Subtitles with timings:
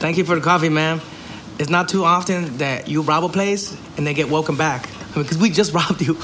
[0.00, 0.98] Thank you for the coffee, ma'am.
[1.58, 4.88] It's not too often that you rob a place and they get welcome back.
[5.14, 6.14] Because we just robbed you.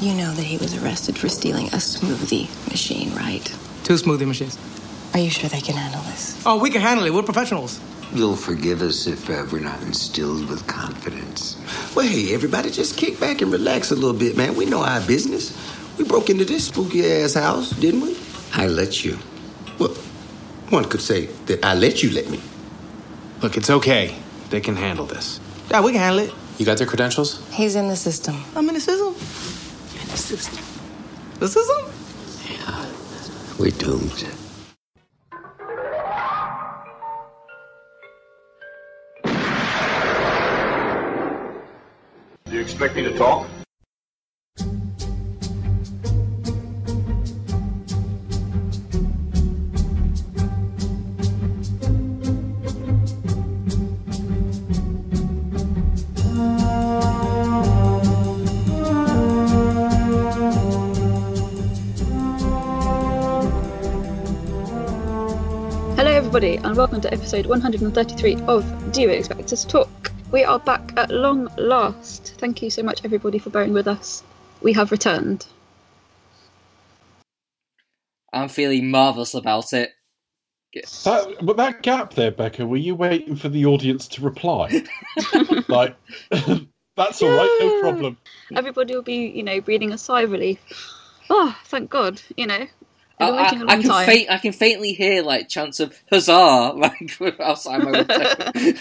[0.00, 3.44] You know that he was arrested for stealing a smoothie machine, right?
[3.84, 4.58] Two smoothie machines.
[5.14, 6.42] Are you sure they can handle this?
[6.44, 7.14] Oh, we can handle it.
[7.14, 7.78] We're professionals.
[8.12, 11.56] You'll forgive us if uh, we're not instilled with confidence.
[11.94, 14.56] Well, hey, everybody, just kick back and relax a little bit, man.
[14.56, 15.56] We know our business.
[15.96, 18.18] We broke into this spooky ass house, didn't we?
[18.52, 19.16] I let you.
[19.78, 19.94] Well,
[20.70, 22.40] one could say that I let you let me.
[23.42, 24.14] Look, it's okay.
[24.50, 25.40] They can handle this.
[25.70, 26.34] Yeah, we can handle it.
[26.58, 27.40] You got their credentials?
[27.50, 28.36] He's in the system.
[28.54, 29.08] I'm in the system.
[29.08, 30.64] In the system.
[31.38, 31.86] The system?
[32.48, 32.86] Yeah.
[33.58, 34.26] We're doomed.
[42.44, 43.46] Do you expect me to talk?
[66.42, 70.10] Everybody, and welcome to episode 133 of Do You Expect Us to Talk?
[70.32, 72.32] We are back at long last.
[72.38, 74.22] Thank you so much, everybody, for bearing with us.
[74.62, 75.46] We have returned.
[78.32, 79.90] I'm feeling marvellous about it.
[80.72, 84.82] That, but that gap there, Becca, were you waiting for the audience to reply?
[85.68, 85.94] like,
[86.30, 88.16] that's all right, no problem.
[88.56, 90.58] Everybody will be, you know, breathing a sigh of relief.
[91.28, 92.66] Oh, thank God, you know.
[93.20, 94.06] I, We've been waiting a I, long I can time.
[94.06, 98.80] faint, I can faintly hear like chants of huzzah like outside my window.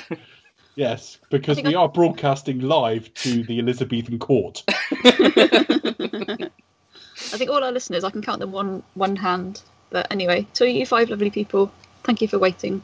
[0.75, 4.63] Yes, because we I- are broadcasting live to the Elizabethan court.
[7.31, 9.61] I think all our listeners, I can count them on one hand.
[9.89, 11.71] But anyway, to you five lovely people,
[12.03, 12.81] thank you for waiting.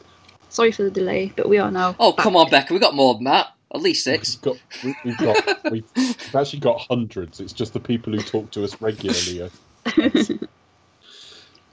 [0.49, 1.95] Sorry for the delay, but we are now.
[1.99, 2.23] oh back.
[2.23, 3.47] come on, Becca, we got more than that.
[3.73, 4.35] At least six.
[4.35, 7.39] We've got, we- we've got, we've, we've actually got hundreds.
[7.39, 9.49] It's just the people who talk to us regularly.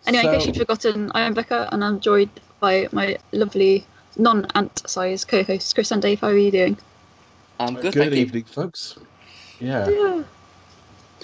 [0.06, 2.30] are- Anyway, in case you'd forgotten, I am Becca, and I'm joined
[2.60, 3.86] by my lovely
[4.16, 6.20] non-ant size co-hosts Chris and Dave.
[6.20, 6.76] How are you doing?
[7.60, 8.18] I'm good, Good thank you.
[8.22, 8.98] evening, folks.
[9.60, 10.22] Yeah, Yeah.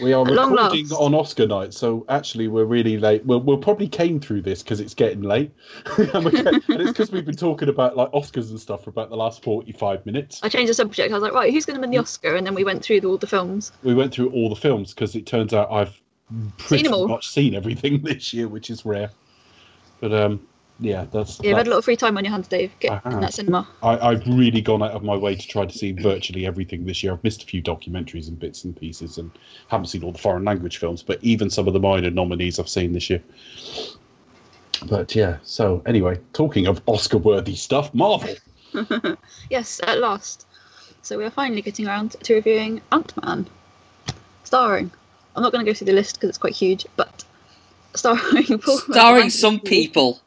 [0.01, 1.01] we are At long recording last.
[1.01, 3.25] on Oscar night, so actually we're really late.
[3.27, 5.51] We'll, we'll probably came through this because it's getting late,
[5.99, 8.91] and, we're get- and it's because we've been talking about like Oscars and stuff for
[8.91, 10.39] about the last forty-five minutes.
[10.45, 11.11] I changed the subject.
[11.11, 12.03] I was like, right, who's going to win the mm.
[12.03, 12.37] Oscar?
[12.37, 13.73] And then we went through all the films.
[13.83, 16.01] we went through all the films because it turns out I've
[16.57, 19.11] pretty them much seen everything this year, which is rare.
[20.01, 20.47] But um,
[20.81, 21.41] yeah, that's.
[21.41, 22.73] Yeah, you've had a that- lot of free time on your hands, Dave.
[22.81, 23.67] Get in that cinema.
[23.83, 27.03] I, I've really gone out of my way to try to see virtually everything this
[27.03, 27.13] year.
[27.13, 29.31] I've missed a few documentaries and bits and pieces, and
[29.69, 31.03] haven't seen all the foreign language films.
[31.03, 33.23] But even some of the minor nominees I've seen this year.
[34.89, 38.35] But yeah, so anyway, talking of Oscar-worthy stuff, Marvel.
[39.51, 40.47] Yes, at last.
[41.03, 43.49] So we are finally getting around to reviewing Ant-Man,
[44.45, 44.91] starring.
[45.39, 47.25] I'm not going to go through the list because it's quite huge, but
[47.95, 48.79] starring Paul.
[48.79, 50.21] Starring some people.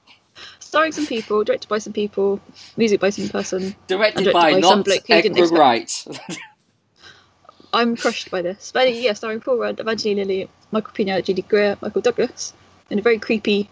[0.61, 2.39] starring some people, directed by some people,
[2.77, 3.75] music by some person.
[3.87, 5.53] Directed by directed by some not bloke who didn't Edgar.
[5.53, 6.07] Wright.
[7.73, 8.71] I'm crushed by this.
[8.71, 12.53] But yeah, starring Paul Rudd, Evangeline Lilly, Michael Pena, Judy Greer, Michael Douglas,
[12.89, 13.69] in a very creepy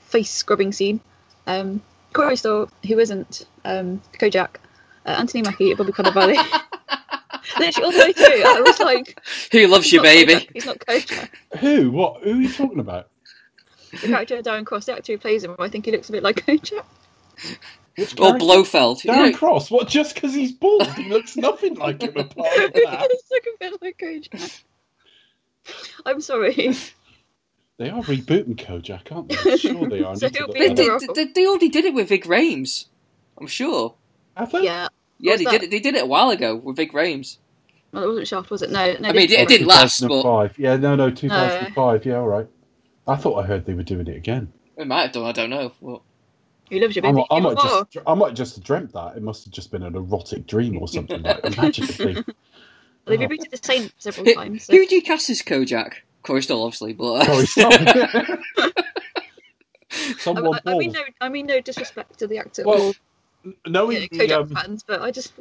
[0.00, 1.00] face scrubbing scene.
[1.46, 1.82] Um,
[2.14, 4.56] Corey Stoll, who isn't um, Kojak,
[5.04, 6.62] uh, Anthony Mackie, Bobby Cannavale.
[7.58, 9.20] Literally all the way through, I was like,
[9.52, 10.34] Who loves he's you, baby?
[10.34, 11.28] Kojak, he's not Kojak.
[11.58, 11.90] Who?
[11.90, 12.22] What?
[12.22, 13.08] Who are you talking about?
[13.92, 16.22] The character Darren Cross, the actor who plays him, I think he looks a bit
[16.22, 16.84] like Kojak.
[17.96, 18.38] Which Or character?
[18.38, 19.04] Blofeld.
[19.04, 19.70] You Darren know, Cross.
[19.70, 19.88] What?
[19.88, 23.08] Just because he's bald, he looks nothing like him apart from he that.
[23.10, 24.62] does look a bit like Kojak.
[26.06, 26.72] I'm sorry.
[27.78, 29.56] They are rebooting Kojak, aren't they?
[29.56, 30.12] Sure they are.
[30.12, 31.00] I So need to he'll look be that they, up.
[31.00, 32.86] the- they, they, they already did it with Ving Rhames.
[33.40, 33.94] I'm sure.
[34.36, 34.64] Have they?
[34.64, 34.88] Yeah.
[35.20, 35.50] Yeah, they that?
[35.52, 35.70] did it.
[35.70, 37.38] They did it a while ago with Ving Rhames.
[37.92, 38.70] Well, it wasn't Shaft, was it?
[38.70, 38.92] No.
[39.00, 42.06] no I mean, they- it didn't last, but Yeah, no, no, 2005.
[42.06, 42.46] Yeah, all right.
[43.06, 44.52] I thought I heard they were doing it again.
[44.76, 45.24] it might have done.
[45.24, 45.72] I don't know.
[45.80, 46.02] Well,
[46.70, 47.14] Who loves you, I baby?
[47.14, 49.16] might, I might just, I might just have dreamt that.
[49.16, 51.22] It must have just been an erotic dream or something.
[51.22, 52.14] like Imagine it being.
[52.14, 52.24] Well,
[53.06, 54.64] they've rebooted the same several who, times.
[54.64, 54.74] So.
[54.74, 55.94] who do you cast as Kojak?
[56.22, 57.72] Corey Stoll, obviously, but uh, Sorry, stop.
[57.72, 58.72] I,
[60.18, 62.92] Someone I, I mean, no, I mean no disrespect to the actor Well, or
[63.66, 65.32] knowing you know, the, um, fans, but I just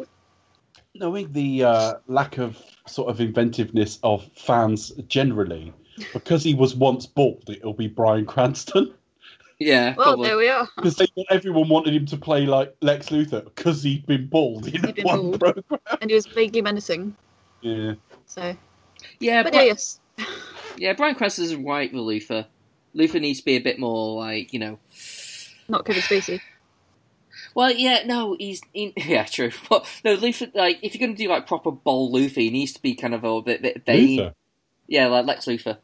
[0.95, 2.57] knowing the uh, lack of
[2.87, 5.73] sort of inventiveness of fans generally,
[6.13, 8.93] because he was once bald, it'll be Bryan Cranston.
[9.59, 10.27] yeah, well, probably.
[10.27, 10.67] there we are.
[10.75, 14.95] Because everyone wanted him to play like Lex Luthor because he'd been bald in He'd
[14.95, 15.39] been one bald.
[15.39, 15.79] program.
[16.01, 17.15] And he was vaguely menacing.
[17.61, 17.93] Yeah.
[18.25, 18.55] So,
[19.19, 19.99] yeah, but Bri- yes,
[20.77, 20.93] yeah.
[20.93, 22.45] Bryan Cranston's right for Luthor.
[22.93, 24.79] Luther needs to be a bit more like you know.
[25.67, 26.41] not Kevin Spacey.
[27.59, 29.51] Well, yeah, no, he's he, yeah, true.
[29.69, 32.71] But no, Luthor, like if you're going to do like proper bold Luthor, he needs
[32.71, 34.31] to be kind of a bit, bit vain.
[34.87, 35.77] Yeah, like Lex Luthor.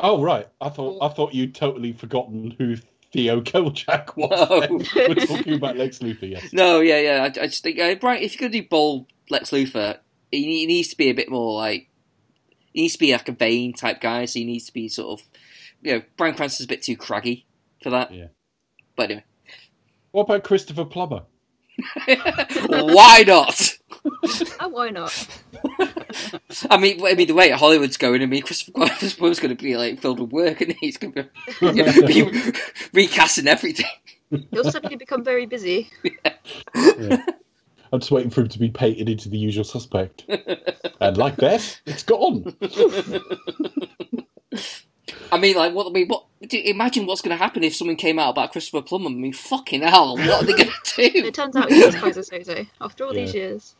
[0.00, 2.74] Oh right, I thought I thought you'd totally forgotten who
[3.12, 4.68] Theo Kojak was.
[4.68, 5.04] No.
[5.08, 6.52] We're talking about Lex Luthor, yes.
[6.52, 7.22] No, yeah, yeah.
[7.22, 9.98] I, I just think, uh, Brian, if you're going to do bold Lex Luthor,
[10.32, 11.88] he, he needs to be a bit more like
[12.72, 14.24] he needs to be like a vain type guy.
[14.24, 15.26] So he needs to be sort of,
[15.82, 17.46] you know, Bryan Cranston's a bit too craggy
[17.80, 18.12] for that.
[18.12, 18.26] Yeah.
[18.96, 19.24] But anyway,
[20.12, 21.22] What about Christopher Plummer?
[22.68, 23.78] why not?
[24.60, 25.28] Oh, why not?
[26.70, 29.76] I mean, I mean, the way Hollywood's going, I mean, Christopher Columbus going to be
[29.76, 31.28] like filled with work, and he's going to
[31.60, 32.52] be, be
[32.92, 33.86] recasting everything.
[34.50, 35.90] He'll suddenly become very busy.
[37.92, 40.24] I'm just waiting for him to be painted into the usual suspect.
[41.00, 42.54] and like that, it's gone.
[45.32, 45.86] I mean, like, what?
[45.88, 46.26] I mean, what?
[46.50, 49.10] Imagine what's going to happen if someone came out about Christopher Plummer.
[49.10, 51.24] I mean, fucking hell, what are they going to do?
[51.26, 53.74] It turns out he is Keyser Söze after all these years.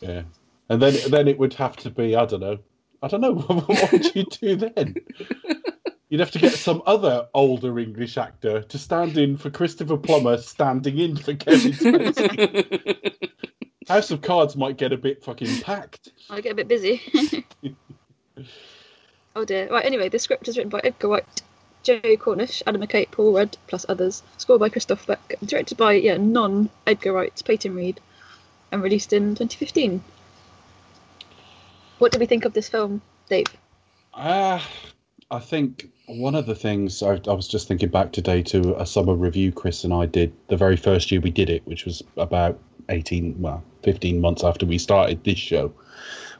[0.00, 0.22] Yeah.
[0.68, 2.58] And then then it would have to be, I don't know.
[3.02, 3.34] I don't know.
[3.66, 4.96] what would you do then?
[6.08, 10.38] You'd have to get some other older English actor to stand in for Christopher Plummer
[10.38, 13.14] standing in for Kevin Spacey.
[13.88, 16.10] House of Cards might get a bit fucking packed.
[16.30, 17.02] I get a bit busy.
[19.38, 19.68] Oh dear.
[19.68, 21.42] Right, anyway, the script is written by Edgar Wright,
[21.84, 24.24] Joe Cornish, Adam McKay, Paul Rudd, plus others.
[24.36, 25.36] Scored by Christoph Beck.
[25.44, 28.00] Directed by, yeah, non Edgar Wright, Peyton Reed.
[28.72, 30.02] And released in 2015.
[31.98, 33.46] What do we think of this film, Dave?
[34.12, 34.68] Ah,
[35.30, 38.84] I think one of the things I, I was just thinking back today to a
[38.84, 42.02] summer review Chris and I did the very first year we did it, which was
[42.16, 42.58] about
[42.88, 45.72] 18, well, 15 months after we started this show.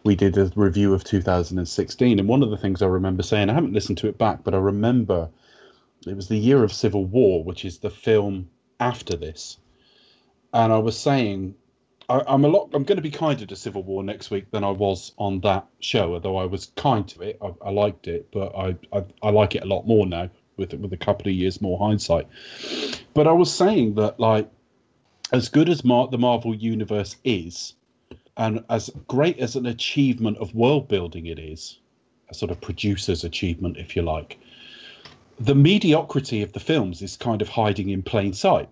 [0.05, 3.55] We did a review of 2016, and one of the things I remember saying, I
[3.55, 5.29] haven't listened to it back, but I remember
[6.07, 8.49] it was the year of Civil War, which is the film
[8.81, 9.59] after this.
[10.53, 11.57] And I was saying,
[12.09, 12.71] I, I'm a lot.
[12.73, 15.67] I'm going to be kinder to Civil War next week than I was on that
[15.81, 16.15] show.
[16.15, 19.55] Although I was kind to it, I, I liked it, but I, I I like
[19.57, 22.29] it a lot more now with with a couple of years more hindsight.
[23.13, 24.49] But I was saying that like,
[25.33, 27.75] as good as Mar- the Marvel universe is,
[28.39, 31.79] and as great as an achievement of world building it is,
[32.31, 34.39] a sort of producer's achievement, if you like,
[35.41, 38.69] the mediocrity of the films is kind of hiding in plain sight.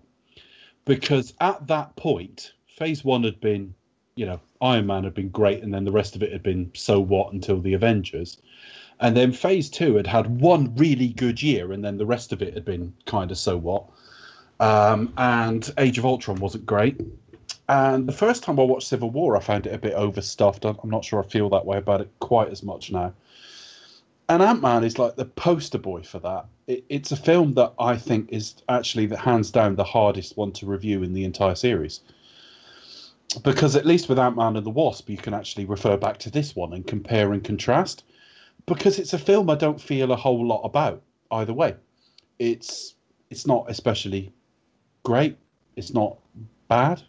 [0.85, 3.73] Because at that point, phase one had been,
[4.15, 6.71] you know, Iron Man had been great, and then the rest of it had been
[6.73, 8.37] so what until the Avengers.
[9.01, 12.41] And then phase two had had one really good year, and then the rest of
[12.41, 13.83] it had been kind of so what.
[14.61, 16.99] Um, and Age of Ultron wasn't great.
[17.69, 20.63] And the first time I watched Civil War, I found it a bit overstuffed.
[20.63, 23.13] I'm not sure I feel that way about it quite as much now.
[24.29, 26.45] And Ant Man is like the poster boy for that.
[26.67, 30.51] It, it's a film that I think is actually the hands down the hardest one
[30.53, 32.01] to review in the entire series.
[33.43, 36.29] Because at least with Ant Man and the Wasp, you can actually refer back to
[36.29, 38.03] this one and compare and contrast.
[38.65, 41.75] Because it's a film I don't feel a whole lot about either way.
[42.39, 42.95] It's
[43.29, 44.31] it's not especially
[45.03, 45.37] great.
[45.75, 46.17] It's not
[46.67, 47.01] bad.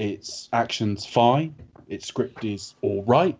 [0.00, 1.54] Its action's fine.
[1.86, 3.38] Its script is all right.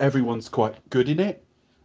[0.00, 1.44] Everyone's quite good in it.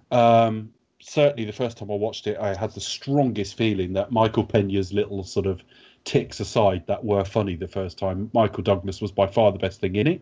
[0.10, 0.72] Um,
[1.02, 4.94] certainly, the first time I watched it, I had the strongest feeling that Michael Pena's
[4.94, 5.62] little sort of
[6.06, 8.30] ticks aside that were funny the first time.
[8.34, 10.22] Michael Douglas was by far the best thing in it.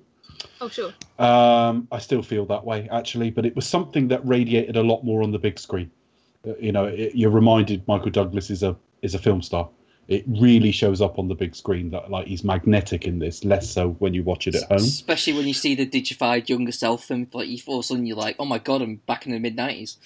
[0.60, 0.92] Oh, sure.
[1.20, 5.04] Um, I still feel that way actually, but it was something that radiated a lot
[5.04, 5.92] more on the big screen.
[6.60, 9.70] You know, it, you're reminded Michael Douglas is a is a film star.
[10.08, 13.70] It really shows up on the big screen that like he's magnetic in this, less
[13.70, 14.78] so when you watch it at home.
[14.78, 18.06] Especially when you see the digified younger self, and like you all of a sudden
[18.06, 19.98] you're like, oh my god, I'm back in the mid nineties.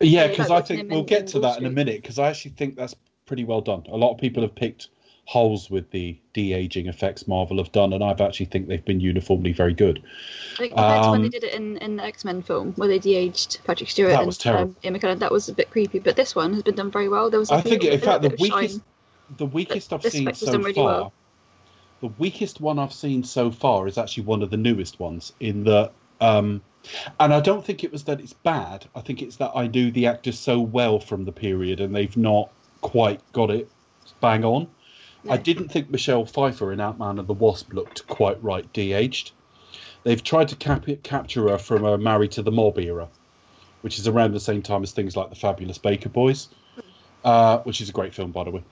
[0.00, 2.02] Yeah, Yeah, because I think we'll get to that in a minute.
[2.02, 2.94] Because I actually think that's
[3.26, 3.84] pretty well done.
[3.88, 4.88] A lot of people have picked
[5.26, 9.00] holes with the de aging effects Marvel have done, and I've actually think they've been
[9.00, 10.02] uniformly very good.
[10.54, 12.74] I think compared to when they Um, did it in, in the X Men film,
[12.76, 14.64] where they de-aged Patrick Stewart That and was terrible.
[14.64, 15.98] um, Ian McKellen, that was a bit creepy.
[15.98, 17.30] But this one has been done very well.
[17.30, 18.84] There was, a I think, in fact, the little bit of weakest, shine.
[19.36, 21.12] The weakest I've seen so really far, well.
[22.00, 25.32] the weakest one I've seen so far is actually one of the newest ones.
[25.40, 25.90] In the
[26.20, 26.62] um,
[27.18, 28.86] and I don't think it was that it's bad.
[28.94, 32.16] I think it's that I knew the actors so well from the period, and they've
[32.16, 32.50] not
[32.80, 33.68] quite got it
[34.20, 34.68] bang on.
[35.28, 39.32] I didn't think Michelle Pfeiffer in Ant Man and the Wasp looked quite right de-aged.
[40.02, 43.08] They've tried to cap- capture her from a Married to the Mob era,
[43.80, 46.48] which is around the same time as things like the Fabulous Baker Boys,
[47.24, 48.62] uh, which is a great film, by the way.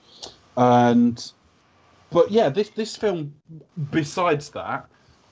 [0.57, 1.31] And
[2.11, 3.33] but yeah, this this film,
[3.91, 4.87] besides that,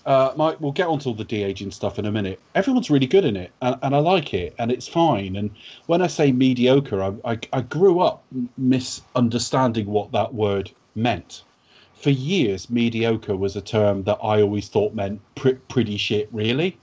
[0.06, 2.40] uh, Mike, we'll get onto all the de aging stuff in a minute.
[2.56, 5.36] Everyone's really good in it, and, and I like it, and it's fine.
[5.36, 5.52] And
[5.86, 8.24] when I say mediocre, I, I, I grew up
[8.58, 11.44] misunderstanding what that word meant
[12.02, 16.78] for years, mediocre was a term that I always thought meant pr- pretty shit, really.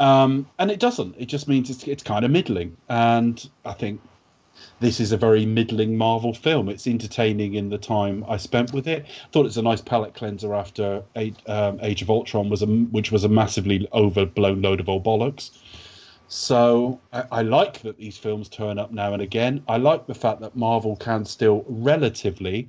[0.00, 1.14] Um, and it doesn't.
[1.18, 2.76] It just means it's, it's kind of middling.
[2.88, 4.00] And I think
[4.80, 6.68] this is a very middling Marvel film.
[6.68, 9.04] It's entertaining in the time I spent with it.
[9.04, 11.02] I thought it's a nice palate cleanser after
[11.46, 15.50] um, Age of Ultron was a which was a massively overblown load of old bollocks.
[16.32, 19.64] So I, I, like that these films turn up now and again.
[19.66, 22.68] I like the fact that Marvel can still relatively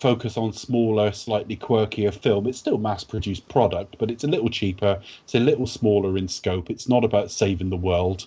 [0.00, 2.46] focus on smaller, slightly quirkier film.
[2.46, 4.98] It's still mass-produced product, but it's a little cheaper.
[5.24, 6.70] It's a little smaller in scope.
[6.70, 8.26] It's not about saving the world.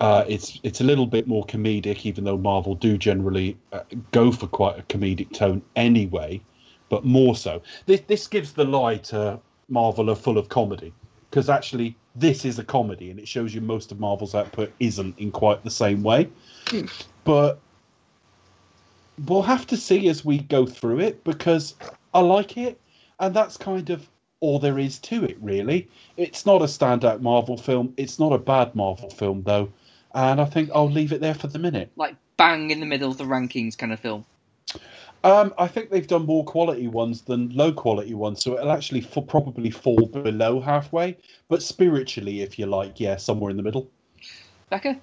[0.00, 3.80] Uh, it's it's a little bit more comedic, even though Marvel do generally uh,
[4.12, 6.40] go for quite a comedic tone anyway,
[6.88, 7.62] but more so.
[7.86, 10.92] This this gives the lie to Marvel are full of comedy
[11.30, 15.18] because actually this is a comedy and it shows you most of Marvel's output isn't
[15.18, 16.28] in quite the same way.
[17.24, 17.58] But
[19.26, 21.74] we'll have to see as we go through it because
[22.14, 22.80] I like it
[23.18, 24.08] and that's kind of
[24.40, 25.88] all there is to it really.
[26.16, 27.94] It's not a standout Marvel film.
[27.96, 29.70] It's not a bad Marvel film though.
[30.14, 31.90] And I think I'll leave it there for the minute.
[31.96, 34.24] Like bang in the middle of the rankings kind of film.
[35.24, 39.00] Um, I think they've done more quality ones than low quality ones, so it'll actually
[39.00, 41.16] f- probably fall below halfway.
[41.48, 43.90] But spiritually, if you like, yeah, somewhere in the middle.
[44.70, 44.96] Becca,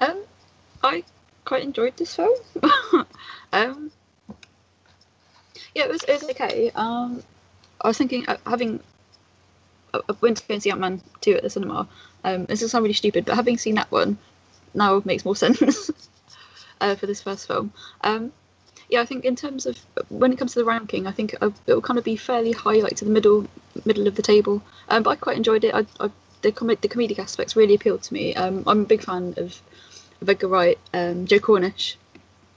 [0.00, 0.22] um,
[0.82, 1.04] I
[1.44, 2.36] quite enjoyed this film.
[3.52, 3.90] um,
[5.74, 6.70] yeah, it was it was okay.
[6.74, 7.22] Um,
[7.80, 8.80] I was thinking uh, having
[10.08, 11.88] I went to go and see Ant Man two at the cinema.
[12.22, 14.18] Um, this is sound really stupid, but having seen that one
[14.74, 15.90] now makes more sense
[16.80, 17.72] uh, for this first film.
[18.02, 18.32] Um,
[18.88, 21.40] yeah, I think in terms of when it comes to the ranking, I think it
[21.66, 23.46] will kind of be fairly high, like to the middle
[23.84, 24.62] middle of the table.
[24.88, 25.74] Um, but I quite enjoyed it.
[25.74, 26.10] I, I,
[26.42, 28.34] the, com- the comedic aspects really appealed to me.
[28.34, 29.60] Um, I'm a big fan of,
[30.20, 31.96] of Edgar Wright, um, Joe Cornish,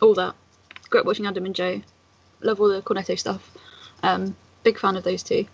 [0.01, 0.35] all that.
[0.89, 1.81] Great watching Adam and Joe.
[2.41, 3.49] Love all the Cornetto stuff.
[4.03, 5.47] Um, big fan of those two,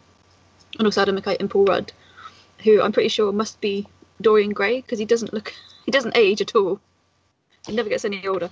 [0.78, 1.92] and also Adam McKay and Paul Rudd,
[2.64, 3.88] who I'm pretty sure must be
[4.22, 5.54] Dorian Gray because he doesn't look,
[5.86, 6.80] he doesn't age at all.
[7.66, 8.50] He never gets any older.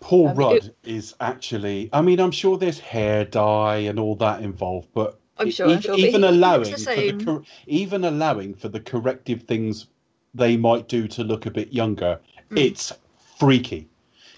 [0.00, 1.90] Paul um, Rudd it, is actually.
[1.92, 5.76] I mean, I'm sure there's hair dye and all that involved, but I'm sure, even,
[5.76, 9.86] I'm sure, even allowing the for the even allowing for the corrective things
[10.34, 12.18] they might do to look a bit younger,
[12.50, 12.58] mm.
[12.58, 12.92] it's
[13.38, 13.88] freaky.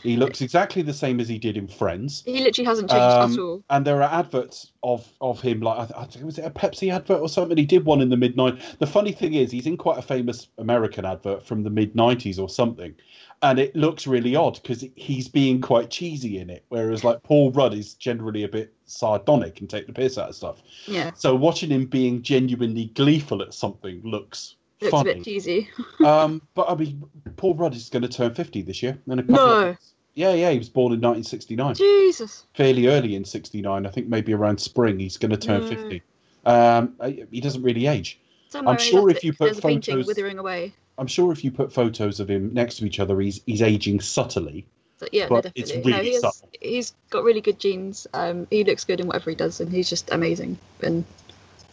[0.02, 2.22] He looks exactly the same as he did in Friends.
[2.26, 3.64] He literally hasn't changed um, at all.
[3.70, 7.20] And there are adverts of of him, like I think was it a Pepsi advert
[7.20, 7.56] or something?
[7.56, 8.78] He did one in the mid '90s.
[8.78, 12.38] The funny thing is, he's in quite a famous American advert from the mid '90s
[12.38, 12.94] or something,
[13.42, 17.52] and it looks really odd because he's being quite cheesy in it, whereas like Paul
[17.52, 20.62] Rudd is generally a bit sardonic and take the piss out of stuff.
[20.86, 21.12] Yeah.
[21.14, 24.56] So watching him being genuinely gleeful at something looks.
[24.80, 25.10] Looks funny.
[25.10, 25.70] a bit cheesy.
[26.04, 27.04] um, but I mean,
[27.36, 28.98] Paul Rudd is going to turn fifty this year.
[29.08, 29.68] A couple no.
[29.68, 29.78] Of
[30.14, 31.74] yeah, yeah, he was born in 1969.
[31.74, 32.44] Jesus.
[32.54, 33.86] Fairly early in 69.
[33.86, 36.02] I think maybe around spring he's going to turn 50.
[36.44, 36.94] Um,
[37.30, 38.18] he doesn't really age.
[38.48, 40.74] Somewhere I'm sure if you put photos withering away.
[40.98, 44.00] I'm sure if you put photos of him next to each other, he's he's aging
[44.00, 44.66] subtly.
[44.98, 46.48] So, yeah, but no, it's really no, he subtle.
[46.60, 48.06] He's got really good genes.
[48.12, 50.58] Um, he looks good in whatever he does, and he's just amazing.
[50.82, 51.04] And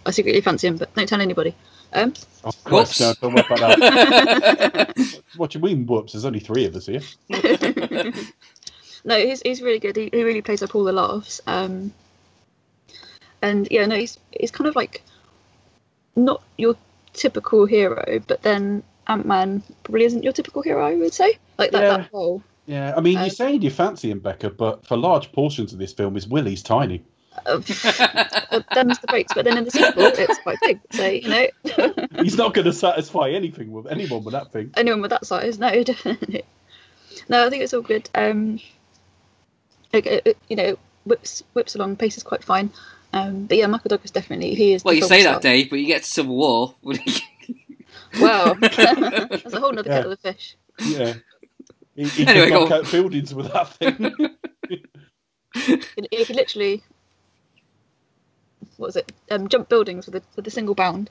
[0.06, 1.54] I secretly fancy him, but don't tell anybody.
[1.92, 5.22] Um, oh, Christ, no, don't worry about that.
[5.38, 6.14] what do you mean, whoops?
[6.14, 7.02] There's only three of us here.
[9.04, 9.96] no, he's he's really good.
[9.96, 11.42] He, he really plays up all the laughs.
[11.48, 11.94] Um,
[13.42, 15.04] and yeah, no, he's he's kind of like
[16.16, 16.76] not your
[17.14, 21.38] typical hero, but then Ant Man probably isn't your typical hero, I would say.
[21.58, 21.98] Like that, yeah.
[21.98, 22.44] that role.
[22.66, 25.80] Yeah, I mean, um, you're saying you fancy him, Becca, but for large portions of
[25.80, 27.04] this film, his Willie's tiny.
[27.46, 27.62] Uh,
[28.52, 30.80] well, them's the breaks, but then in the sequel, it's quite big.
[30.92, 31.48] So you know,
[32.22, 34.72] he's not going to satisfy anything with anyone with that thing.
[34.78, 36.44] Anyone with that size, no, definitely.
[37.28, 38.10] No, I think it's all good.
[38.16, 38.60] Um,
[39.92, 42.72] it, it, you know, whips whips along, pace is quite fine.
[43.12, 44.84] Um, but yeah, Michael Douglas definitely he is.
[44.84, 46.76] Well, you say that, Dave, but you get to Civil War.
[48.18, 49.98] Wow, that's a whole other yeah.
[49.98, 50.56] kettle of fish.
[50.80, 51.14] Yeah.
[51.96, 54.16] He, he anyway, knock out buildings with that thing.
[55.54, 56.82] he could literally,
[58.78, 59.12] what was it?
[59.30, 61.10] Um, jump buildings with a with a single bound.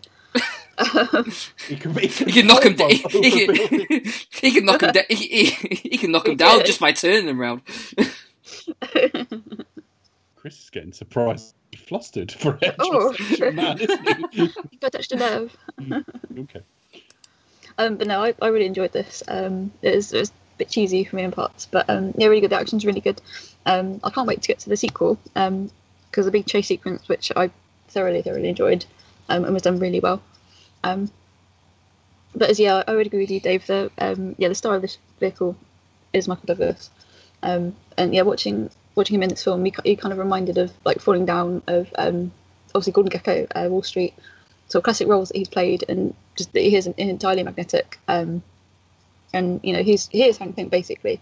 [1.68, 2.90] He can, he can, he can knock him down.
[2.90, 5.04] He, he, he, can knock him down.
[5.08, 7.62] He, he, can knock him down just by turning him around.
[10.36, 13.12] Chris is getting surprised, flustered for a oh.
[13.52, 14.42] man, isn't he?
[14.70, 15.56] you got touched a nerve.
[16.38, 16.62] okay.
[17.76, 19.22] Um, but no, I, I really enjoyed this.
[19.26, 22.28] Um, it, was, it was a bit cheesy for me in parts, but um, yeah,
[22.28, 22.50] really good.
[22.50, 23.20] The action's really good.
[23.66, 25.70] Um, I can't wait to get to the sequel because um,
[26.24, 27.50] the big chase sequence, which I
[27.88, 28.84] thoroughly, thoroughly enjoyed,
[29.28, 30.22] um, and was done really well.
[30.88, 31.10] Um,
[32.34, 33.66] but as yeah, I would agree with you, Dave.
[33.66, 35.56] The um, yeah, the star of this vehicle
[36.12, 36.90] is Michael Douglas,
[37.42, 40.72] um, and yeah, watching watching him in this film, he, he kind of reminded of
[40.84, 42.32] like falling down of um,
[42.74, 44.14] obviously Gordon Gekko, uh, Wall Street,
[44.68, 47.98] so classic roles that he's played, and just that he is entirely magnetic.
[48.08, 48.42] Um,
[49.32, 51.20] and you know, he's he is Hank Pym basically.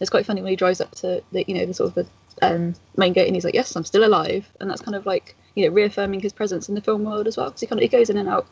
[0.00, 2.06] It's quite funny when he drives up to the you know the sort of the
[2.42, 5.36] um, main gate and he's like, "Yes, I'm still alive," and that's kind of like
[5.54, 7.46] you know reaffirming his presence in the film world as well.
[7.46, 8.46] Because he kind of he goes in and out.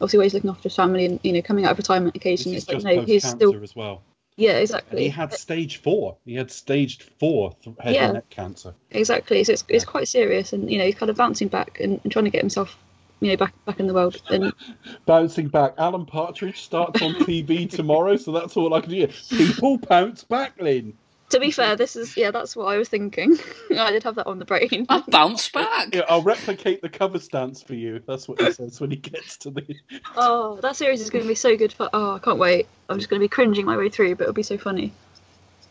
[0.00, 2.56] Obviously, he's looking after his family and you know coming out of retirement occasionally.
[2.56, 4.02] This is like just no, he's still as well.
[4.36, 5.02] yeah, And exactly.
[5.02, 6.16] he had stage four.
[6.24, 8.04] He had stage four head Yeah.
[8.06, 8.74] and neck cancer.
[8.92, 9.42] Exactly.
[9.44, 12.12] So it's, it's quite serious, and you know he's kind of bouncing back and, and
[12.12, 12.76] trying to get himself,
[13.20, 14.20] you know, back back in the world.
[14.30, 14.52] And
[15.06, 19.08] Bouncing back, Alan Partridge starts on TV tomorrow, so that's all I can do.
[19.30, 20.94] People bounce back, Lynn.
[21.30, 23.38] To be fair, this is yeah, that's what I was thinking.
[23.76, 24.86] I did have that on the brain.
[24.88, 25.94] I bounced back.
[25.94, 28.02] Yeah, I'll replicate the cover stance for you.
[28.06, 29.76] That's what he says when he gets to the.
[30.16, 31.72] Oh, that series is going to be so good.
[31.72, 32.66] For oh, I can't wait.
[32.88, 34.92] I'm just going to be cringing my way through, but it'll be so funny.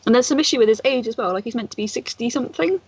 [0.06, 1.34] And there's some issue with his age as well.
[1.34, 2.80] Like he's meant to be sixty something.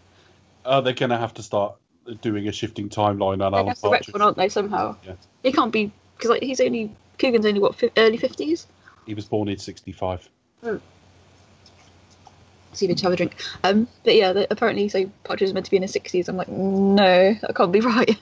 [0.66, 1.76] Oh, they're going to have to start
[2.22, 4.14] doing a shifting timeline on I Alan guess the Partridge.
[4.14, 4.50] one, aren't they?
[4.50, 5.14] Somehow Yeah.
[5.44, 8.68] he can't be because like he's only Coogan's only what fi- early fifties.
[9.06, 10.78] He was born in hmm.
[12.74, 12.78] '65.
[12.78, 13.36] See if have a drink.
[13.64, 16.28] Um, but yeah, the, apparently so Partridge is meant to be in his sixties.
[16.30, 18.18] I'm like, no, that can't be right.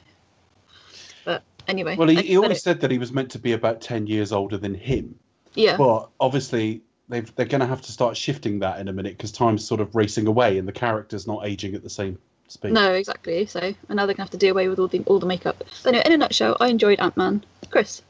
[1.25, 3.81] But anyway, Well, he, he always it- said that he was meant to be about
[3.81, 5.15] 10 years older than him.
[5.55, 9.17] yeah, But obviously, they've, they're going to have to start shifting that in a minute
[9.17, 12.71] because time's sort of racing away and the character's not aging at the same speed.
[12.71, 13.45] no, exactly.
[13.45, 15.57] So and now they're gonna have to do away with all the all the makeup.
[15.83, 17.43] But anyway, in a nutshell, I enjoyed Ant Man.
[17.69, 18.01] Chris,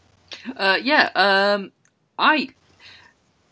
[0.56, 1.72] Uh, yeah, um,
[2.20, 2.50] I,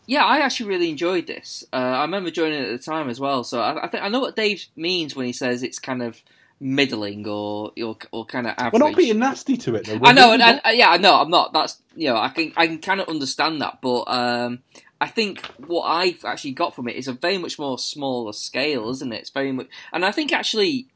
[0.06, 1.64] yeah, I actually really enjoyed this.
[1.72, 4.08] Uh, I remember joining it at the time as well, so I, I think I
[4.08, 6.22] know what Dave means when he says it's kind of
[6.60, 8.80] middling or or, or kind of average.
[8.80, 10.00] We're not being nasty to it, though.
[10.02, 11.20] I know, We're and, and, yeah, I know.
[11.20, 11.52] I'm not.
[11.52, 14.60] That's you know, I can I can kind of understand that, but um,
[15.00, 18.88] I think what I've actually got from it is a very much more smaller scale,
[18.90, 19.20] isn't it?
[19.20, 20.88] It's very much, and I think actually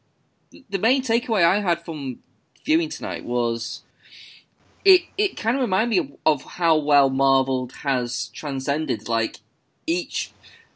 [0.69, 2.21] the main takeaway I had from
[2.65, 3.83] viewing tonight was
[4.85, 9.39] it it kind of reminded me of, of how well Marvel has transcended like
[9.87, 10.33] each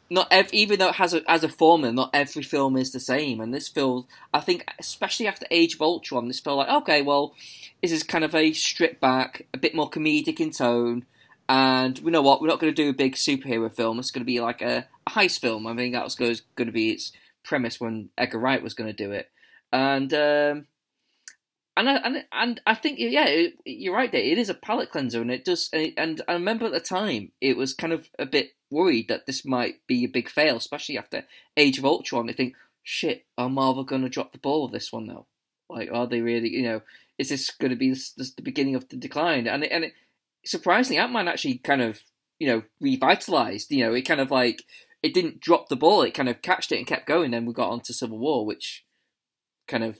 [0.09, 2.99] not ev- even though it has a as a formula, not every film is the
[2.99, 3.39] same.
[3.41, 7.33] And this feels, I think, especially after Age of Ultron, this felt like okay, well,
[7.81, 11.05] this is kind of a stripped back, a bit more comedic in tone.
[11.47, 13.99] And we know what we're not going to do a big superhero film.
[13.99, 15.67] It's going to be like a, a heist film.
[15.67, 17.11] I think that was going to be its
[17.43, 19.29] premise when Edgar Wright was going to do it.
[19.71, 20.67] And um,
[21.77, 24.11] and I, and and I think yeah, it, you're right.
[24.11, 25.69] There, it is a palate cleanser, and it does.
[25.73, 29.25] And, and I remember at the time, it was kind of a bit worried that
[29.25, 31.25] this might be a big fail, especially after
[31.57, 32.27] Age of Ultron.
[32.27, 35.25] They think, shit, are Marvel going to drop the ball with this one though?
[35.69, 36.49] Like, are they really?
[36.49, 36.81] You know,
[37.17, 39.47] is this going to be this, this the beginning of the decline?
[39.47, 39.93] And it, and it,
[40.45, 42.01] surprisingly, Ant Man actually kind of
[42.39, 43.71] you know revitalized.
[43.71, 44.63] You know, it kind of like
[45.03, 47.31] it didn't drop the ball; it kind of catched it and kept going.
[47.31, 48.85] Then we got on to Civil War, which
[49.67, 49.99] kind of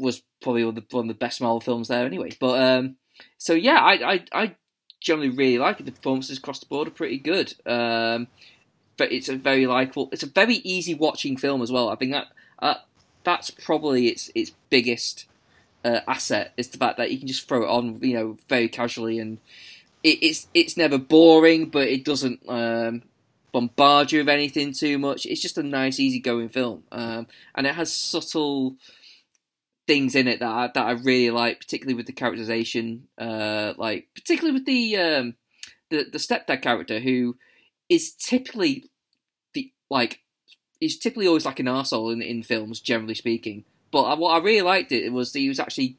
[0.00, 2.30] was probably one of the, one of the best Marvel films there anyway.
[2.40, 2.96] But um,
[3.38, 4.56] so yeah, I, I I
[5.00, 5.86] generally really like it.
[5.86, 7.54] The performances across the board are pretty good.
[7.66, 8.28] Um,
[9.00, 10.10] but it's a very likable.
[10.12, 11.88] It's a very easy watching film as well.
[11.88, 12.26] I think that
[12.58, 12.74] uh,
[13.24, 15.26] that's probably its its biggest
[15.84, 18.68] uh, asset is the fact that you can just throw it on, you know, very
[18.68, 19.38] casually, and
[20.02, 23.02] it, it's it's never boring, but it doesn't um,
[23.52, 25.24] bombard you with anything too much.
[25.24, 28.76] It's just a nice, easygoing film, um, and it has subtle
[29.90, 34.06] things in it that I, that I really like, particularly with the characterization, uh, like
[34.14, 35.34] particularly with the um,
[35.88, 37.36] the the stepdad character who
[37.88, 38.84] is typically
[39.52, 40.20] the like
[40.78, 43.64] he's typically always like an arsehole in in films, generally speaking.
[43.90, 45.96] But I, what I really liked it was that he was actually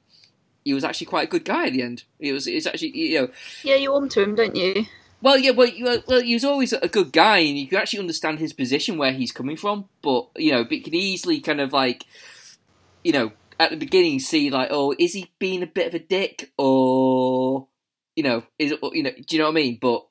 [0.64, 2.06] he was actually quite a good guy at the end.
[2.18, 3.30] He was it's actually you know
[3.62, 4.86] yeah, you warm to him, don't you?
[5.22, 8.00] well, yeah, well, you, well, he was always a good guy, and you can actually
[8.00, 9.90] understand his position where he's coming from.
[10.02, 12.06] But you know, but you can easily kind of like,
[13.04, 16.00] you know, at the beginning see like, oh, is he being a bit of a
[16.00, 17.68] dick, or
[18.16, 19.78] you know, is you know, do you know what I mean?
[19.80, 20.06] But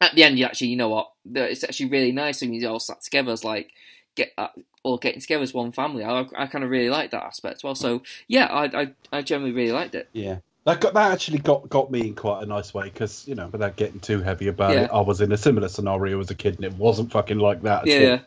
[0.00, 2.80] at the end, you actually, you know what, it's actually really nice when you all
[2.80, 3.70] sat together as like
[4.16, 4.48] get uh,
[4.82, 6.04] all getting together as one family.
[6.04, 7.76] I, I kind of really like that aspect as well.
[7.76, 10.08] So yeah, I, I, I generally really liked it.
[10.12, 10.38] Yeah.
[10.66, 13.46] That got that actually got got me in quite a nice way because you know
[13.52, 14.80] without getting too heavy about Yeah.
[14.82, 17.62] it, I was in a similar scenario as a kid and it wasn't fucking like
[17.62, 17.82] that.
[17.82, 18.18] at Yeah.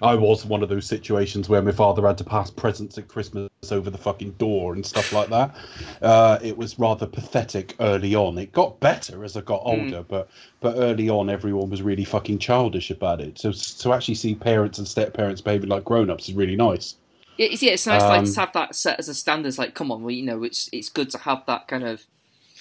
[0.00, 3.50] I was one of those situations where my father had to pass presents at Christmas
[3.70, 5.54] over the fucking door and stuff like that.
[6.00, 8.38] Uh, it was rather pathetic early on.
[8.38, 9.84] It got better as I got Mm.
[9.84, 10.30] older, but
[10.62, 13.38] but early on everyone was really fucking childish about it.
[13.38, 16.96] So to actually see parents and step parents behaving like grown ups is really nice.
[17.38, 19.48] Yeah, it's, yeah, it's nice like, Um, to have that set as a standard.
[19.48, 22.06] It's like, come on, well, you know, it's it's good to have that kind of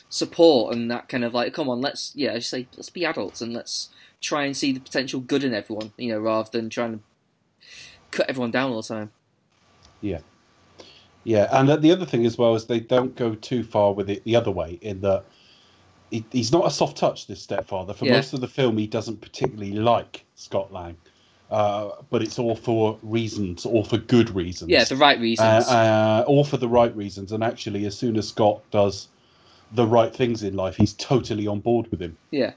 [0.09, 3.41] support and that kind of like, come on, let's yeah, just say let's be adults
[3.41, 3.89] and let's
[4.21, 7.03] try and see the potential good in everyone, you know, rather than trying to
[8.11, 9.11] cut everyone down all the time.
[10.01, 10.19] Yeah.
[11.23, 14.09] Yeah, and uh, the other thing as well is they don't go too far with
[14.09, 15.25] it the other way in that
[16.09, 17.27] he, he's not a soft touch.
[17.27, 18.13] This stepfather for Yeah.
[18.15, 20.97] most of the film, he doesn't particularly like Scott Lang,
[21.51, 24.71] uh, but it's all for reasons, all for good reasons.
[24.71, 25.67] Yeah, the right uh, reasons.
[25.67, 27.31] uh, all for the right reasons.
[27.31, 29.07] And actually, as soon as Scott does
[29.73, 32.17] the right things in life, he's totally on board with him.
[32.31, 32.53] Yeah,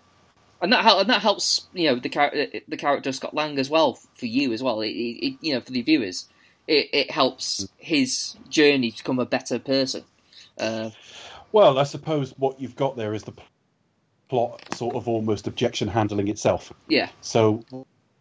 [0.62, 3.58] and that hel- and that helps you know the character the character of Scott Lang
[3.58, 4.80] as well for you as well.
[4.80, 6.28] It, it, you know for the viewers,
[6.66, 10.04] it, it helps his journey to become a better person.
[10.58, 10.90] Uh,
[11.52, 13.32] Well, I suppose what you've got there is the
[14.28, 16.72] plot sort of almost objection handling itself.
[16.88, 17.62] yeah, So,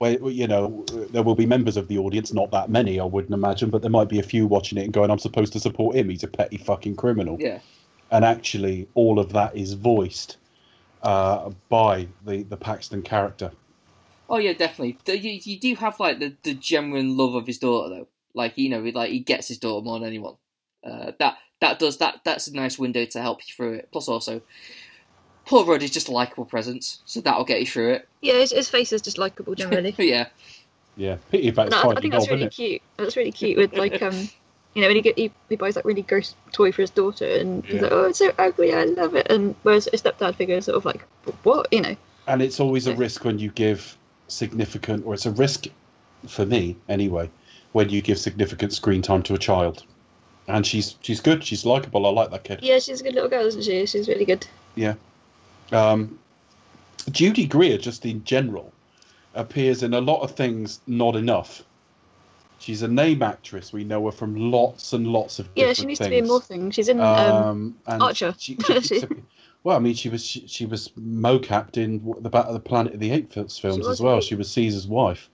[0.04, 3.34] where, you know, there will be members of the audience, not that many, I wouldn't
[3.34, 5.96] imagine, but there might be a few watching it and going, I'm supposed to support
[5.96, 6.10] him.
[6.10, 7.38] He's a petty fucking criminal.
[7.40, 7.60] yeah,
[8.12, 10.36] And actually, all of that is voiced
[11.04, 13.52] uh, by the, the Paxton character.
[14.30, 14.98] oh yeah, definitely.
[15.08, 18.08] You, you do have like the, the genuine love of his daughter though.
[18.34, 20.36] Like you know, like he gets his daughter more than anyone.
[20.84, 22.22] Uh, that that does that.
[22.26, 23.90] That's a nice window to help you through it.
[23.94, 24.42] Plus, also,
[25.46, 28.08] Paul Rudd is just a likable presence, so that'll get you through it.
[28.22, 29.94] Yeah, his, his face is just likable generally.
[30.00, 30.28] yeah,
[30.96, 32.82] Yeah, pity about And his I, I think that's dog, really cute.
[32.98, 34.30] That's really cute with like um,
[34.74, 37.26] you know, when he get he, he buys that really gross toy for his daughter,
[37.26, 39.28] and he's like, oh, it's so ugly, I love it.
[39.30, 41.02] And whereas his stepdad figure is sort of like,
[41.44, 41.96] what, you know?
[42.28, 45.66] And it's always a risk when you give significant, or it's a risk
[46.28, 47.30] for me anyway,
[47.74, 49.84] when you give significant screen time to a child.
[50.48, 51.44] And she's she's good.
[51.44, 52.06] She's likable.
[52.06, 52.60] I like that kid.
[52.62, 53.86] Yeah, she's a good little girl, isn't she?
[53.86, 54.46] She's really good.
[54.76, 54.96] Yeah.
[55.74, 56.20] Um,
[57.12, 58.72] Judy Greer, just in general,
[59.34, 61.64] appears in a lot of things not enough.
[62.60, 63.74] She's a name actress.
[63.74, 66.08] We know her from lots and lots of Yeah, she needs things.
[66.08, 66.76] to be in more things.
[66.76, 68.34] She's in um, Um, Archer.
[68.38, 69.04] She, she
[69.64, 72.94] well, I mean, she was she, she was mocapped in the Battle of the Planet
[72.94, 74.22] of the Apes films as well.
[74.22, 75.30] She was Caesar's wife.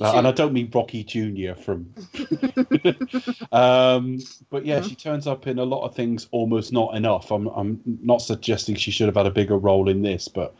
[0.00, 1.94] Uh, and I don't mean Rocky Junior from,
[3.52, 4.18] um,
[4.50, 4.88] but yeah, Mhm.
[4.88, 7.30] she turns up in a lot of things almost not enough.
[7.30, 10.54] I'm I'm not suggesting she should have had a bigger role in this, but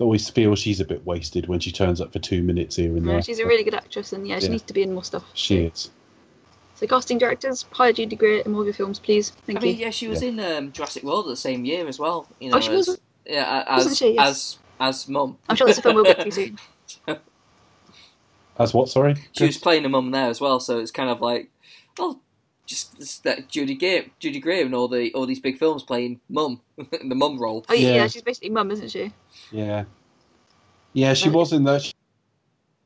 [0.00, 2.96] I always feel she's a bit wasted when she turns up for two minutes here
[2.96, 3.22] and yeah, there.
[3.22, 4.50] she's a really good actress, and yeah, she Yeah.
[4.52, 5.24] needs to be in more stuff.
[5.34, 5.90] She is.
[6.74, 9.30] So casting directors, hire Judy Greer in more of your films, please.
[9.46, 9.82] Thank I mean, you.
[9.84, 12.26] yeah, she was in um, Jurassic World the same year as well.
[12.40, 13.00] You know, Oh, she as, was?
[13.26, 14.14] yeah, Wasn't as she?
[14.14, 14.58] Yes.
[14.80, 15.36] as as mum.
[15.48, 16.58] I'm sure that's a film we'll get to soon.
[18.60, 18.88] As what?
[18.90, 19.16] Sorry.
[19.32, 21.50] She was playing a mum there as well, so it's kind of like,
[21.98, 22.20] well,
[22.66, 26.60] just that Judy Greer, Judy Greer, and all the all these big films playing mum,
[27.00, 27.64] in the mum role.
[27.68, 28.06] Oh yeah, Yeah.
[28.06, 29.12] she's basically mum, isn't she?
[29.50, 29.84] Yeah,
[30.92, 31.80] yeah, she was in the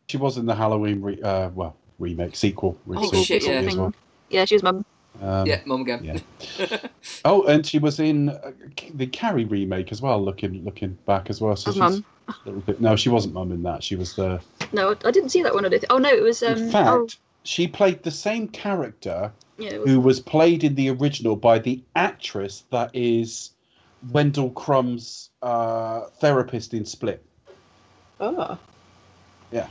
[0.09, 2.79] she was in the Halloween re, uh, well remake sequel.
[2.89, 3.75] Oh, sequel shit, yeah.
[3.75, 3.93] well.
[4.31, 4.85] Yeah, she was mum.
[5.21, 6.23] Um, yeah, mum again.
[6.59, 6.79] yeah.
[7.27, 8.53] Oh, and she was in uh,
[8.95, 10.23] the Carrie remake as well.
[10.23, 11.57] Looking looking back as well.
[11.57, 12.05] So As mum.
[12.67, 12.81] bit.
[12.81, 13.83] No, she wasn't mum in that.
[13.83, 14.41] She was the.
[14.75, 15.65] No, I didn't see that one.
[15.65, 15.85] I don't.
[15.91, 16.43] Oh no, it was.
[16.43, 17.09] Um, in fact, oh,
[17.45, 21.83] she played the same character yeah, was, who was played in the original by the
[21.95, 23.53] actress that is
[24.11, 27.25] Wendell Crumb's uh, therapist in Split.
[28.21, 28.59] oh.
[29.53, 29.69] Yeah.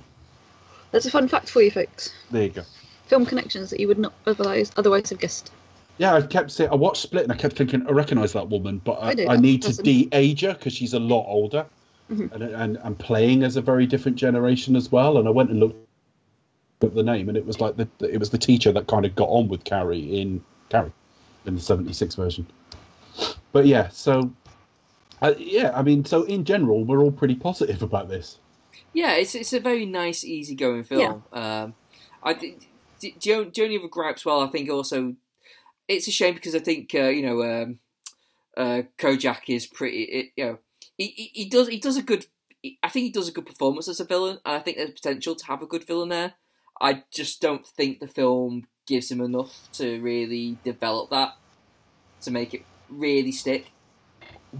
[0.92, 2.14] That's a fun fact for you, folks.
[2.32, 2.64] There you go.
[3.08, 5.52] Film connections that you would not otherwise otherwise have guessed.
[5.98, 8.80] Yeah, I kept saying I watched Split and I kept thinking I recognise that woman,
[8.84, 11.66] but I, I I, need to de-age her because she's a lot older,
[12.12, 12.32] Mhm.
[12.34, 15.18] and, and and playing as a very different generation as well.
[15.18, 15.88] And I went and looked
[16.82, 19.16] at the name, and it was like the it was the teacher that kind of
[19.16, 20.92] got on with Carrie in Carrie
[21.46, 22.46] in the '76 version.
[23.52, 24.32] But yeah, so
[25.22, 28.38] uh, yeah, I mean, so in general, we're all pretty positive about this.
[28.92, 31.24] Yeah, it's it's a very nice, easygoing film.
[31.32, 31.74] Um,
[32.22, 32.68] I think
[33.00, 35.16] the, the on- the only other gripes, well, I think also
[35.88, 37.80] it's a shame because I think uh, you know um,
[38.58, 40.04] uh, Kojak is pretty.
[40.04, 40.60] It, you know,
[40.98, 42.26] he, he he does he does a good.
[42.82, 45.36] I think he does a good performance as a villain, and I think there's potential
[45.36, 46.34] to have a good villain there.
[46.80, 51.34] I just don't think the film gives him enough to really develop that
[52.22, 53.72] to make it really stick.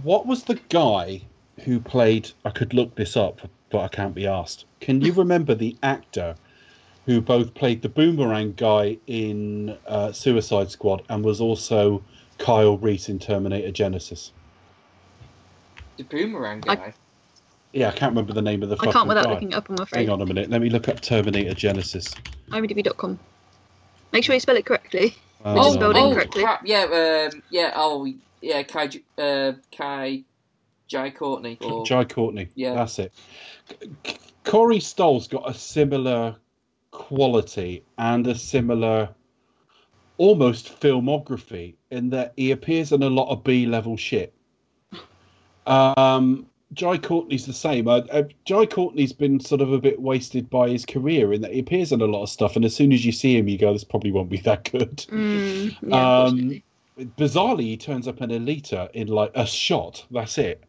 [0.02, 1.22] What was the guy
[1.64, 2.30] who played?
[2.44, 4.66] I could look this up, but I can't be asked.
[4.80, 6.34] Can you remember the actor
[7.06, 12.02] who both played the boomerang guy in uh, Suicide Squad and was also
[12.38, 14.30] Kyle Reese in Terminator Genisys?
[15.96, 16.94] The boomerang I- guy.
[17.72, 19.30] Yeah, I can't remember the name of the I fucking can't without guy.
[19.32, 19.68] looking it up.
[19.68, 20.02] I'm afraid.
[20.02, 20.48] Hang on a minute.
[20.48, 22.14] Let me look up Terminator Genisys.
[22.50, 23.18] IMDb.com.
[24.12, 25.16] Make sure you spell it correctly.
[25.42, 26.42] Which is oh, spelled oh incorrectly.
[26.44, 26.62] crap!
[26.64, 27.72] Yeah, um, yeah.
[27.74, 28.06] Oh,
[28.40, 28.62] yeah.
[28.62, 30.22] Kai, J- uh, Kai,
[30.86, 31.58] Jai Courtney.
[31.60, 32.48] Or, Jai Courtney.
[32.54, 32.74] Yeah.
[32.74, 33.12] That's it.
[33.68, 36.36] C- C- Corey Stoll's got a similar
[36.92, 39.08] quality and a similar
[40.16, 44.32] almost filmography in that he appears in a lot of B level shit.
[45.66, 47.86] Um, Jai Courtney's the same.
[47.88, 51.52] Uh, uh, Jai Courtney's been sort of a bit wasted by his career in that
[51.52, 53.56] he appears in a lot of stuff, and as soon as you see him, you
[53.58, 56.62] go, "This probably won't be that good." Mm, yeah, um,
[57.16, 60.04] bizarrely, he turns up in Alita in like a shot.
[60.10, 60.64] That's it.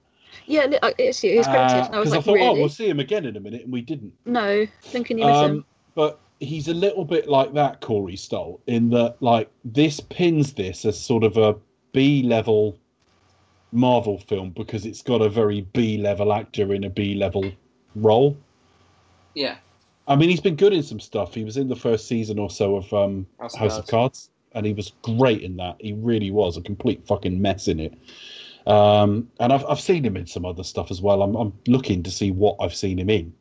[0.46, 1.86] yeah, uh, it's, it's credited.
[1.88, 2.48] and I was Because I, thought, really?
[2.48, 4.14] oh, we'll see him again in a minute, and we didn't.
[4.26, 5.52] No, thinking you miss him.
[5.52, 10.54] Um, but he's a little bit like that Corey Stoll in that, like, this pins
[10.54, 11.56] this as sort of a
[11.94, 12.78] B level
[13.76, 17.52] Marvel film because it's got a very B level actor in a B level
[17.96, 18.38] role.
[19.34, 19.58] Yeah.
[20.08, 21.34] I mean, he's been good in some stuff.
[21.34, 23.90] He was in the first season or so of um, House of House of Cards.
[23.90, 25.76] Cards, and he was great in that.
[25.80, 27.94] He really was a complete fucking mess in it.
[28.68, 31.22] Um, and I've I've seen him in some other stuff as well.
[31.22, 33.34] I'm I'm looking to see what I've seen him in.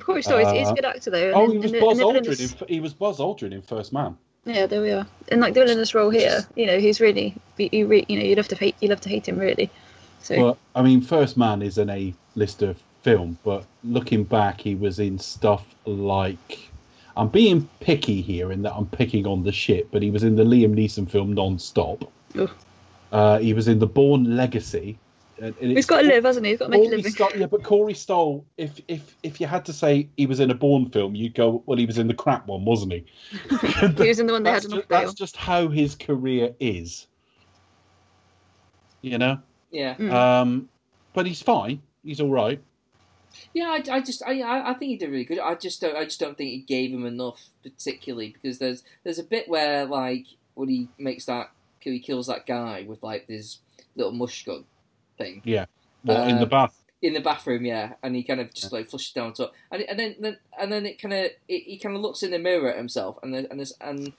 [0.00, 1.32] Corey Stoll, he's, he's uh, a good actor though.
[1.32, 2.62] Oh, he was in the- Buzz Aldrin.
[2.62, 4.16] In, he was Buzz Aldrin in First Man.
[4.44, 5.06] Yeah, there we are.
[5.28, 8.34] And like the villainous role here, you know, he's really, you, re, you know, you
[8.34, 9.70] love to hate, you love to hate him really.
[10.20, 14.98] So But I mean, First Man is an A-lister film, but looking back, he was
[14.98, 16.68] in stuff like.
[17.14, 20.34] I'm being picky here in that I'm picking on the shit, but he was in
[20.34, 22.10] the Liam Neeson film Non-Stop.
[22.38, 22.50] Ugh.
[23.12, 24.98] Uh, he was in the Bourne Legacy.
[25.42, 26.52] And- and he's it's- got to live, hasn't he?
[26.52, 27.12] He's got to make a Corey living.
[27.12, 30.50] Stoll, yeah, but Corey Stoll, if if if you had to say he was in
[30.50, 33.04] a Bourne film, you'd go, well, he was in the crap one, wasn't he?
[34.02, 36.54] He was in the one they had that's, an just, that's just how his career
[36.60, 37.06] is.
[39.00, 39.38] You know,
[39.70, 39.94] Yeah.
[39.96, 40.12] Mm.
[40.12, 40.68] um,
[41.12, 41.82] but he's fine.
[42.04, 42.62] He's all right.
[43.54, 45.38] Yeah, I, I just I I I think he did really good.
[45.38, 49.18] I just don't I just don't think he gave him enough, particularly because there's there's
[49.18, 51.50] a bit where like when he makes that
[51.80, 53.58] he kills that guy with like this
[53.96, 54.64] little mush gun
[55.22, 55.42] thing
[56.04, 56.74] Well, in the Uh, bath.
[57.00, 59.98] in the bathroom, yeah, and he kind of just like flushes down top, and and
[59.98, 62.76] then, then and then it kind of he kind of looks in the mirror at
[62.76, 64.12] himself, and then, and this, and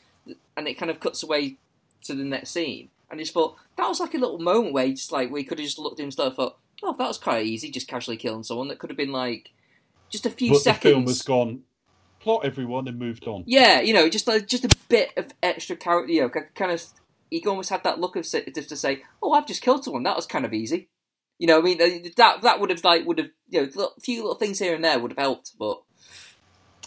[0.58, 1.58] and it kind of cuts away
[2.04, 4.86] to the next scene, and he just thought that was like a little moment where
[4.86, 7.18] he just like we could have just looked at himself, and thought, oh, that was
[7.18, 8.68] quite easy, just casually killing someone.
[8.68, 9.52] That could have been like
[10.10, 10.92] just a few But the seconds.
[10.94, 11.64] film has gone.
[12.20, 13.44] Plot everyone and moved on.
[13.48, 16.12] Yeah, you know, just like just a bit of extra character.
[16.14, 16.82] You know, kind of.
[17.30, 20.04] He almost had that look of just to say, "Oh, I've just killed someone.
[20.04, 20.88] That was kind of easy."
[21.44, 21.78] You know, I mean,
[22.16, 24.82] that that would have like would have you know, a few little things here and
[24.82, 25.82] there would have helped, but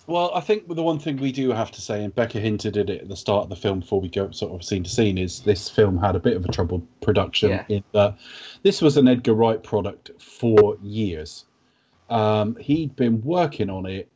[0.07, 2.89] Well, I think the one thing we do have to say, and Becca hinted at
[2.89, 5.19] it at the start of the film before we go sort of scene to scene,
[5.19, 7.65] is this film had a bit of a troubled production Yeah.
[7.69, 8.17] in that
[8.63, 11.45] this was an Edgar Wright product for years.
[12.09, 14.09] Um, he'd been working on it.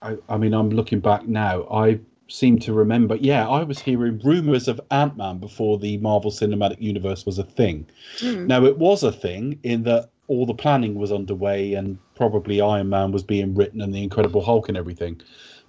[0.00, 1.64] I, I mean, I'm looking back now.
[1.64, 6.30] I seem to remember, yeah, I was hearing rumors of Ant Man before the Marvel
[6.30, 7.86] Cinematic Universe was a thing.
[8.18, 8.46] Mm.
[8.46, 12.90] Now, it was a thing in that all the planning was underway and probably Iron
[12.90, 15.20] Man was being written and the Incredible Hulk and everything.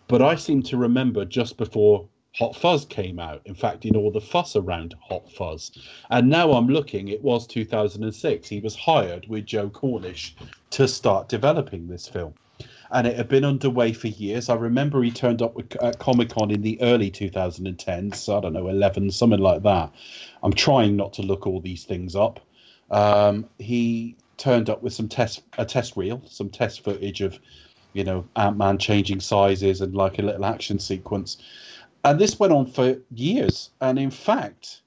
[0.07, 4.11] But I seem to remember just before Hot Fuzz came out, in fact, in all
[4.11, 5.71] the fuss around Hot Fuzz.
[6.09, 8.47] And now I'm looking, it was 2006.
[8.49, 10.35] He was hired with Joe Cornish
[10.71, 12.33] to start developing this film.
[12.91, 14.49] And it had been underway for years.
[14.49, 18.67] I remember he turned up at Comic Con in the early 2010s, I don't know,
[18.67, 19.93] 11, something like that.
[20.41, 22.39] I'm trying not to look all these things up.
[22.89, 27.37] Um, he turned up with some test a test reel, some test footage of,
[27.93, 31.37] you know, Ant Man changing sizes and like a little action sequence,
[32.03, 33.69] and this went on for years.
[33.81, 34.81] And in fact,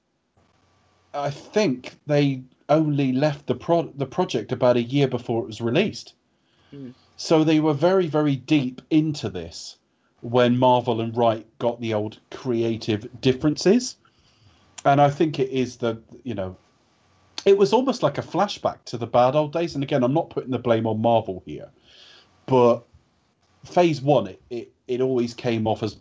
[1.13, 5.61] I think they only left the pro the project about a year before it was
[5.61, 6.15] released.
[6.73, 6.93] Mm.
[7.17, 9.77] So they were very very deep into this
[10.21, 13.97] when Marvel and Wright got the old creative differences.
[14.85, 16.57] And I think it is the you know
[17.45, 19.75] it was almost like a flashback to the bad old days.
[19.75, 21.69] And again, I'm not putting the blame on Marvel here,
[22.45, 22.83] but
[23.65, 25.97] Phase One, it it, it always came off as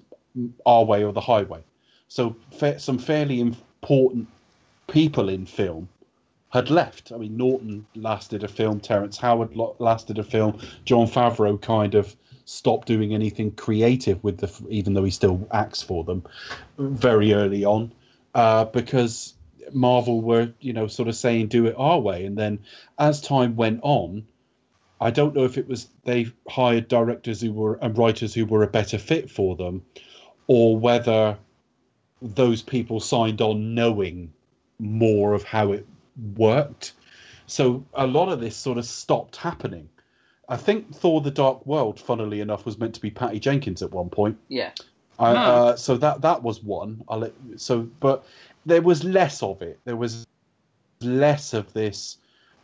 [0.67, 1.63] our way or the highway.
[2.09, 4.29] So fa- some fairly important
[4.87, 5.89] people in film
[6.53, 7.13] had left.
[7.13, 12.15] I mean, Norton lasted a film, Terrence Howard lasted a film, Jon Favreau kind of
[12.45, 16.25] stopped doing anything creative with the, even though he still acts for them,
[16.79, 17.93] very early on,
[18.35, 19.35] uh, because
[19.73, 22.59] Marvel were, you know, sort of saying do it our way, and then
[22.99, 24.27] as time went on,
[25.01, 28.63] I don't know if it was they hired directors who were and writers who were
[28.63, 29.83] a better fit for them,
[30.47, 31.39] or whether
[32.21, 34.33] those people signed on knowing
[34.79, 35.87] more of how it
[36.37, 36.93] worked.
[37.47, 39.89] So a lot of this sort of stopped happening.
[40.49, 43.91] I think Thor: The Dark World, funnily enough, was meant to be Patty Jenkins at
[43.93, 44.37] one point.
[44.49, 44.71] yeah,
[45.19, 45.35] I, Oh.
[45.37, 47.03] uh, so that that was one.
[47.09, 48.25] I'll let, so, but
[48.67, 49.79] there was less of it.
[49.85, 50.27] There was
[51.01, 52.19] less of this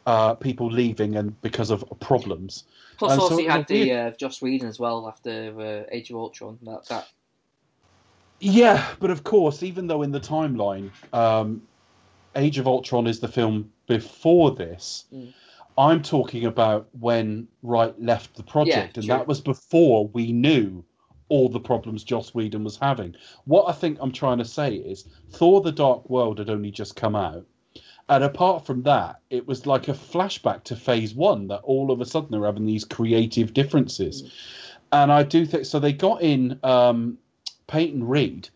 [0.06, 2.64] uh, people leaving and because of problems.
[2.98, 5.60] Plus, And so also it you had the weird- uh, Joss Whedon as well after
[5.60, 6.58] uh, Age of Ultron.
[6.62, 7.08] That that
[8.40, 11.62] Yeah, but of course, even though in the timeline, um,
[12.38, 15.32] Age of Ultron is the film before this, Mm.
[15.76, 20.84] I'm talking about when Wright left the project, Yeah, and that was before we knew
[21.28, 23.14] all the problems Joss Whedon was having.
[23.44, 26.96] What I think I'm trying to say is Thor: The Dark World had only just
[26.96, 27.46] come out,
[28.08, 32.00] and apart from that, it was like a flashback to Phase One that all of
[32.00, 34.32] a sudden they're having these creative differences,
[34.90, 35.78] and I do think so.
[35.78, 37.18] They got in um,
[37.66, 38.48] Peyton Reed.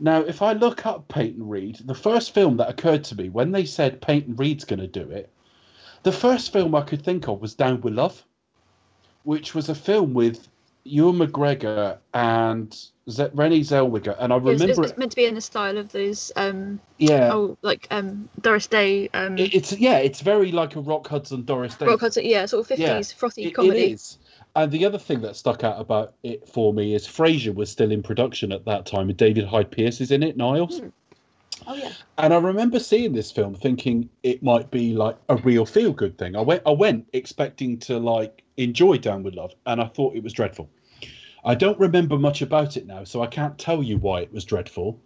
[0.00, 3.52] Now, if I look up Peyton Reed, the first film that occurred to me when
[3.52, 5.30] they said Peyton Reed's going to do it,
[6.02, 8.24] the first film I could think of was Down with Love,
[9.24, 10.48] which was a film with
[10.84, 12.72] Ewan McGregor and
[13.10, 15.76] Z- Renee Zellweger, and I It was- remember it's, meant to be in the style
[15.76, 20.52] of those um Yeah, oh like um Doris Day um it- it's yeah, it's very
[20.52, 21.86] like a Rock Hudson, Doris Day.
[21.86, 23.78] rock Hudson, yeah sort of fifties frothy It- comedy.
[23.80, 24.16] It is.
[24.56, 27.92] And the other thing that stuck out about it for me is Frasier was still
[27.92, 30.80] in production at that time, and David Hyde Pierce is in it, Niles.
[30.80, 30.88] Hmm.
[31.66, 31.92] Oh yeah.
[32.18, 36.16] And I remember seeing this film thinking it might be like a real feel good
[36.16, 36.34] thing.
[36.36, 40.22] I went I went expecting to like enjoy Down with Love and I thought it
[40.22, 40.70] was dreadful.
[41.44, 44.44] I don't remember much about it now, so I can't tell you why it was
[44.44, 45.00] dreadful.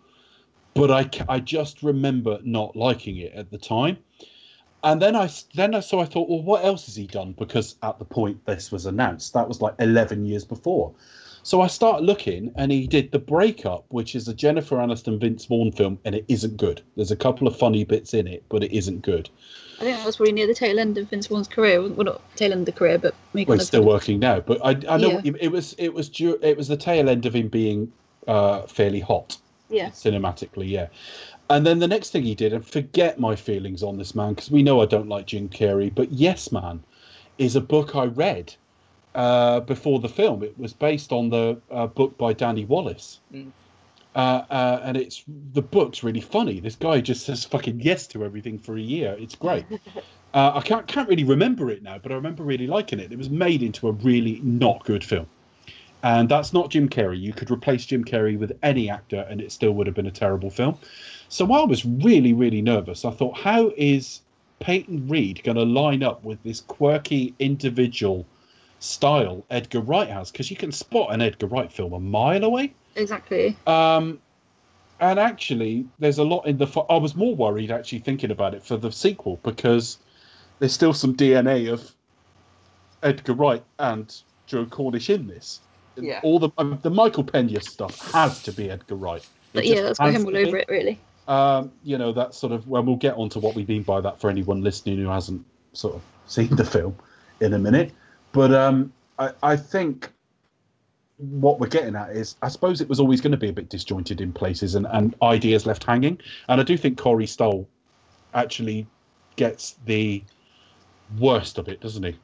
[0.75, 3.99] But I, I just remember not liking it at the time.
[4.85, 7.33] And then I then I so I thought, well, what else has he done?
[7.33, 10.93] Because at the point this was announced, that was like eleven years before.
[11.43, 15.45] So I start looking, and he did the breakup, which is a Jennifer Aniston Vince
[15.45, 16.81] Vaughn film, and it isn't good.
[16.97, 19.29] There's a couple of funny bits in it, but it isn't good.
[19.77, 21.83] I think that was probably near the tail end of Vince Vaughn's career.
[21.83, 24.59] Well, not tail end of the career, but maybe Well, he's still working now, but
[24.65, 25.33] I, I know Yeah.
[25.39, 25.75] it was.
[25.77, 27.93] It was dur- it was the tail end of him being
[28.27, 29.37] uh, fairly hot.
[29.69, 29.89] yeah.
[29.91, 30.87] cinematically, yeah.
[31.51, 34.51] And then the next thing he did, and forget my feelings on this man, because
[34.51, 36.83] we know I don't like Jim Carrey, but Yes Man
[37.37, 38.55] is a book I read
[39.15, 40.43] uh, before the film.
[40.43, 43.21] It was based on the uh, book by Danny Wallace.
[43.33, 43.51] Mm.
[44.15, 46.61] Uh, uh, and it's the book's really funny.
[46.61, 49.17] This guy just says fucking yes to everything for a year.
[49.19, 49.65] It's great.
[50.35, 53.13] uh, I can't can't really remember it now, but I remember really liking it.
[53.13, 55.27] It was made into a really not good film.
[56.05, 57.19] And that's not Jim Carrey.
[57.19, 60.13] You could replace Jim Carrey with any actor and it still would have been a
[60.13, 60.79] terrible film.
[61.29, 63.05] So I was really, really nervous.
[63.05, 64.21] I thought, how is
[64.61, 68.27] Peyton Reed going to line up with this quirky individual
[68.79, 70.31] style Edgar Wright has?
[70.31, 72.75] Because you can spot an Edgar Wright film a mile away.
[72.97, 73.57] Exactly.
[73.67, 74.21] Um,
[75.01, 76.67] and actually, there's a lot in the.
[76.89, 79.99] I was more worried actually thinking about it for the sequel because
[80.59, 81.95] there's still some DNA of
[83.03, 84.15] Edgar Wright and
[84.47, 85.61] Joe Cornish in this.
[85.97, 86.21] Yeah.
[86.23, 86.51] All the
[86.83, 89.21] the Michael Pena stuff has to be Edgar Wright.
[89.21, 90.99] It But yeah, that's got him all over it, really.
[91.27, 92.69] Um, you know that sort of.
[92.69, 95.45] Well, we'll get on to what we mean by that for anyone listening who hasn't
[95.73, 96.97] sort of seen the film
[97.41, 97.93] in a minute.
[98.33, 100.11] But um, I, I think
[101.19, 103.69] what we're getting at is, I suppose it was always going to be a bit
[103.69, 106.21] disjointed in places and, and ideas left hanging.
[106.49, 107.69] And I do think Corey Stoll
[108.35, 108.87] actually
[109.37, 110.23] gets the
[111.19, 112.17] worst of it, doesn't he?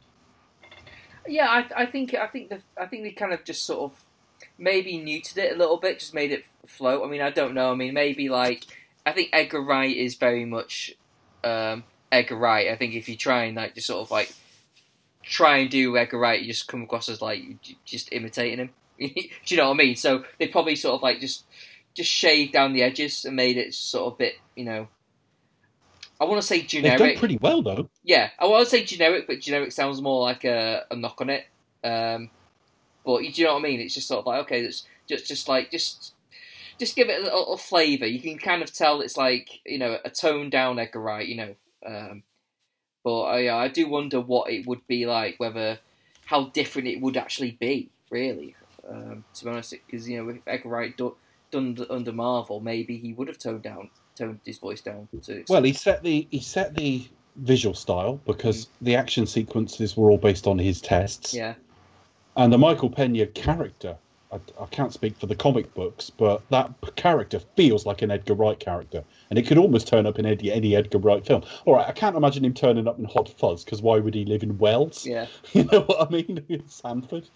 [1.29, 3.99] Yeah, I, I think I think the I think they kind of just sort of
[4.59, 7.05] maybe neutered it a little bit, just made it float.
[7.05, 7.71] I mean, I don't know.
[7.71, 8.65] I mean, maybe like
[9.07, 10.95] I think Edgar Wright is very much
[11.45, 12.69] um, Edgar Wright.
[12.69, 14.33] I think if you try and like just sort of like
[15.23, 17.43] try and do Edgar Wright, you just come across as like
[17.85, 18.71] just imitating him.
[18.99, 19.07] do
[19.47, 19.97] you know what I mean?
[19.97, 21.45] So they probably sort of like just
[21.95, 24.89] just shaved down the edges and made it sort of a bit, you know.
[26.21, 26.99] I want to say generic.
[26.99, 27.89] They've done pretty well, though.
[28.05, 31.31] Yeah, I want to say generic, but generic sounds more like a, a knock on
[31.31, 31.47] it.
[31.83, 32.31] Um,
[33.05, 33.81] but you do you know what I mean?
[33.81, 36.13] It's just sort of like okay, it's just just like just
[36.81, 38.07] just give it a little flavour.
[38.07, 41.37] You can kind of tell it's like you know a toned down Edgar Wright, you
[41.37, 41.55] know.
[41.87, 42.25] Um,
[43.05, 45.79] but I, I do wonder what it would be like, whether
[46.27, 48.57] how different it would actually be, really.
[48.89, 51.15] Um, to be honest, because you know if Edgar Wright do,
[51.51, 55.09] done under Marvel, maybe he would have toned down, toned his voice down.
[55.23, 60.11] To Well, he set the he set the visual style because the action sequences were
[60.11, 61.35] all based on his tests.
[61.35, 61.55] yeah,
[62.37, 63.97] And the Michael Pena character,
[64.33, 68.35] I, I can't speak for the comic books, but that character feels like an Edgar
[68.35, 69.03] Wright character.
[69.29, 71.43] And it could almost turn up in any, any Edgar Wright film.
[71.65, 74.25] All right, I can't imagine him turning up in Hot Fuzz because why would he
[74.25, 75.07] live in Wells?
[75.07, 75.27] yeah.
[75.53, 76.45] You know what I mean?
[76.49, 77.29] In Sandford.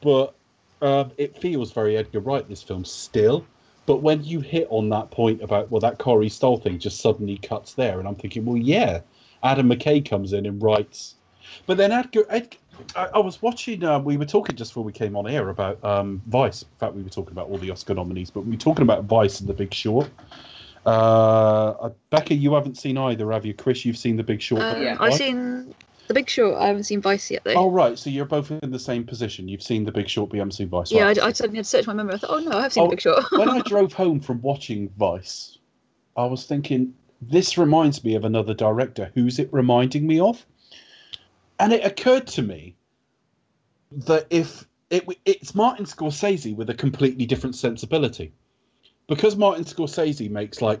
[0.00, 0.34] But
[0.82, 3.46] um, it feels very Edgar Wright, this film, still.
[3.86, 7.38] But when you hit on that point about, well, that Corey Stoll thing just suddenly
[7.38, 9.00] cuts there, and I'm thinking, well, yeah,
[9.42, 11.14] Adam McKay comes in and writes.
[11.66, 12.56] But then Edgar, Ed,
[12.94, 15.82] I, I was watching, uh, we were talking just before we came on air about
[15.84, 16.62] um, Vice.
[16.62, 19.04] In fact, we were talking about all the Oscar nominees, but we were talking about
[19.04, 20.08] Vice and The Big Short.
[20.84, 23.54] Uh, uh, Becca, you haven't seen either, have you?
[23.54, 24.62] Chris, you've seen The Big Short.
[24.62, 24.96] Um, Yeah.
[25.00, 25.74] I've seen
[26.06, 26.56] The Big Short.
[26.58, 27.54] I haven't seen Vice yet, though.
[27.54, 29.48] Oh right, so you're both in the same position.
[29.48, 30.92] You've seen The Big Short, but you haven't seen Vice.
[30.92, 31.18] yeah, right.
[31.20, 32.14] I, I suddenly had to search my memory.
[32.14, 33.24] I thought, oh no, I have seen Oh, The Big Short.
[33.32, 35.58] when I drove home from watching Vice,
[36.16, 39.10] I was thinking this reminds me of another director.
[39.14, 40.46] Who's it reminding me of?
[41.58, 42.76] And it occurred to me
[43.90, 48.32] that if it, it's Martin Scorsese with a completely different sensibility,
[49.06, 50.80] because Martin Scorsese makes like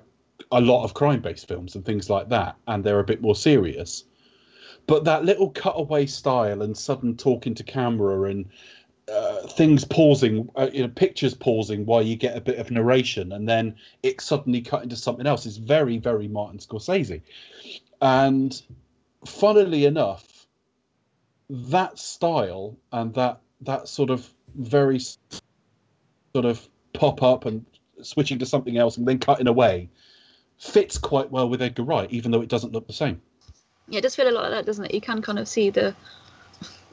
[0.52, 4.04] a lot of crime-based films and things like that, and they're a bit more serious.
[4.86, 8.46] But that little cutaway style and sudden talking to camera and
[9.12, 13.32] uh, things pausing, uh, you know, pictures pausing while you get a bit of narration,
[13.32, 17.22] and then it suddenly cut into something else is very, very Martin Scorsese.
[18.00, 18.60] And
[19.24, 20.35] funnily enough,
[21.48, 27.64] that style and that that sort of very sort of pop up and
[28.02, 29.88] switching to something else and then cutting away
[30.58, 33.20] fits quite well with Edgar Wright, even though it doesn't look the same.
[33.88, 34.94] Yeah, it does feel a lot like that, doesn't it?
[34.94, 35.94] You can kind of see the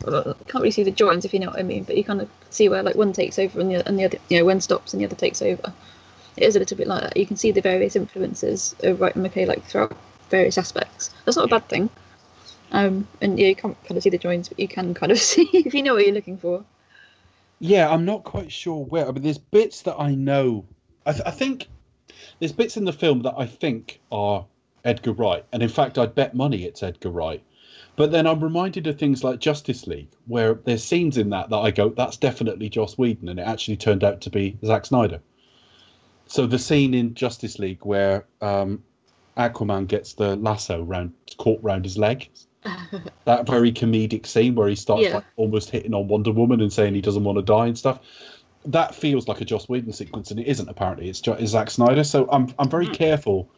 [0.03, 2.29] can't really see the joins if you know what I mean, but you kind of
[2.49, 4.93] see where like one takes over and the and the other, you know, one stops
[4.93, 5.73] and the other takes over.
[6.35, 7.17] It is a little bit like that.
[7.17, 9.95] You can see the various influences of Wright and McKay like throughout
[10.29, 11.11] various aspects.
[11.25, 11.89] That's not a bad thing.
[12.73, 15.17] Um, and yeah, you can't kind of see the joins, but you can kind of
[15.31, 16.65] see if you know what you're looking for.
[17.59, 19.07] Yeah, I'm not quite sure where.
[19.07, 20.65] I mean, there's bits that I know.
[21.05, 21.67] I, th- I think
[22.39, 24.45] there's bits in the film that I think are
[24.83, 27.41] Edgar Wright, and in fact, I'd bet money it's Edgar Wright.
[27.95, 31.57] But then I'm reminded of things like Justice League, where there's scenes in that that
[31.57, 35.21] I go, that's definitely Joss Whedon, and it actually turned out to be Zack Snyder.
[36.25, 38.83] So the scene in Justice League where um,
[39.37, 42.29] Aquaman gets the lasso round caught round his leg,
[43.25, 45.15] that very comedic scene where he starts Yeah.
[45.15, 47.99] like almost hitting on Wonder Woman and saying he doesn't want to die and stuff.
[48.65, 50.69] That feels like a Joss Whedon sequence, and it isn't.
[50.69, 52.03] Apparently, it's, Jo- it's Zack Snyder.
[52.03, 53.49] So I'm I'm very careful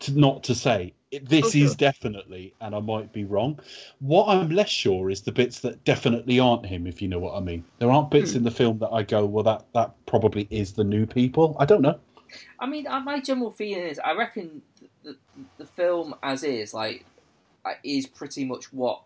[0.00, 1.64] to not to say this Oh, sure.
[1.64, 3.58] is definitely, and I might be wrong.
[4.00, 7.34] What I'm less sure is the bits that definitely aren't him, if you know what
[7.36, 7.64] I mean.
[7.78, 10.84] There aren't bits in the film that I go, well, that that probably is the
[10.84, 11.56] new people.
[11.58, 11.98] I don't know.
[12.60, 14.62] I mean, uh, my general feeling is, I reckon
[15.02, 15.16] the,
[15.58, 17.04] the film as is, like,
[17.84, 19.02] is pretty much what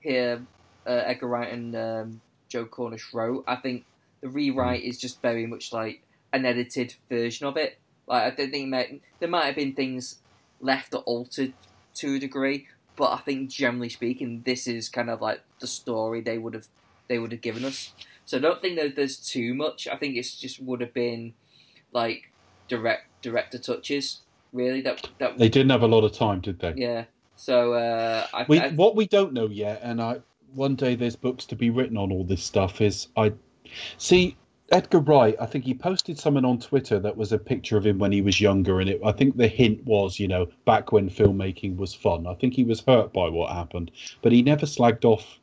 [0.00, 0.42] here
[0.86, 3.44] uh, Edgar Wright and um, Joe Cornish wrote.
[3.46, 3.84] I think
[4.20, 6.02] the rewrite is just very much like
[6.32, 7.78] an edited version of it.
[8.06, 10.18] Like, I don't think might, there might have been things
[10.60, 11.52] left or altered
[11.94, 16.20] to a degree, but I think generally speaking, this is kind of like the story
[16.20, 16.68] they would have
[17.08, 17.92] they would have given us.
[18.24, 19.86] So I don't think that there's too much.
[19.86, 21.34] I think it's just would have been
[21.92, 22.32] like
[22.68, 24.20] direct director touches
[24.52, 26.74] really that that They didn't have a lot of time, did they?
[26.76, 27.04] yeah
[27.36, 30.20] so uh I, We, I what we don't know yet, and I
[30.54, 32.80] one day there's books to be written on all this stuff.
[32.80, 33.32] Is I
[33.98, 34.36] see
[34.72, 35.36] Edgar Wright.
[35.40, 38.22] I think he posted something on Twitter that was a picture of him when he
[38.22, 41.94] was younger, and it, I think the hint was, you know, back when filmmaking was
[41.94, 42.26] fun.
[42.26, 45.38] I think he was hurt by what happened, but he never slagged off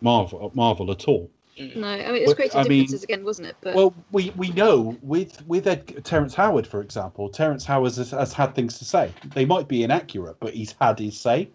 [0.00, 1.30] Marvel, Marvel at all.
[1.58, 3.56] No, I mean it's Well, creative I mean- differences again, wasn't it?
[3.62, 8.10] But Well, we, we know with with Ed, Terrence Howard, for example, Terrence Howard has,
[8.10, 9.10] has had things to say.
[9.34, 11.48] They might be inaccurate, but he's had his say.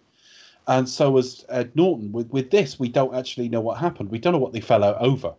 [0.66, 2.12] And so has Ed Norton.
[2.12, 4.10] With with this, we don't actually know what happened.
[4.10, 5.34] We don't know what they fell out over.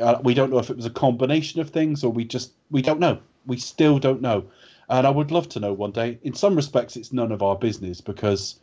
[0.00, 2.82] Uh, we don't know if it was a combination of things, or we just we
[2.82, 3.18] don't know.
[3.46, 4.44] We still don't know.
[4.88, 6.18] And I would love to know one day.
[6.22, 8.56] In some respects, it's none of our business because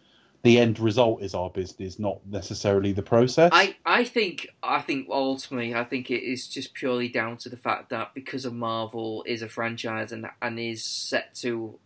[0.44, 3.50] the end result is our business, not necessarily the process.
[3.54, 7.58] I, I think I think ultimately I think it is just purely down to the
[7.58, 11.78] fact that because of Marvel is a franchise and and is set to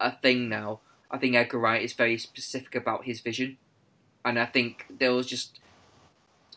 [0.00, 0.80] a thing now,
[1.10, 3.58] I think Edgar Wright is very specific about his vision,
[4.24, 5.60] and I think there was just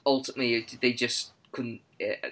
[0.06, 1.82] ultimately they just couldn't.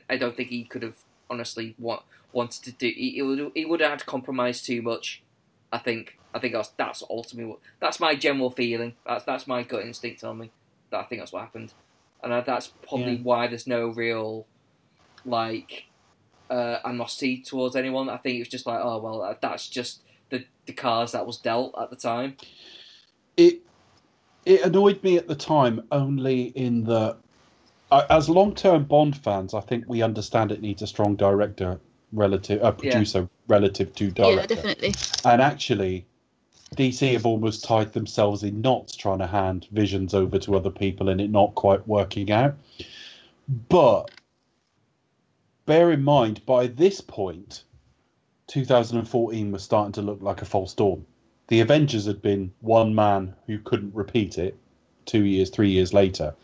[0.09, 0.97] I don't think he could have
[1.30, 2.01] honestly want,
[2.34, 2.88] wanted to do.
[2.88, 5.22] He, he would he would have had to compromise too much.
[5.72, 8.93] I think I think that's that's ultimately what that's my general feeling.
[9.05, 10.51] That's that's my gut instinct on me.
[10.91, 11.73] That I think that's what happened,
[12.23, 13.23] and uh, that's probably Yeah.
[13.23, 14.47] why there's no real
[15.25, 15.86] like
[16.49, 18.09] uh, animosity towards anyone.
[18.09, 21.25] I think it was just like, oh well, uh, that's just the the cards that
[21.25, 22.38] was dealt at the time.
[23.38, 23.59] it
[24.45, 27.15] it annoyed me at the time only in the
[27.91, 31.79] uh, as long-term Bond fans, I think we understand it needs a strong director
[32.13, 34.39] relative, a producer relative to director.
[34.39, 34.93] yeah, definitely.
[35.25, 36.05] And actually,
[36.78, 41.09] DC have almost tied themselves in knots trying to hand visions over to other people
[41.09, 42.55] and it not quite working out.
[43.67, 44.09] But
[45.65, 47.65] bear in mind, by this point,
[48.47, 51.05] 2014 was starting to look like a false dawn.
[51.47, 54.55] The Avengers had been one man who couldn't repeat it
[55.05, 56.36] two years, three years later.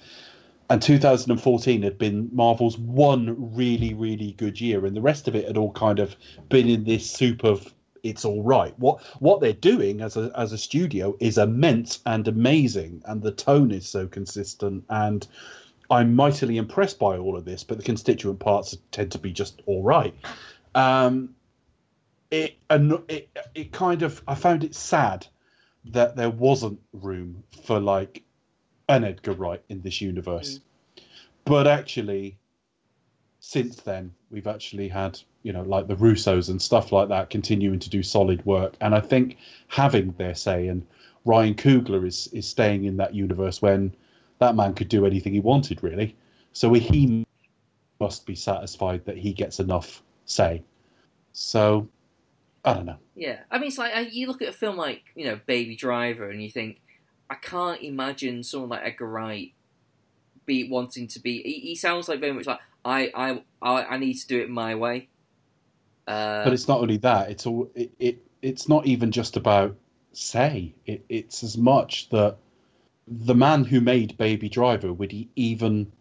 [0.70, 5.48] And 2014 had been Marvel's one really, really good year, and the rest of it
[5.48, 6.18] had all kind of
[6.50, 7.74] been in this soup of
[8.04, 8.78] it's all right.
[8.78, 13.32] What what they're doing as a as a studio is immense and amazing, and the
[13.32, 14.86] tone is so consistent.
[14.90, 15.26] And
[15.90, 19.62] I'm mightily impressed by all of this, but the constituent parts tend to be just
[19.66, 20.14] all right.
[20.76, 21.36] Um,
[22.32, 25.28] it and it it kind of I found it sad
[25.86, 28.24] that there wasn't room for like
[28.90, 30.60] an Edgar Wright in this universe.
[31.46, 32.38] But actually,
[33.48, 37.80] since then, we've actually had, you know, like the Russos and stuff like that continuing
[37.80, 38.76] to do solid work.
[38.82, 39.38] And I think
[39.70, 40.86] having their say, and
[41.24, 43.96] Ryan Coogler is, is staying in that universe when
[44.40, 46.14] that man could do anything he wanted, really.
[46.52, 47.26] So he
[48.02, 50.62] must be satisfied that he gets enough say.
[51.32, 51.88] So,
[52.66, 52.98] I don't know.
[53.16, 55.78] Yeah, I mean, it's like uh, you look at a film like you know Baby
[55.78, 56.82] Driver, and you think,
[57.30, 59.54] I can't imagine someone like Edgar Wright
[60.46, 61.42] be wanting to be.
[61.44, 64.76] He sounds like very much like I, I, I, I need to do it my
[64.76, 65.10] way.
[66.08, 68.24] Uh, but it's not only that; it's all it, it.
[68.42, 69.76] It's not even just about
[70.14, 70.74] say.
[70.86, 72.38] It, it's as much that
[73.08, 75.92] the man who made Baby Driver would he even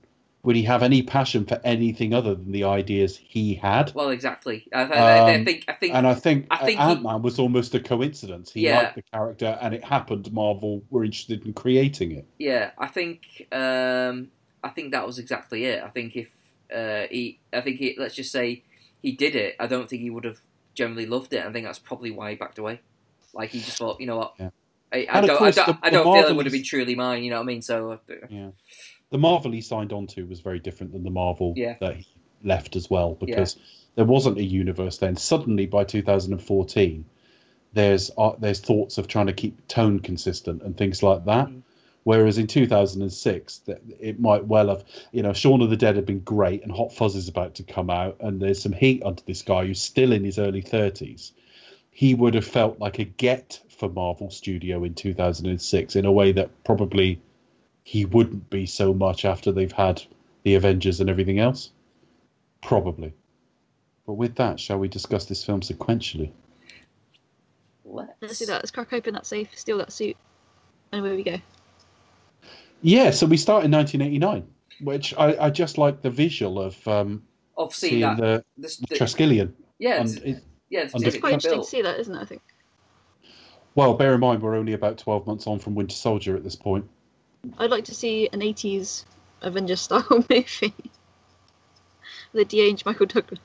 [0.46, 3.92] would he have any passion for anything other than the ideas he had?
[3.94, 4.68] Well, exactly.
[4.72, 5.64] I, I, I Um, think.
[5.66, 5.92] I think.
[5.92, 8.52] And I think, I think Ant Man was almost a coincidence.
[8.52, 8.76] He Yeah.
[8.76, 10.32] liked the character, and it happened.
[10.32, 12.26] Marvel were interested in creating it.
[12.38, 13.22] Yeah, I think.
[13.50, 14.28] Um,
[14.62, 15.82] I think that was exactly it.
[15.82, 16.28] I think if
[16.74, 18.62] uh, he, I think he, let's just say
[19.02, 19.56] he did it.
[19.60, 20.40] I don't think he would have
[20.74, 21.44] generally loved it.
[21.44, 22.80] I think that's probably why he backed away.
[23.34, 24.50] Like he just thought, you know what, Yeah.
[24.92, 27.24] I, I don't, I don't, the- I don't feel it would have been truly mine.
[27.24, 27.62] You know what I mean?
[27.62, 27.96] So uh,
[28.30, 28.50] Yeah,
[29.10, 31.74] the Marvel he signed on to was very different than the Marvel Yeah.
[31.80, 32.06] that he
[32.42, 33.56] left as well, because
[33.96, 35.16] there wasn't a universe then.
[35.16, 37.04] Suddenly, by 2014,
[37.72, 41.48] there's uh, there's thoughts of trying to keep tone consistent and things like that.
[41.48, 41.62] Mm.
[42.06, 46.06] Whereas in 2006, that it might well have, you know, Shaun of the Dead had
[46.06, 49.20] been great, and Hot Fuzz is about to come out, and there's some heat under
[49.26, 51.32] this guy who's still in his early 30s.
[51.90, 56.30] He would have felt like a get for Marvel Studio in 2006 in a way
[56.30, 57.20] that probably
[57.82, 60.00] he wouldn't be so much after they've had
[60.44, 61.72] the Avengers and everything else.
[62.62, 63.14] Probably.
[64.06, 66.30] But with that, shall we discuss this film sequentially?
[67.84, 68.58] let's, Let's do that.
[68.58, 70.16] Let's crack open that safe, steal that suit,
[70.92, 71.38] and away we go.
[72.86, 74.46] Yeah, so we start in 1989,
[74.80, 77.24] which I, I just like the visual of um,
[77.56, 79.52] Of seeing seeing that, the, this, the the- Triskelion.
[79.80, 81.64] yeah, And it's, it- yeah, it's, It's quite interesting built.
[81.64, 82.20] to see that, isn't it?
[82.20, 82.42] I think.
[83.74, 86.54] well, bear in mind we're only about 12 months on from Winter Soldier at this
[86.54, 86.88] point.
[87.58, 89.04] I'd like to see an 80s
[89.42, 90.74] Avengers style movie.
[92.32, 93.40] the de-aged Michael Douglas.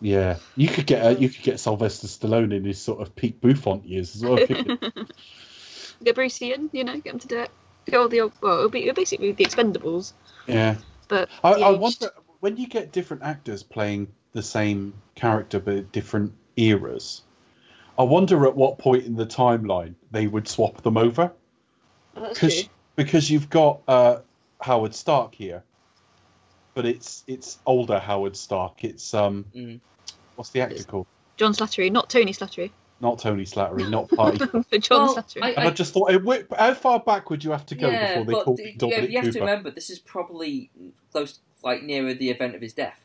[0.00, 3.40] Yeah, you could get uh, you could get Sylvester Stallone in his sort of peak
[3.40, 4.36] Buffon years as well.
[6.04, 7.50] Get Bruce in, you know, get him to do it.
[7.86, 10.12] Get all the old, well, it'll be it'll basically be the Expendables,
[10.46, 10.76] yeah,
[11.08, 12.10] but I, I wonder
[12.40, 17.22] when you get different actors playing the same character but different eras.
[17.98, 21.32] I wonder at what point in the timeline they would swap them over.
[22.16, 24.18] Oh, because because you've got uh,
[24.60, 25.62] Howard Stark here,
[26.74, 28.84] but it's it's older Howard Stark.
[28.84, 29.80] It's um, Mm.
[30.36, 31.06] what's the actor It's- called?
[31.36, 32.70] John Slattery, not Tony Slattery,
[33.02, 34.38] Not Tony Slattery, not Party.
[34.38, 35.42] John Well, Slattery.
[35.42, 36.10] I- and I just thought,
[36.56, 38.70] how far back would you have to go yeah, before they but called d- him
[38.70, 40.70] yeah, Dominic but you have to remember this is probably
[41.10, 42.98] close, like nearer the event of his death.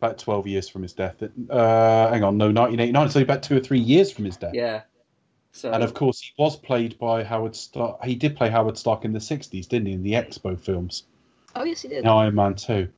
[0.00, 1.22] About twelve years from his death.
[1.22, 3.08] Uh, hang on, no, nineteen eighty nine.
[3.08, 4.52] So about two or three years from his death.
[4.54, 4.82] Yeah.
[5.52, 8.04] So And of course, he was played by Howard Stark.
[8.04, 9.92] He did play Howard Stark in the '60s, didn't he?
[9.94, 11.04] In the Expo films.
[11.54, 11.98] oh yes, he did.
[12.00, 12.88] in Iron Man 2.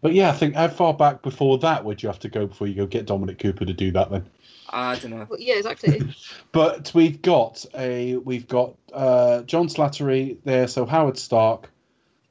[0.00, 2.68] But yeah, I think how far back before that would you have to go before
[2.68, 4.26] you go get Dominic Cooper to do that then?
[4.70, 5.26] I don't know.
[5.28, 6.02] Well, yeah, exactly.
[6.52, 11.70] But we've got a we've got uh, John Slattery there, so Howard Stark,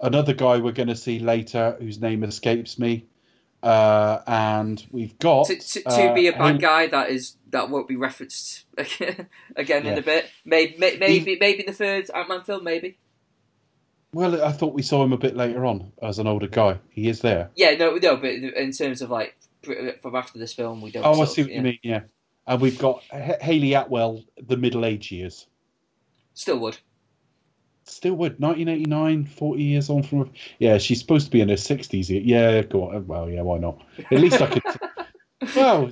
[0.02, 3.06] another guy we're going to see later whose name escapes me,
[3.64, 7.36] uh, and we've got To, to, to uh, be a bad Haley- guy, that is
[7.52, 8.66] that won't be referenced
[9.56, 10.26] again in a bit.
[10.46, 12.98] Maybe maybe maybe in the third Ant Man film, maybe.
[14.14, 16.80] Well, I thought we saw him a bit later on as an older guy.
[16.90, 17.52] He is there.
[17.56, 19.38] Yeah, no, no, but in terms of like
[20.02, 21.06] from after this film, we don't.
[21.06, 21.58] Oh, I sort see of- what yeah.
[21.58, 21.80] you mean.
[21.84, 22.00] Yeah,
[22.48, 25.48] and we've got H- Hayley Atwell, the middle age years.
[26.34, 26.78] Still would.
[27.86, 30.32] Still would 1989, 40 years on from.
[30.60, 32.10] Yeah, she's supposed to be in her 60s.
[32.26, 33.08] Yeah, go on.
[33.08, 33.82] Well, yeah, why not?
[34.12, 34.64] At least I could.
[35.56, 35.92] well,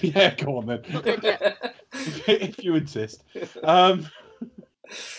[0.00, 0.82] yeah, go on then.
[0.92, 1.74] Not dead yet.
[1.92, 3.24] if you insist.
[3.62, 4.06] Um,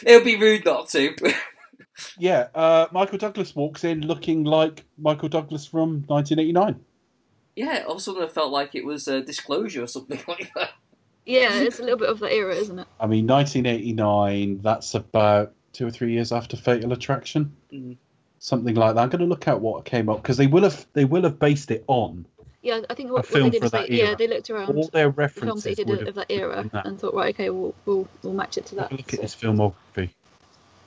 [0.06, 1.16] It'll be rude not to.
[2.18, 6.80] yeah, uh, Michael Douglas walks in looking like Michael Douglas from 1989.
[7.58, 10.52] Yeah, all of a sudden I felt like it was a disclosure or something like
[10.56, 10.72] that.
[11.26, 12.88] Yeah, it's a little bit of that era, isn't it?
[13.02, 14.62] I mean, 1989.
[14.62, 17.98] That's about two or three years after Fatal Attraction, Mhm.
[18.40, 19.02] something like that.
[19.02, 21.38] I'm going to look at what came up because they will have they will have
[21.40, 22.26] based it on
[22.62, 24.28] Yeah, I think A what, what film they did for is they, that yeah, they
[24.28, 25.76] looked around all their the films they references.
[26.00, 26.86] did of that era that.
[26.86, 28.84] and thought, right, okay, we'll we'll, we'll match it to that.
[28.84, 30.10] Have a look So- at his filmography.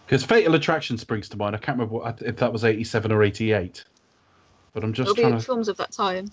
[0.06, 1.54] Because Fatal Attraction springs to mind.
[1.54, 3.84] I can't remember what, if that was 87 or 88.
[4.72, 5.44] But I'm just It'll trying be to.
[5.46, 6.30] films of that time.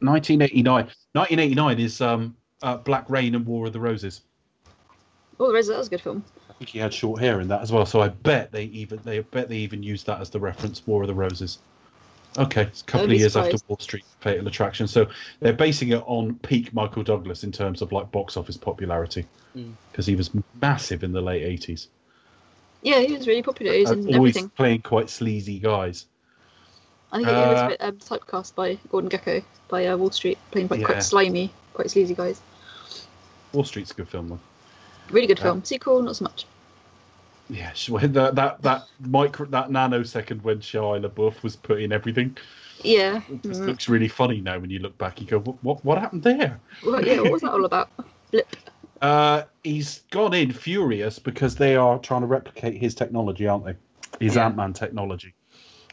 [0.00, 0.84] 1989.
[1.12, 4.22] 1989 is um, uh, Black Rain and War of the Roses.
[5.40, 5.68] Oh, the Roses.
[5.70, 6.24] that was a good film.
[6.50, 7.86] I think he had short hair in that as well.
[7.86, 10.84] So I bet they even they bet they even used that as the reference.
[10.86, 11.58] War of the Roses.
[12.36, 13.56] Okay, it's a couple of be years after.
[13.68, 14.86] Wall Street Fatal Attraction.
[14.86, 15.06] So
[15.40, 19.26] they're basing it on peak Michael Douglas in terms of like box office popularity
[19.56, 19.72] Mm.
[19.90, 20.30] because he was
[20.60, 21.88] massive in the late eighties.
[22.82, 23.72] Yeah, he was really popular.
[23.72, 24.50] He was in Uh, always everything.
[24.50, 26.04] playing quite sleazy guys.
[27.12, 30.10] I think he was Uh, a bit um, typecast by Gordon Gekko by uh, Wall
[30.10, 30.86] Street, playing by Yeah.
[30.86, 32.40] quite slimy, quite sleazy guys.
[33.52, 34.38] Wall Street's a good film though.
[35.10, 35.64] Really good Uh, film.
[35.64, 36.44] Sequel, not so much.
[37.48, 42.36] Yeah, that that that micro that nanosecond when Shia LaBeouf was put in everything
[42.82, 43.22] Yeah.
[43.30, 43.66] it Mm.
[43.66, 45.20] looks really funny now when you look back.
[45.20, 46.60] You go, what what, what happened there?
[46.84, 47.88] Well, yeah, what was that all about?
[48.30, 48.46] Blip.
[49.00, 53.76] Uh, he's gone in furious because they are trying to replicate his technology, aren't they?
[54.20, 54.46] His Yeah.
[54.46, 55.32] Ant Man technology,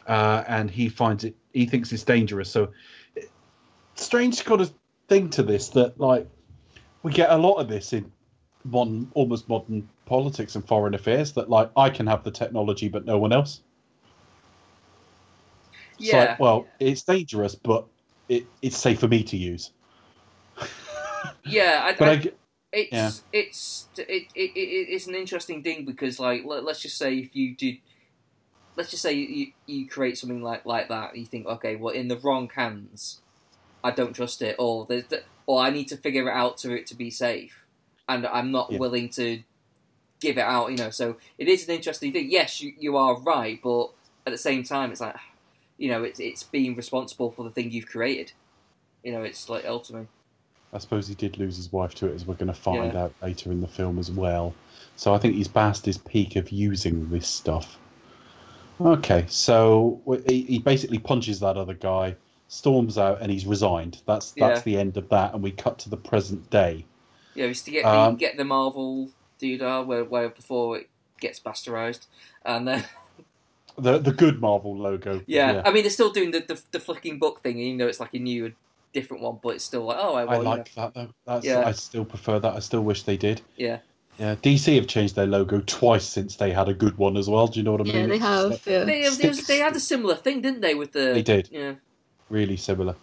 [0.06, 1.34] uh, and he finds it.
[1.52, 2.50] He thinks it's dangerous.
[2.50, 2.72] So,
[3.94, 4.72] strange kind of
[5.08, 6.28] thing to this that like
[7.02, 8.10] we get a lot of this in
[8.64, 11.32] modern, almost modern politics and foreign affairs.
[11.32, 13.62] That like I can have the technology, but no one else.
[15.98, 16.30] It's Yeah.
[16.30, 17.86] like, well, it's dangerous, but
[18.28, 19.70] it, it's safe for me to use.
[21.44, 22.32] Yeah, I, But I, I,
[22.72, 23.10] it's Yeah.
[23.32, 24.04] it's it,
[24.34, 27.76] it, it, it's an interesting thing because like let, let's just say if you did
[28.76, 32.08] let's just say you, you create something like like that you think okay well in
[32.08, 33.20] the wrong hands
[33.82, 36.86] I don't trust it or the, or I need to figure it out to it
[36.88, 37.64] to be safe
[38.08, 38.78] and I'm not Yeah.
[38.78, 39.42] willing to
[40.20, 43.20] give it out you know so it is an interesting thing yes you, you are
[43.20, 43.90] right but
[44.26, 45.16] at the same time it's like
[45.78, 48.32] you know it's it's being responsible for the thing you've created
[49.02, 50.08] you know it's like ultimately
[50.72, 53.04] I suppose he did lose his wife to it, as we're going to find Yeah.
[53.04, 54.52] out later in the film as well.
[54.96, 57.78] So I think he's past his peak of using this stuff.
[58.80, 62.14] Okay, so he, he basically punches that other guy,
[62.48, 64.02] storms out, and he's resigned.
[64.06, 64.64] That's that's Yeah.
[64.64, 66.84] the end of that, and we cut to the present day.
[67.34, 69.08] Yeah, it's to get Um, the, get the Marvel
[69.40, 70.88] doodah where, where before it
[71.20, 72.06] gets bastardized,
[72.44, 72.84] and then
[73.78, 75.20] The the good Marvel logo.
[75.26, 78.00] yeah, I mean they're still doing the, the the flicking book thing, even though it's
[78.00, 78.52] like a new,
[78.94, 81.08] different one, but it's still like oh, I, I well, you know, like that though.
[81.26, 81.66] That's, Yeah.
[81.66, 82.54] I still prefer that.
[82.54, 83.42] I still wish they did.
[83.56, 83.78] yeah,
[84.18, 87.46] Yeah, DC have changed their logo twice since they had a good one as well.
[87.48, 87.96] Do you know what I mean?
[87.96, 88.50] Yeah, they have.
[88.66, 88.84] Yeah.
[88.84, 90.74] they, they, was- they had a similar thing, didn't they?
[90.74, 91.48] With the They did.
[91.52, 91.74] yeah,
[92.30, 92.96] really similar.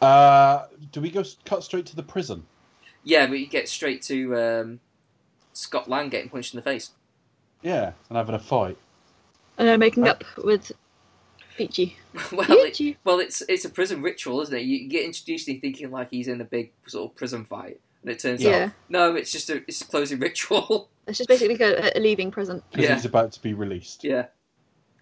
[0.00, 2.44] Uh, do we go cut straight to the prison?
[3.02, 4.80] yeah, but you get straight to um,
[5.52, 6.90] Scott Lang getting punched in the face.
[7.62, 8.76] Yeah, and having a fight.
[9.58, 10.70] And then making Uh, up with
[11.56, 11.96] Peachy.
[12.32, 14.62] well, it, well, it's it's a prison ritual, isn't it?
[14.62, 17.80] You get introduced and you're thinking like he's in a big sort of prison fight,
[18.06, 18.66] and it turns Yeah.
[18.66, 20.88] out no, it's just a it's a closing ritual.
[21.08, 22.64] It's just basically a, a leaving present.
[22.70, 22.94] because Yeah.
[22.96, 24.02] he's about to be released.
[24.02, 24.26] yeah,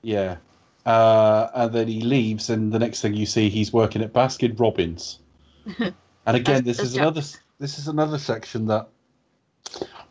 [0.03, 0.37] Yeah.
[0.85, 4.59] Uh, and then he leaves, and the next thing you see, he's working at Baskin
[4.61, 5.21] Robbins.
[5.79, 5.95] and
[6.27, 7.01] again, As- this as is Jack.
[7.03, 7.23] another
[7.59, 8.89] this is another section that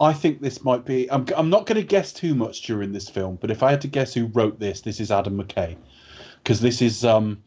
[0.02, 1.10] I think this might be.
[1.12, 3.82] I'm I'm not going to guess too much during this film, but if I had
[3.82, 5.76] to guess who wrote this, this is Adam McKay,
[6.42, 7.44] because this is um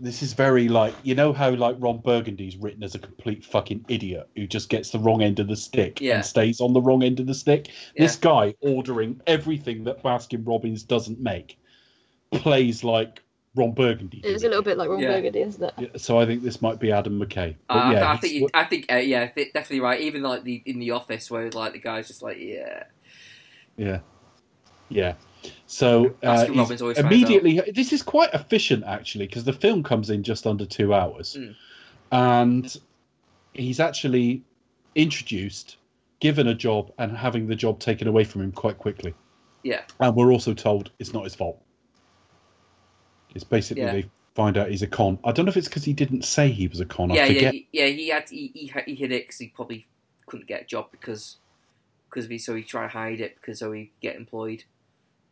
[0.00, 3.84] this is very like you know how like Ron Burgundy's written as a complete fucking
[3.88, 6.16] idiot who just gets the wrong end of the stick Yeah.
[6.16, 7.68] and stays on the wrong end of the stick.
[7.94, 8.04] Yeah.
[8.04, 11.58] This guy ordering everything that Baskin Robbins doesn't make
[12.32, 13.22] plays like
[13.56, 14.20] Ron Burgundy.
[14.24, 15.12] It is did a little bit like Ron Yeah.
[15.12, 15.74] Burgundy, isn't it?
[15.78, 17.56] Yeah, So I think this might be Adam McKay.
[17.68, 20.00] But Uh, I- yeah, I, he's- think you, I think uh, yeah, definitely right.
[20.00, 22.84] Even like the in the office where like the guy's just like yeah,
[23.76, 24.00] Yeah.
[24.88, 25.14] Yeah.
[25.66, 29.52] So uh, Baskin he's Robbins always finds immediately, this is quite efficient actually, because the
[29.52, 31.54] film comes in just under two hours, Mm.
[32.12, 32.76] and
[33.54, 34.42] he's actually
[34.94, 35.76] introduced,
[36.20, 39.14] given a job, and having the job taken away from him quite quickly.
[39.62, 41.60] yeah, And we're also told it's not his fault.
[43.34, 43.92] It's basically Yeah.
[43.92, 45.18] they find out he's a con.
[45.24, 47.10] I don't know if it's because he didn't say he was a con.
[47.10, 47.86] yeah, yeah, he, yeah.
[47.86, 49.86] He had he, he, had- he hid it because he probably
[50.26, 51.36] couldn't get a job because
[52.08, 54.64] because of he so he tried to hide it because so he get employed.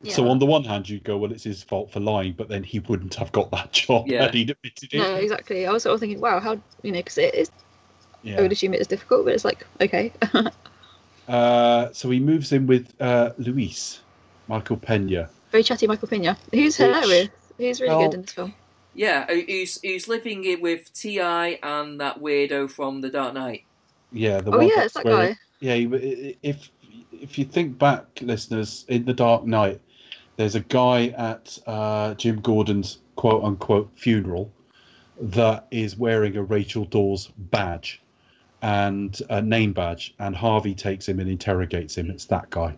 [0.05, 2.63] So on the one hand, you go, well, it's his fault for lying, but then
[2.63, 4.23] he wouldn't have got that job Yeah.
[4.23, 4.99] had he admitted it.
[4.99, 5.67] No, exactly.
[5.67, 7.51] I was sort of thinking, wow, how you know, because it is.
[8.27, 10.13] I would assume it is difficult, but it's like okay.
[11.29, 14.01] Uh, so he moves in with uh, Luis,
[14.49, 15.29] Michael Pena.
[15.53, 16.39] Very chatty Michael Pena.
[16.53, 17.29] Who's Which- hilarious.
[17.59, 18.55] He's really well- good in this film.
[18.95, 21.59] Yeah, who- who's who's living it with T.I.
[21.63, 23.65] and that weirdo from The Dark Knight.
[24.11, 25.39] Yeah, the Oh one yeah, it's that wearing- guy.
[25.61, 25.75] Yeah,
[26.43, 26.71] if
[27.13, 29.81] if you think back, listeners, in The Dark Knight,
[30.39, 34.51] there's a guy at uh, Jim Gordon's quote unquote funeral
[35.21, 38.01] that is wearing a Rachel Dawes badge
[38.63, 42.09] and a name badge, and Harvey takes him and interrogates him.
[42.11, 42.75] It's that guy.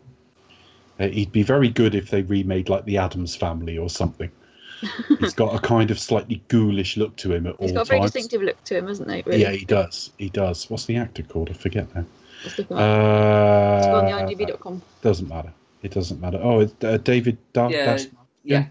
[0.99, 4.31] Uh, he'd be very good if they remade like the Addams Family or something.
[5.21, 7.85] He's got a kind of slightly ghoulish look to him at He's all got a
[7.85, 8.13] very times.
[8.13, 9.23] distinctive look to him, hasn't he?
[9.27, 9.43] Really?
[9.43, 10.11] Yeah, he does.
[10.17, 10.69] He does.
[10.71, 11.51] What's the actor called?
[11.51, 12.07] I forget now.
[12.45, 13.83] Let's look at that.
[13.91, 14.83] Go on the Uh, IMDb.com.
[15.03, 15.53] doesn't matter.
[15.83, 16.39] It doesn't matter.
[16.43, 18.07] Oh, it's uh, David Dar- Yeah, Dash-
[18.45, 18.67] yeah.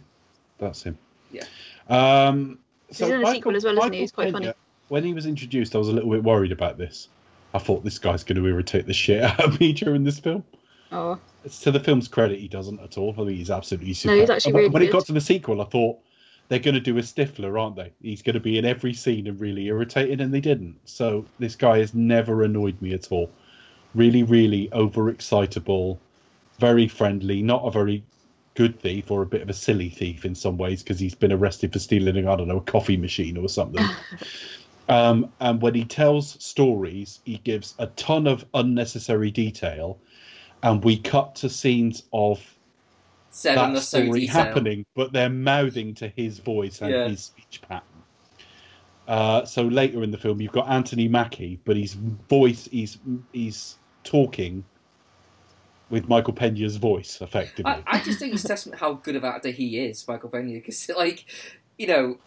[0.59, 0.97] That's him.
[1.31, 1.43] Yeah.
[1.89, 3.99] Um, He's in the sequel as well, isn't he?
[3.99, 4.51] He's quite funny.
[4.89, 7.07] When he was introduced, I was a little bit worried about this.
[7.53, 10.43] I thought this guy's going to irritate the shit out of me during this film.
[10.91, 13.11] Oh, It's to the film's credit, he doesn't at all.
[13.11, 14.15] I think he's absolutely super.
[14.15, 15.99] he's actually when really when it got to the sequel, I thought
[16.47, 17.91] they're going to do a Stifler, aren't they?
[18.01, 20.77] He's going to be in every scene and really irritating, and they didn't.
[20.85, 23.29] So this guy has never annoyed me at all.
[23.93, 25.99] Really, really overexcitable,
[26.59, 28.03] very friendly, not a very
[28.55, 31.31] good thief or a bit of a silly thief in some ways because he's been
[31.31, 33.85] arrested for stealing, I don't know, a coffee machine or something.
[34.89, 39.99] um, and when he tells stories, he gives a ton of unnecessary detail,
[40.61, 42.43] and we cut to scenes of
[43.31, 44.33] Seven that or so story detail.
[44.45, 47.07] happening, but they're mouthing to his voice and Yeah.
[47.07, 48.03] his speech pattern.
[49.07, 52.99] Uh, so later in the film, you've got Anthony Mackie, but his voice, he's
[53.31, 54.63] he's talking
[55.89, 57.71] with Michael Pena's voice, effectively.
[57.71, 60.53] I, I just think it's testament how good of an actor he is, Michael Pena,
[60.53, 61.25] because like,
[61.77, 62.17] you know,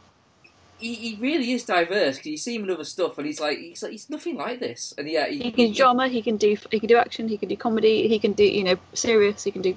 [0.78, 2.16] he, he really is diverse.
[2.16, 4.60] Because you see him in other stuff, and he's like, he's like, he's nothing like
[4.60, 6.08] this, and yeah, he, he can do drama.
[6.08, 7.28] He can do he can do action.
[7.28, 8.08] He can do comedy.
[8.08, 9.44] He can do you know serious.
[9.44, 9.76] He can do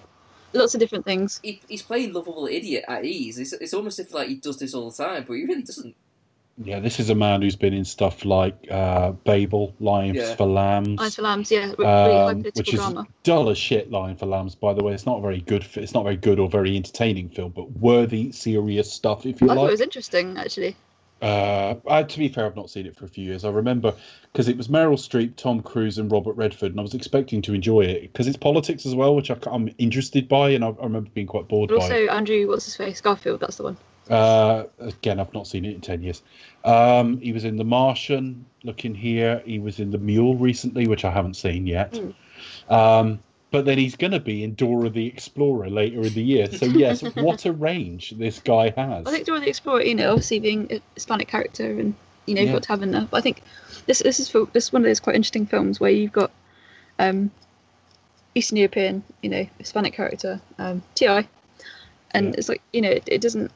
[0.54, 1.40] lots of different things.
[1.44, 3.38] he, he's playing lovable idiot at ease.
[3.38, 5.96] It's, it's almost if like he does this all the time, but he really doesn't.
[6.58, 10.36] Yeah, this is a man who's been in stuff like uh, Babel, Lions Yeah.
[10.36, 11.02] for Lambs.
[11.02, 11.86] Eyes for Lambs, yeah, re- really
[12.18, 13.08] um, which is drama.
[13.24, 13.92] dull as shit.
[13.92, 15.66] Lion for Lambs, by the way, it's not a very good.
[15.76, 19.26] It's not very good or very entertaining film, but worthy, serious stuff.
[19.26, 19.58] If you like.
[19.58, 20.76] I thought it was interesting actually.
[21.22, 23.46] Uh, I, to be fair, I've not seen it for a few years.
[23.46, 23.96] I remember
[24.32, 27.54] because it was Meryl Streep, Tom Cruise, and Robert Redford, and I was expecting to
[27.54, 30.84] enjoy it because it's politics as well, which I, am interested by, and I, I
[30.84, 31.84] remember being quite bored But by.
[31.86, 33.02] also Andrew, what's his face?
[33.02, 33.78] Garfield, that's the one.
[34.10, 36.22] Uh, again, I've not seen it in ten years.
[36.64, 38.46] Um, he was in The Martian.
[38.64, 42.00] Looking here, he was in The Mule recently, which I haven't seen yet.
[42.70, 43.20] Um,
[43.52, 46.52] but then he's going to be in Dora the Explorer later in the year.
[46.52, 49.08] So yes, what a range this guy has.
[49.08, 51.96] I think Dora the Explorer, you know, obviously being a Hispanic character and
[52.26, 52.54] you know, you've Yeah.
[52.54, 53.10] got to have.
[53.12, 53.42] But I think
[53.86, 56.32] this this is for, this is one of those quite interesting films where you've got
[57.00, 57.32] um,
[58.34, 61.28] Eastern European, you know, Hispanic character, um, T.I.,
[62.12, 62.36] and Yeah.
[62.38, 63.52] it's like you know, it, it doesn't.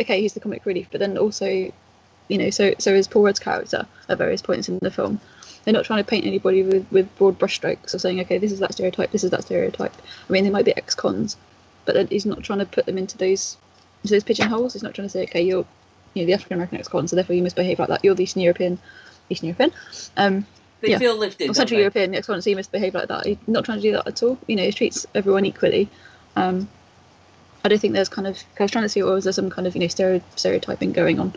[0.00, 3.38] Okay, he's the comic relief, but then also, you know, so so is Paul Rudd's
[3.38, 5.20] character at various points in the film.
[5.64, 8.60] They're not trying to paint anybody with, with broad brushstrokes or saying, okay, this is
[8.60, 9.92] that stereotype, this is that stereotype.
[10.28, 11.36] I mean, they might be ex-cons,
[11.84, 13.58] but he's not trying to put them into those
[14.02, 14.72] into those pigeonholes.
[14.72, 15.66] He's not trying to say, okay, you're
[16.14, 18.04] you know the African American ex-con, so therefore you must behave like that.
[18.04, 18.78] You're the Eastern European,
[19.28, 19.72] Eastern European,
[20.16, 20.46] um,
[20.80, 20.98] They Yeah.
[20.98, 21.30] feel in.
[21.50, 21.82] or Central they?
[21.82, 23.26] European ex-con, so you must behave like that.
[23.26, 24.38] He's not trying to do that at all.
[24.46, 25.88] You know, he treats everyone equally.
[26.36, 26.68] Um,
[27.64, 28.42] I don't think there's kind of.
[28.58, 30.92] I was trying to see, or was there some kind of you know stereo, stereotyping
[30.92, 31.34] going on?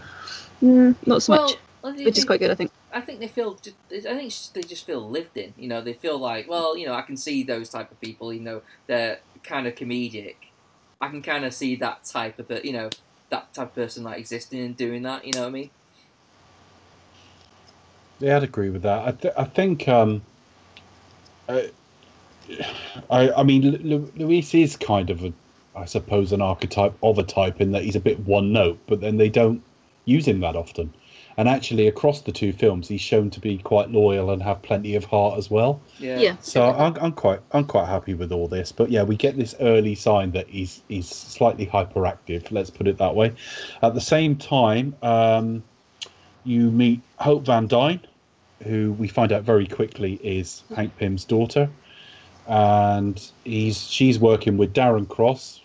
[0.62, 2.72] Mm, not so Well, much, which is quite good, I think.
[2.94, 3.58] I think they feel.
[3.92, 5.54] I think they just feel lived in.
[5.58, 8.32] You know, they feel like, well, you know, I can see those type of people.
[8.32, 10.36] You know, they're kind of comedic.
[11.02, 12.90] I can kind of see that type of, you know,
[13.30, 15.26] that type of person like existing and doing that.
[15.26, 15.70] You know what I mean?
[18.20, 19.08] Yeah, I'd agree with that.
[19.08, 20.22] I, th- I think, um,
[21.50, 21.64] uh,
[23.10, 25.34] I, I mean, Lu- Lu- Luis is kind of a,
[25.76, 29.02] I suppose, an archetype of a type in that he's a bit one note, but
[29.02, 29.64] then they don't
[30.06, 30.94] use him that often.
[31.36, 34.96] And actually, across the two films, he's shown to be quite loyal and have plenty
[34.96, 35.82] of heart as well.
[35.98, 36.20] Yeah.
[36.20, 36.36] Yeah.
[36.42, 38.72] So I'm, I'm quite I'm quite happy with all this.
[38.72, 42.52] But yeah, we get this early sign that he's he's slightly hyperactive.
[42.52, 43.34] Let's put it that way.
[43.82, 45.64] At the same time, um,
[46.44, 48.02] you meet Hope Van Dyne,
[48.64, 51.68] who we find out very quickly is Hank Pym's daughter,
[52.48, 55.62] and he's she's working with Darren Cross,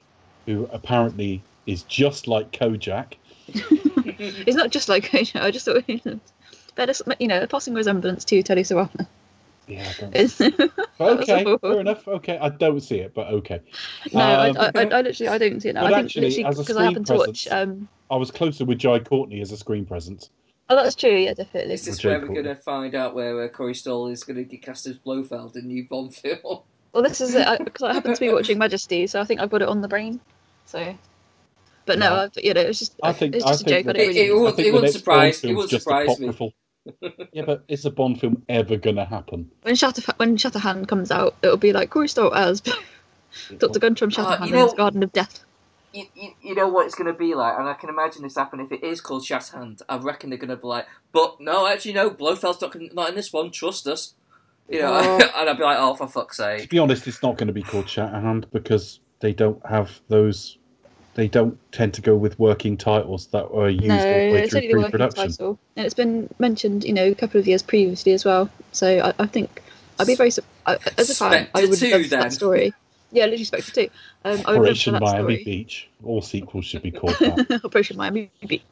[0.49, 3.13] who apparently is just like Kojak.
[4.47, 5.85] He's not just like I just thought.
[6.75, 9.07] Better, you know, a passing resemblance to Telly Savalas.
[9.67, 9.87] Yeah.
[10.01, 12.09] I don't- Okay, fair enough.
[12.09, 13.61] Okay, I don't see it, but okay.
[14.15, 15.83] No, Um, I, I, I, I literally I don't see it now.
[15.83, 17.49] But I think actually, literally because I screen happened to watch.
[17.51, 20.31] Um, I was closer with Jai Courtney as a screen presence.
[20.71, 21.15] oh, that's true.
[21.15, 21.75] Yeah, definitely.
[21.75, 24.37] Is this Jake where we're going to find out where uh, Corey Stoll is going
[24.39, 26.61] to get cast as Blofeld in new Bond film?
[26.95, 29.51] Well, this is it because I, happen to be watching Majesty, so I think I've
[29.51, 30.21] got it on the brain.
[30.69, 30.95] So,
[31.87, 32.29] but no, Yeah.
[32.37, 33.79] I, you know, it's just I think it's just a think joke.
[33.79, 34.21] I that- don't It- really.
[34.29, 36.55] it would- I think it the wouldn't surprise- Bond it film's would just surprise me.
[37.33, 39.51] yeah, but is a Bond film ever going to happen?
[39.63, 42.61] When Shatter when Shatterhand comes out, it'll be like Corey Stoll as
[43.59, 45.45] Doctor Guntram uh, Shatterhand you in know- his Garden of Death.
[45.95, 48.37] you, you, you know what it's going to be like, and I can imagine this
[48.37, 49.81] happen if it is called Shatterhand.
[49.89, 53.15] I reckon they're going to be like, but no, actually, no, Blofeld's not, not in
[53.15, 53.51] this one.
[53.51, 54.15] Trust us.
[54.69, 55.15] You know, Oh.
[55.37, 56.57] and I'd be like, oh, for fuck's sake.
[56.57, 56.71] To sake.
[56.71, 60.59] be honest, it's not going to be called Shatterhand because they don't have those.
[61.15, 64.43] They don't tend to go with working titles that are used No, all the way
[64.43, 65.29] it's through only the working pre-production.
[65.31, 68.49] title, and it's been mentioned, you know, a couple of years previously as well.
[68.71, 69.61] So I, I think
[69.99, 70.31] I'd be very.
[70.31, 72.21] su- I- As a fan, I would 2 love then.
[72.21, 72.73] that story.
[73.11, 73.89] Yeah, literally Spectre 2.
[74.27, 75.45] Um, I would Operation love for that Miami story.
[75.45, 75.89] Beach.
[76.05, 77.63] All sequels should be called that.
[77.65, 78.63] Operation Miami Beach.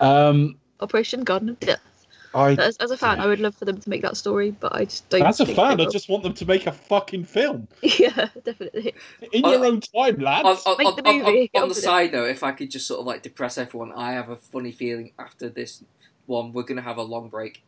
[0.00, 1.80] um, Operation Garden of Death.
[2.36, 4.74] I, As, as a fan, I would love for them to make that story, but
[4.74, 5.22] I just don't.
[5.22, 8.94] as a fan, I just want them to make a fucking film yeah, definitely.
[9.32, 10.62] in I- your own time, lads.
[10.66, 12.86] on, on, Make on, the movie, on on the side note, if I could just
[12.86, 15.82] sort of like depress everyone, I have a funny feeling after this
[16.26, 17.62] one we're gonna have a long break.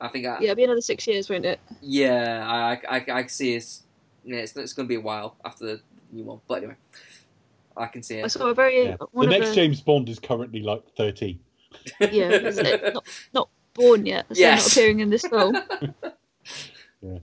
[0.00, 1.60] I think I, Yeah, it'll be another six years, won't it?
[1.80, 3.84] Yeah, I, I, I see it's,
[4.24, 5.80] yeah, it's, it's going to be a while after the
[6.10, 6.40] new one.
[6.48, 6.74] But anyway,
[7.76, 8.30] I can see I it.
[8.30, 8.96] saw a very Yeah.
[9.00, 11.38] Uh, the next of James Bond is currently like 13.
[12.00, 12.82] yeah, is it?
[12.94, 14.62] not not born yet, so Yes.
[14.64, 15.56] not appearing in this film.
[17.04, 17.18] Yeah.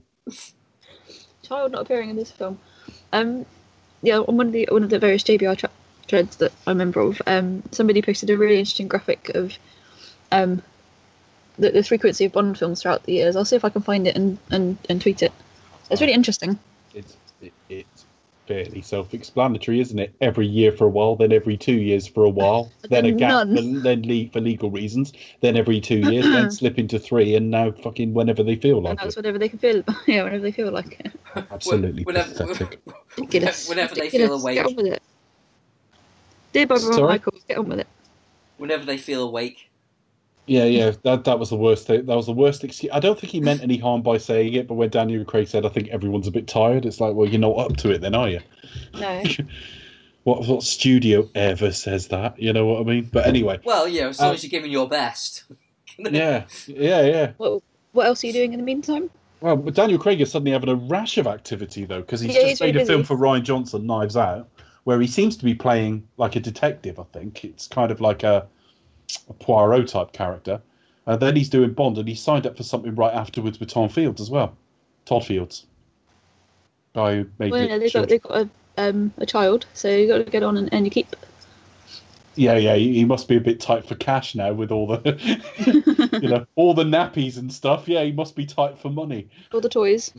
[1.42, 2.58] Child not appearing in this film.
[3.12, 3.46] Um,
[4.02, 5.70] yeah, on one of the one of the various JBR tra-
[6.06, 9.56] threads that I'm a member of, um, somebody posted a really interesting graphic of
[10.32, 10.62] um
[11.58, 13.36] the, the frequency of Bond films throughout the years.
[13.36, 15.32] I'll see if I can find it and and, and tweet it.
[15.90, 16.58] It's really interesting.
[16.94, 17.99] It's it, it's
[18.50, 20.12] fairly self-explanatory, isn't it?
[20.20, 23.12] Every year for a while, then every two years for a while, But then a
[23.12, 27.36] gap, then, then leave for legal reasons, then every two years, then slip into three,
[27.36, 29.18] and now fucking whenever they feel And like that's it.
[29.20, 29.84] whenever they can feel.
[30.08, 31.12] Yeah, whenever they feel like it.
[31.52, 32.80] Absolutely Whenever, pathetic.
[33.16, 33.68] Ridiculous.
[33.68, 34.54] whenever they feel Ridiculous.
[34.54, 35.02] Get on with it.
[36.52, 37.08] Dear Barbara Sorry?
[37.08, 37.86] Michael, get on with it.
[38.56, 39.69] whenever they feel awake.
[40.50, 42.06] Yeah, yeah, that that was the worst thing.
[42.06, 42.92] That was the worst excuse.
[42.92, 45.64] I don't think he meant any harm by saying it, but when Daniel Craig said,
[45.64, 48.16] "I think everyone's a bit tired," it's like, well, you're not up to it, then,
[48.16, 48.40] are you?
[48.98, 49.22] No.
[50.24, 52.38] What what studio ever says that?
[52.38, 53.08] You know what I mean?
[53.10, 55.44] But anyway, Well, yeah, as long Uh, as you're giving your best.
[55.98, 57.32] yeah, yeah, yeah.
[57.38, 59.08] what, what else are you doing in the meantime?
[59.40, 62.40] Well, but Daniel Craig is suddenly having a rash of activity though, because he's Yeah,
[62.40, 64.46] just he's made really a film for Rian Johnson, Knives Out,
[64.84, 66.98] where he seems to be playing like a detective.
[67.00, 68.46] I think it's kind of like a,
[69.28, 70.60] a Poirot type character,
[71.06, 73.88] and then he's doing Bond, and he signed up for something right afterwards with Tom
[73.88, 74.56] Fields as well.
[75.04, 75.66] Todd Fields,
[76.94, 80.08] guy who made Well, yeah, they've got, they've got a, um, a child, so you've
[80.08, 81.14] got to get on and, and you keep.
[82.36, 86.18] Yeah, yeah, he he must be a bit tight for cash now with all the,
[86.22, 87.88] you know, all the nappies and stuff.
[87.88, 89.28] Yeah, he must be tight for money.
[89.52, 90.12] All the toys.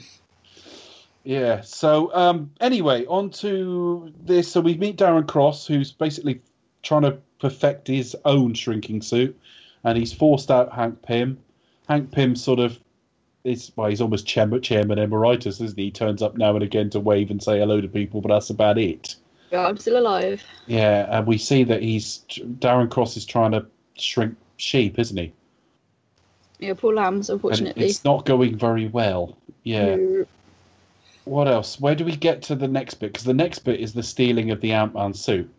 [1.24, 1.62] Yeah.
[1.62, 4.52] So um, anyway, on to this.
[4.52, 6.42] So we meet Darren Cross, who's basically
[6.84, 9.38] trying to perfect his own shrinking suit,
[9.84, 11.39] and he's forced out Hank Pym.
[11.89, 12.80] Hank Pym sort of
[13.44, 15.86] is well, he's almost chairman, chairman emeritus, isn't he?
[15.86, 18.52] He turns up now and again to wave and say hello to people, but that's
[18.52, 19.16] about it.
[19.52, 20.44] Yeah, I'm still alive.
[20.68, 23.66] Yeah, and we see that he's Darren Cross is trying to
[23.98, 25.34] shrink sheep, isn't he?
[26.60, 27.86] Yeah, poor lambs, And unfortunately.
[27.86, 29.36] it's not going very well.
[29.64, 29.96] Yeah.
[29.96, 30.26] No.
[31.26, 31.80] What else?
[31.80, 33.12] Where do we get to the next bit?
[33.12, 35.52] Because the next bit is the stealing of the Ant Man suit.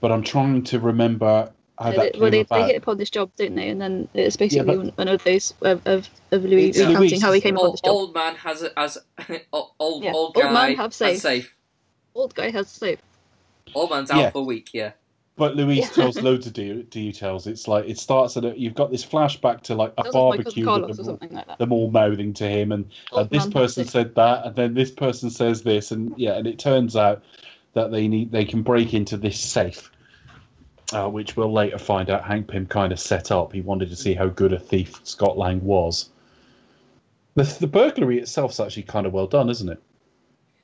[0.00, 2.56] But I'm trying to remember how that they, well, came they, about.
[2.58, 3.68] they hit upon this job, don't they?
[3.68, 7.10] And then it's basically but- one, one of those of, of, of Luis It's recounting
[7.10, 7.22] Luis.
[7.22, 7.90] how he came upon Old, this job.
[7.92, 8.98] old man has a, as
[9.52, 11.18] old old, Yeah, old old guy man have has safe.
[11.20, 11.54] safe.
[12.14, 13.00] Old guy has safe.
[13.74, 14.30] Old man's out Yeah.
[14.30, 14.70] for a week.
[14.72, 14.92] Yeah.
[15.36, 15.88] But Luis Yeah.
[15.90, 17.46] tells loads of de- details.
[17.46, 20.14] It's like it starts at a, you've got this flashback to like a That was
[20.14, 21.58] barbecue Carlos with or them, something like that.
[21.58, 24.90] them all mouthing to him, and Old and this person said that, and then this
[24.90, 27.22] person says this, and yeah, and it turns out
[27.78, 29.90] that they need they can break into this safe,
[30.92, 33.52] uh, which we'll later find out Hank Pym kind of set up.
[33.52, 36.10] He wanted to see how good a thief Scott Lang was.
[37.36, 39.80] The, the burglary is actually kind of well done, isn't it?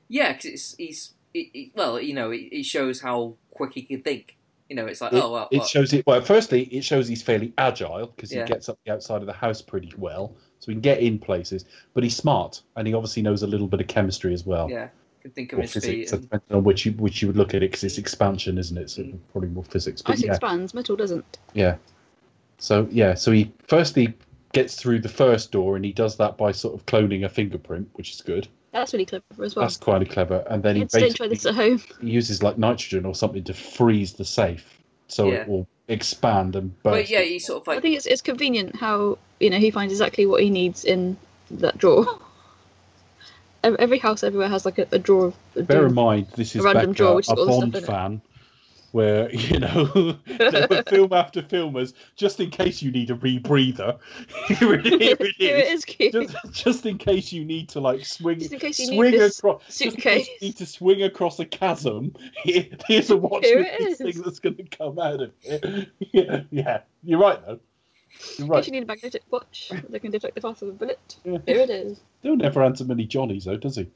[0.09, 3.83] Yeah, because it's he's it, it, well, you know, it, it shows how quick he
[3.83, 4.37] can think.
[4.69, 6.05] You know, it's like oh well, it well, shows it.
[6.05, 8.43] Well, firstly, it shows he's fairly agile because Yeah.
[8.43, 11.19] he gets up the outside of the house pretty well, so he can get in
[11.19, 11.65] places.
[11.93, 14.69] But he's smart, and he obviously knows a little bit of chemistry as well.
[14.69, 14.89] yeah,
[15.25, 15.81] can think of Or his feet.
[16.09, 18.77] physics, And, on which you which you would look at it, because it's expansion, isn't
[18.77, 18.89] it?
[18.91, 19.17] So Mm.
[19.31, 20.01] probably more physics.
[20.01, 21.25] But Ice yeah, expands, metal doesn't.
[21.53, 21.77] yeah.
[22.59, 24.13] So yeah, so he firstly
[24.53, 27.89] gets through the first door, and he does that by sort of cloning a fingerprint,
[27.93, 28.47] which is good.
[28.71, 29.63] That's really clever as well.
[29.65, 30.43] That's quite clever.
[30.49, 31.81] And then he Kids, don't try this at home.
[32.01, 35.41] he uses like nitrogen or something to freeze the safe, so Yeah.
[35.41, 36.93] it will expand and burst.
[36.93, 39.91] but yeah, he sort of I think it's it's convenient how you know he finds
[39.93, 41.17] exactly what he needs in
[41.51, 42.05] that drawer.
[43.65, 45.33] Ev- Every house everywhere has like a, a drawer.
[45.55, 45.87] A Bear drawer.
[45.87, 48.21] in mind, this is A random Becca, drawer which has a Bond fan,
[48.91, 49.85] where you know
[50.87, 53.97] film after filmers just in case you need a rebreather.
[54.47, 55.79] here it, here it Here it is.
[55.79, 56.13] is cute.
[56.13, 59.11] Just, just in case you need to like swing, Just in case you need swing
[59.11, 60.29] this across, just in case suitcase.
[60.41, 62.13] you need to swing across a chasm.
[62.43, 65.89] Here, here's a watch Here with this thing that's going to come out of it.
[66.13, 67.59] yeah, yeah, you're right though.
[68.37, 68.57] You're In right.
[68.57, 71.15] case you need a magnetic watch that can detect the path of a bullet.
[71.23, 71.37] Yeah.
[71.45, 71.99] Here it is.
[72.19, 73.87] Still never answer many Johnnies though, does he?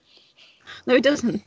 [0.86, 1.44] No, it doesn't.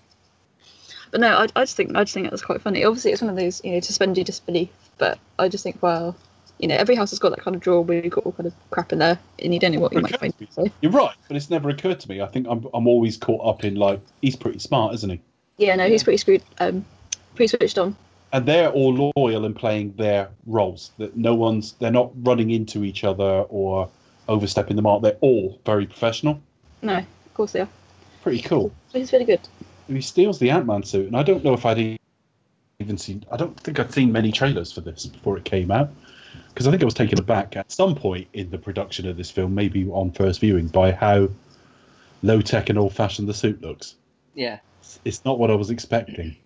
[1.11, 2.85] But no, I, I just think I just think that was quite funny.
[2.85, 4.71] Obviously, it's one of those you know to suspend your disbelief.
[4.99, 6.17] But I just think, well,
[6.59, 8.47] you know, every house has got that kind of drawer where you've got all kind
[8.47, 10.35] of crap in there, and you don't know what you might find.
[10.51, 10.67] So.
[10.81, 12.21] You're right, but it's never occurred to me.
[12.21, 15.21] I think I'm I'm always caught up in like he's pretty smart, isn't he?
[15.59, 16.85] Yeah, no, he's pretty screwed, um,
[17.35, 17.95] pretty switched on.
[18.33, 20.93] And they're all loyal and playing their roles.
[20.99, 23.91] That no one's they're not running into each other or
[24.29, 25.03] overstepping the mark.
[25.03, 26.41] They're all very professional.
[26.81, 27.69] No, of course they are.
[28.23, 28.73] Pretty cool.
[28.93, 29.41] He's really good.
[29.89, 31.99] he steals the Ant Man suit, and I don't know if I'd
[32.81, 33.25] even seen.
[33.31, 35.91] I don't think I'd seen many trailers for this before it came out,
[36.49, 39.31] because I think I was taken aback at some point in the production of this
[39.31, 41.29] film, maybe on first viewing, by how
[42.23, 43.97] low tech and old fashioned the suit looks.
[44.35, 44.59] Yeah.
[44.81, 46.37] It's, it's not what I was expecting.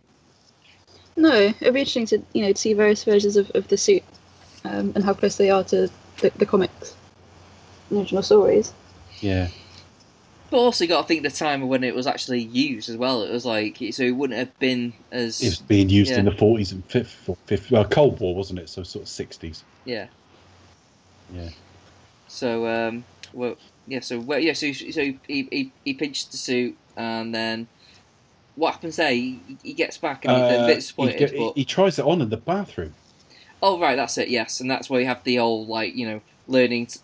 [1.17, 4.05] No, it'd be interesting to you know to see various versions of, of the suit
[4.65, 5.89] um, and how close they are to
[6.19, 6.95] the, the comics,
[7.91, 8.73] the original stories.
[9.21, 9.49] Yeah,
[10.51, 13.23] But also, you got to think the time when it was actually used as well.
[13.23, 16.73] It was like so it wouldn't have been as it's being used in the forties
[16.73, 18.69] and fifth, fifth uh, Cold War, wasn't it?
[18.69, 19.65] So sort of sixties.
[19.85, 20.09] yeah.
[21.35, 21.49] Yeah.
[22.29, 23.57] So um, well,
[23.87, 24.01] yeah.
[24.01, 24.53] So well, yeah.
[24.53, 27.67] So so he he, he pinched the suit, and then
[28.57, 29.13] what happens there?
[29.13, 31.31] He, he gets back and he's a Uh, bit disappointed.
[31.31, 32.95] he- but he tries it on in the bathroom.
[33.63, 34.29] oh right, that's it.
[34.29, 37.01] Yes, and that's where you have the old like you know learning, t-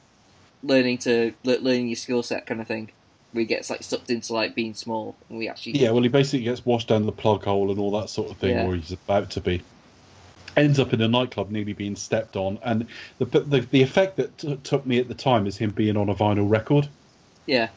[0.63, 2.91] learning to le- learning your skill set kind of thing.
[3.33, 6.09] Where he gets like sucked into like being small, and we actually Yeah, well, he
[6.11, 8.67] basically gets washed down the plug hole and all that sort of thing, Yeah.
[8.67, 9.63] or he's about to be.
[10.55, 12.87] Ends up in a nightclub, nearly being stepped on, and
[13.19, 16.11] the the, the effect that t- took me at the time is him being on
[16.11, 16.89] a vinyl record.
[17.47, 17.69] yeah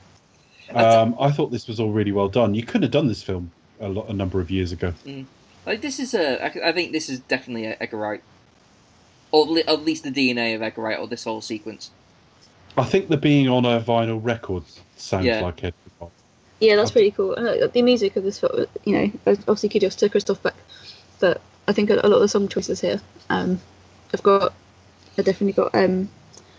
[0.73, 2.53] Um, I thought this was all really well done.
[2.53, 3.49] You couldn't have done this film
[3.79, 4.93] a, lot, a number of years ago.
[5.65, 8.21] Like this is a, I I think this is definitely a Edgar Wright,
[9.31, 11.91] or li- at least the DNA of Edgar Wright, or this whole sequence.
[12.77, 14.63] I think the being on a vinyl record
[14.97, 15.41] sounds Yeah.
[15.41, 15.73] like it.
[16.59, 17.33] Yeah, that's pretty cool.
[17.35, 20.55] And uh, the music of this film, you know, obviously kudos to Christoph Beck,
[21.19, 23.59] but I think a, a lot of the song choices here um,
[24.11, 24.53] have got,
[25.17, 26.07] have definitely got um,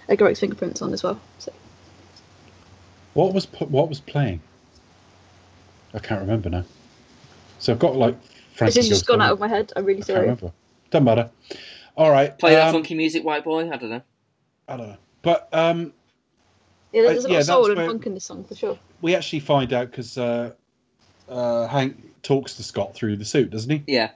[0.08, 1.18] Edgar Wright's fingerprints on as well.
[1.38, 1.50] So
[3.14, 4.40] What was what was playing?
[5.94, 6.64] I can't remember now.
[7.58, 8.16] So I've got like
[8.54, 9.72] Frankie it's just gone out of my head.
[9.76, 10.20] I'm really I can't sorry.
[10.22, 10.52] remember.
[10.90, 11.30] Doesn't matter.
[11.96, 12.36] All right.
[12.38, 13.70] Play that um, funky music, white boy.
[13.70, 14.02] I don't know.
[14.68, 14.96] I don't know.
[15.22, 15.92] But um,
[16.92, 18.78] Yeah, there's a lot yeah, of soul and where- funk in this song for sure.
[19.02, 20.52] we actually find out because uh,
[21.28, 23.82] uh, Hank talks to Scott through the suit, doesn't he?
[23.86, 24.10] Yeah,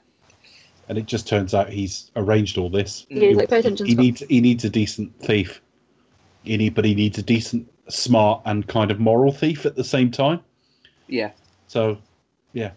[0.89, 3.07] And it just turns out he's arranged all this.
[3.09, 4.03] Yeah, he's like, pay attention, He Scott.
[4.05, 5.61] needs he needs a decent thief.
[6.45, 9.85] He need, but he needs a decent, smart, and kind of moral thief at the
[9.85, 10.41] same time.
[11.09, 11.31] yeah,
[11.67, 11.99] So,
[12.55, 12.71] yeah.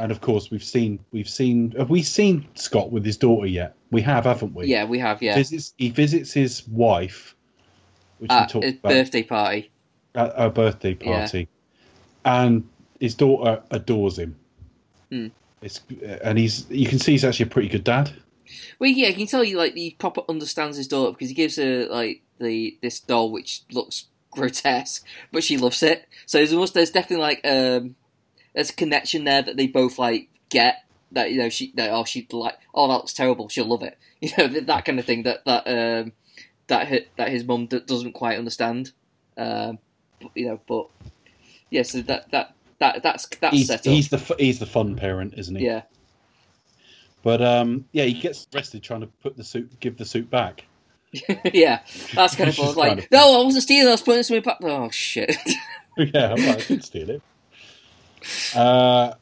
[0.00, 3.74] And of course, we've seen we've seen have we seen Scott with his daughter yet?
[3.90, 4.66] We have, haven't we?
[4.66, 4.84] yeah.
[4.84, 7.34] We have yeah Visits he visits his wife,
[8.18, 9.70] which we talked about birthday party.
[10.14, 11.20] at her birthday Yeah.
[11.20, 11.48] party,
[12.24, 12.66] and
[12.98, 14.36] his daughter adores him.
[15.10, 15.28] Hmm.
[15.62, 15.80] It's
[16.22, 18.10] and he's you can see he's actually a pretty good dad.
[18.78, 21.56] Well, yeah, you can tell you like he proper understands his daughter because he gives
[21.56, 26.08] her like the this doll which looks grotesque, but she loves it.
[26.26, 27.96] So there's almost there's definitely like um
[28.54, 32.04] there's a connection there that they both like get that you know she that oh
[32.04, 35.04] she like oh that looks terrible she'll love it you know that, that kind of
[35.04, 36.12] thing that that um
[36.68, 38.92] that hi- that his mum d- doesn't quite understand
[39.36, 39.78] um
[40.20, 40.86] but, you know but
[41.70, 44.96] yeah so that that that that's that's He's, set up he's the he's the fun
[44.96, 45.66] parent, isn't he?
[45.66, 45.82] yeah
[47.22, 50.64] But um, yeah, he gets arrested trying to put the suit, give the suit back.
[51.52, 51.80] yeah
[52.14, 52.74] that's kind of fun.
[52.76, 55.36] like kind of- no I wasn't stealing I was putting something back oh shit
[55.98, 57.22] yeah, I did steal it.
[58.54, 59.14] Uh,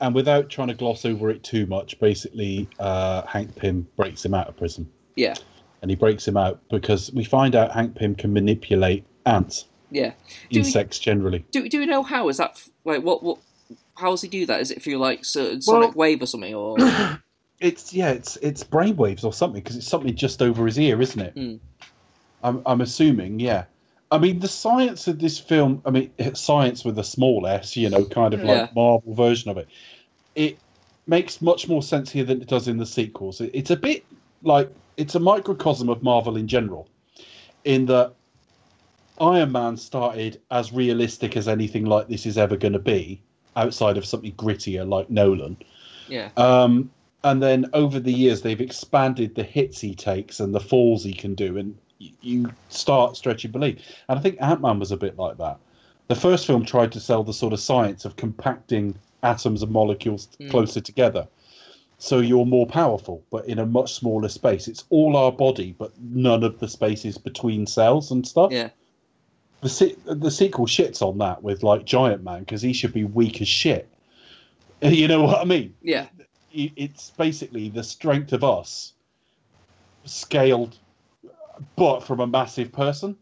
[0.00, 4.34] and without trying to gloss over it too much, basically, uh, Hank Pym breaks him
[4.34, 4.90] out of prison.
[5.16, 5.34] yeah
[5.82, 10.10] And he breaks him out because we find out Hank Pym can manipulate ants, yeah
[10.10, 10.14] Do
[10.52, 11.44] we- insects generally.
[11.52, 13.38] Do do we know how is that like what what
[13.96, 14.60] how does he do that?
[14.60, 16.76] Is it through like certain sonic wave or something or
[17.60, 21.20] It's yeah, it's it's brainwaves or something because it's something just over his ear, isn't
[21.20, 21.32] it?
[21.34, 21.56] Hmm.
[22.42, 23.64] I'm I'm assuming, yeah.
[24.12, 25.80] I mean, the science of this film.
[25.86, 28.52] I mean, science with a small s, you know, kind of Yeah.
[28.52, 29.68] like Marvel version of it.
[30.34, 30.58] It
[31.06, 33.40] makes much more sense here than it does in the sequels.
[33.40, 34.04] It, it's a bit
[34.42, 36.88] like it's a microcosm of Marvel in general,
[37.64, 38.14] in that
[39.18, 43.22] Iron Man started as realistic as anything like this is ever going to be,
[43.56, 45.56] outside of something grittier like Nolan.
[46.08, 46.90] yeah Um,
[47.24, 51.14] and then over the years, they've expanded the hits he takes and the falls he
[51.14, 51.78] can do, and
[52.20, 53.78] you start stretching belief.
[54.08, 55.58] And I think Ant Man was a bit like that.
[56.08, 60.28] The first film tried to sell the sort of science of compacting atoms and molecules
[60.38, 60.50] hmm.
[60.50, 61.28] closer together.
[61.98, 64.66] So you're more powerful, but in a much smaller space.
[64.66, 68.50] It's all our body, but none of the spaces between cells and stuff.
[68.50, 68.70] yeah
[69.60, 73.04] The se- the sequel shits on that with like Giant Man because he should be
[73.04, 73.88] weak as shit.
[74.82, 75.74] You know what I mean?
[75.80, 76.06] yeah
[76.52, 78.92] it's basically the strength of us
[80.04, 80.76] scaled
[81.76, 83.16] but from a massive person.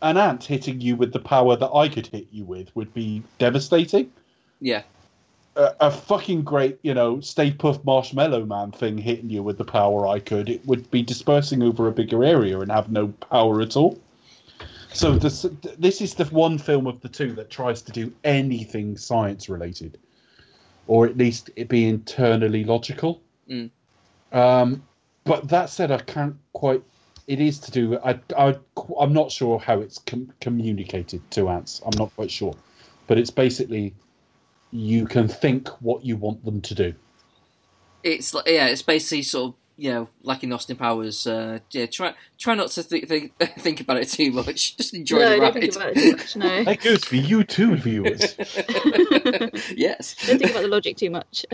[0.00, 3.22] An ant hitting you with the power that I could hit you with would be
[3.38, 4.10] devastating.
[4.60, 4.82] Yeah.
[5.54, 9.64] A, a fucking great, you know, Stay Puft Marshmallow Man thing hitting you with the
[9.64, 13.60] power I could, it would be dispersing over a bigger area and have no power
[13.60, 13.98] at all.
[14.92, 15.46] So this
[15.78, 19.98] this is the one film of the two that tries to do anything science related,
[20.86, 23.22] or at least it be internally logical.
[23.48, 23.70] Mm.
[24.32, 24.82] Um,
[25.24, 26.82] but that said, I can't quite.
[27.26, 27.98] It is to do.
[28.04, 28.56] I, I
[28.98, 31.80] I'm not sure how it's com- communicated to ants.
[31.86, 32.54] I'm not quite sure,
[33.06, 33.94] but it's basically
[34.72, 36.94] you can think what you want them to do.
[38.02, 41.24] It's like yeah, it's basically sort of you know like in Austin Powers.
[41.26, 44.76] Uh, yeah, try try not to th- think think about it too much.
[44.76, 46.36] Just enjoy no, the don't think about it too much.
[46.36, 48.34] No, That goes for you too, viewers.
[49.76, 50.16] yes.
[50.26, 51.46] don't think about the logic too much.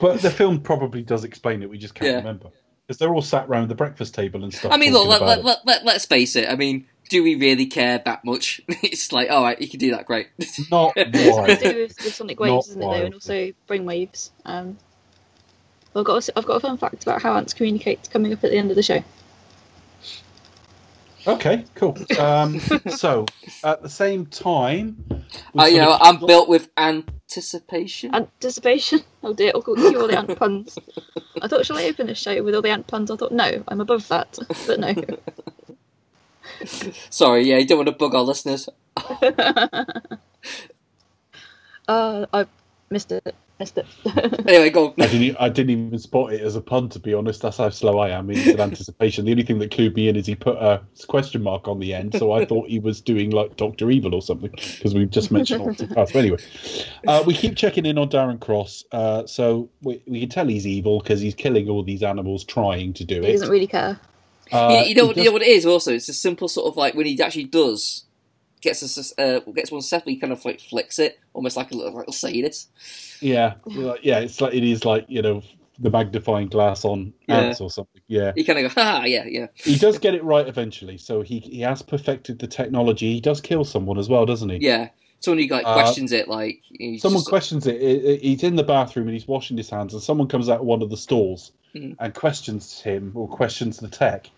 [0.00, 1.68] but the film probably does explain it.
[1.68, 2.16] We just can't Yeah.
[2.16, 2.48] remember
[2.86, 4.72] because they're all sat round the breakfast table and stuff.
[4.72, 6.48] I mean, look, let, let, let, let, let's face it.
[6.48, 8.60] I mean, do we really care that much?
[8.68, 10.28] it's like, all right, you can do that, great.
[10.70, 11.54] not It's why.
[11.54, 12.84] to do with, with sonic Not waves, isn't it?
[12.84, 13.06] Though, wildly.
[13.06, 14.30] and also brain waves.
[14.44, 14.76] Um,
[15.96, 18.50] I've got a, I've got a fun fact about how ants communicate coming up at
[18.50, 19.02] the end of the show.
[21.26, 21.96] Okay, cool.
[22.18, 23.24] Um, so
[23.62, 25.04] at the same time,
[25.54, 26.68] we Uh, you know, I'm built with
[27.30, 28.14] anticipation.
[28.14, 29.00] Anticipation.
[29.24, 30.78] Oh dear, I'll call you all the ant puns.
[31.40, 33.10] I thought, shall I open this show with all the ant puns?
[33.10, 34.38] I thought, no, I'm above that.
[34.66, 34.94] But no.
[37.10, 38.68] Sorry, yeah, you don't want to bug our listeners.
[41.88, 42.46] Uh, I
[42.90, 43.34] missed it.
[43.60, 43.86] Missed it.
[44.48, 44.92] Anyway, go.
[44.98, 45.36] I didn't.
[45.38, 46.88] I didn't even spot it as a pun.
[46.88, 49.24] To be honest, that's how slow I am in anticipation.
[49.26, 51.94] The only thing that clued me in is he put a question mark on the
[51.94, 55.30] end, so I thought he was doing like Doctor Evil or something because we've just
[55.30, 56.10] mentioned Austin Powers.
[56.12, 56.38] But anyway,
[57.06, 58.84] uh, we keep checking in on Darren Cross.
[58.90, 62.92] Uh, so we, we can tell he's evil because he's killing all these animals trying
[62.94, 63.26] to do he it.
[63.26, 64.00] He doesn't really care.
[64.50, 65.64] Uh, you, you know, he what- you know what it is.
[65.64, 68.04] Also, it's a simple sort of like when he actually does
[68.64, 71.74] gets us uh, gets one step, he kind of like flicks it, almost like a
[71.74, 72.70] little, little sadist.
[73.20, 73.54] Yeah,
[74.02, 74.18] yeah.
[74.18, 75.42] It's like it is like you know
[75.78, 77.38] the magnifying glass on Yeah.
[77.40, 78.00] ants or something.
[78.06, 78.32] Yeah.
[78.36, 80.98] He kind of go, ha, yeah, yeah, he does get it right eventually.
[80.98, 83.12] So he he has perfected the technology.
[83.14, 84.58] He does kill someone as well, doesn't he?
[84.58, 84.88] yeah.
[85.20, 88.20] Someone who like Uh, questions it, like he's Someone just- questions it.
[88.20, 90.82] He's in the bathroom and he's washing his hands, and someone comes out of one
[90.82, 91.96] of the stalls Mhm.
[91.98, 94.28] and questions him or questions the tech,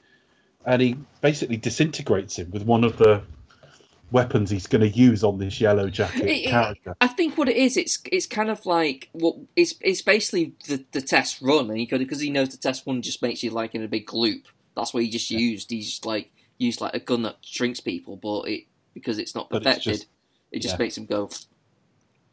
[0.65, 3.21] and he basically disintegrates him with one of the
[4.13, 6.97] weapons he's going to use on this yellow jacket It- it- character.
[7.01, 10.85] I think what it is, it's it's kind of like what it's it's basically the
[10.93, 13.51] the test run, and he could because he knows the test one just makes you
[13.51, 14.47] like in a big loop.
[14.77, 15.71] That's what he just used.
[15.71, 19.51] He just like used like a gun that shrinks people, but it because it's not
[19.51, 20.07] But it's perfected, just-
[20.53, 20.79] it just yeah.
[20.79, 21.29] makes him go.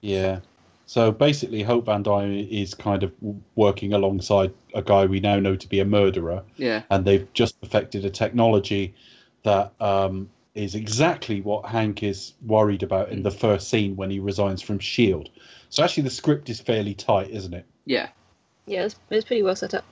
[0.01, 0.39] Yeah.
[0.86, 3.11] So basically, Hope Van Dyne is kind of
[3.55, 6.43] working alongside a guy we now know to be a murderer.
[6.57, 8.93] Yeah, and they've just perfected a technology
[9.43, 14.19] that um, is exactly what Hank is worried about in the first scene when he
[14.19, 15.29] resigns from Shield.
[15.69, 17.65] So actually, the script is fairly tight, isn't it?
[17.85, 18.09] yeah,
[18.67, 19.83] Yeah, it's, it's pretty well set up.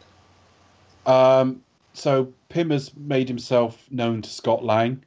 [1.05, 5.03] Um, so Pym has made himself known to Scott Lang.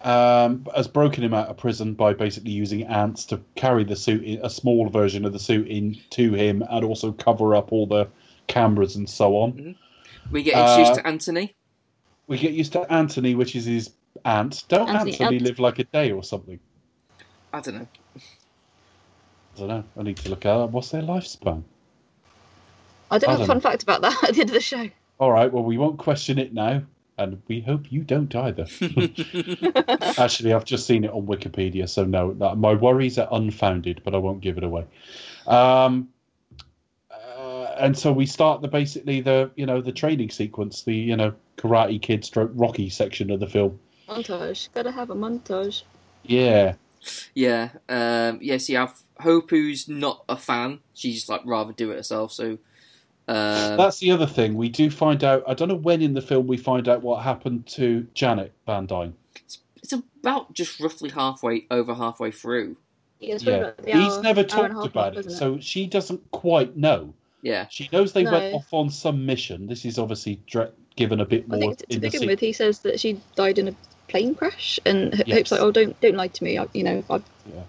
[0.00, 4.22] Um, has broken him out of prison by basically using ants to carry the suit,
[4.22, 7.86] in, a small version of the suit, in to him, and also cover up all
[7.86, 8.08] the
[8.46, 9.74] cameras and so on.
[10.30, 11.54] we get introduced Uh, to Anthony.
[12.28, 13.90] We get used to Anthony, which is his
[14.24, 14.64] aunt.
[14.68, 15.44] Don't Anthony Anthony Ant.
[15.44, 16.58] live like a day or something?
[17.52, 17.86] I don't know.
[18.16, 19.84] I don't know.
[19.98, 20.70] I need to look at it.
[20.70, 21.62] What's their lifespan?
[23.10, 23.60] I do I have a fun know.
[23.60, 24.88] fact about that at the end of the show.
[25.18, 25.52] All right.
[25.52, 26.82] Well, we won't question it now,
[27.16, 28.66] and we hope you don't either.
[30.18, 34.14] Actually, I've just seen it on Wikipedia, so no, that, my worries are unfounded, but
[34.14, 34.84] I won't give it away.
[35.46, 36.08] Um,
[37.10, 41.16] uh, and so we start the basically the you know the training sequence, the you
[41.16, 43.80] know Karate Kid stroke Rocky section of the film.
[44.08, 44.68] Montage.
[44.74, 45.82] Gotta have a montage.
[46.24, 46.74] Yeah,
[47.34, 50.80] Yeah, um, yes, you have Hope, who's not a fan.
[50.94, 52.32] She's like rather do it herself.
[52.32, 52.58] So,
[53.28, 54.54] um, that's the other thing.
[54.56, 55.42] We do find out.
[55.46, 58.86] I don't know when in the film we find out what happened to Janet Van
[58.86, 59.14] Dyne.
[59.82, 62.76] it's about just roughly halfway over halfway through.
[63.20, 65.58] Yeah, it's Yeah, he's hour- never hour and a talked about it, it, isn't so
[65.60, 67.14] she doesn't quite know.
[67.42, 69.66] Yeah, She knows they went off on some mission.
[69.68, 72.26] This is obviously dra- given a bit I more think to, to the begin se-
[72.26, 73.74] with, he says that she died in a
[74.08, 75.38] plane crash, and Yes.
[75.38, 76.58] Hope's like, "Oh, don't don't lie to me.
[76.58, 77.62] I, you know, I, Yeah.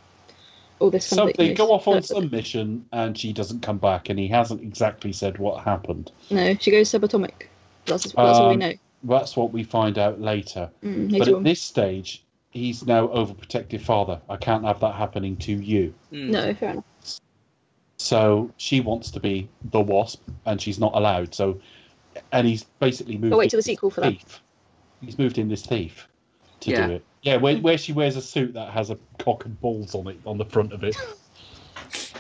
[0.80, 4.10] all this So they go off on But- some mission, and she doesn't come back,
[4.10, 6.12] and he hasn't exactly said what happened.
[6.32, 7.48] No, she goes subatomic.
[7.86, 8.74] That's that's all we Um, know.
[9.04, 10.70] That's what we find out later.
[10.84, 11.44] Mm, But at on.
[11.44, 12.22] this stage,
[12.52, 14.20] he's now overprotective father.
[14.30, 15.94] I can't have that happening to you.
[16.12, 16.30] Mm.
[16.30, 16.84] No, fair enough.
[17.98, 21.34] So she wants to be the wasp, and she's not allowed.
[21.34, 21.60] So,
[22.32, 23.34] and he's basically moved.
[23.34, 24.12] I'll wait it till the sequel for that.
[24.14, 24.42] thief.
[25.02, 26.09] He's moved in this thief
[26.62, 26.88] to Yeah.
[26.88, 27.04] do it.
[27.22, 30.18] Yeah, where, where she wears a suit that has a cock and balls on it
[30.26, 30.96] on the front of it.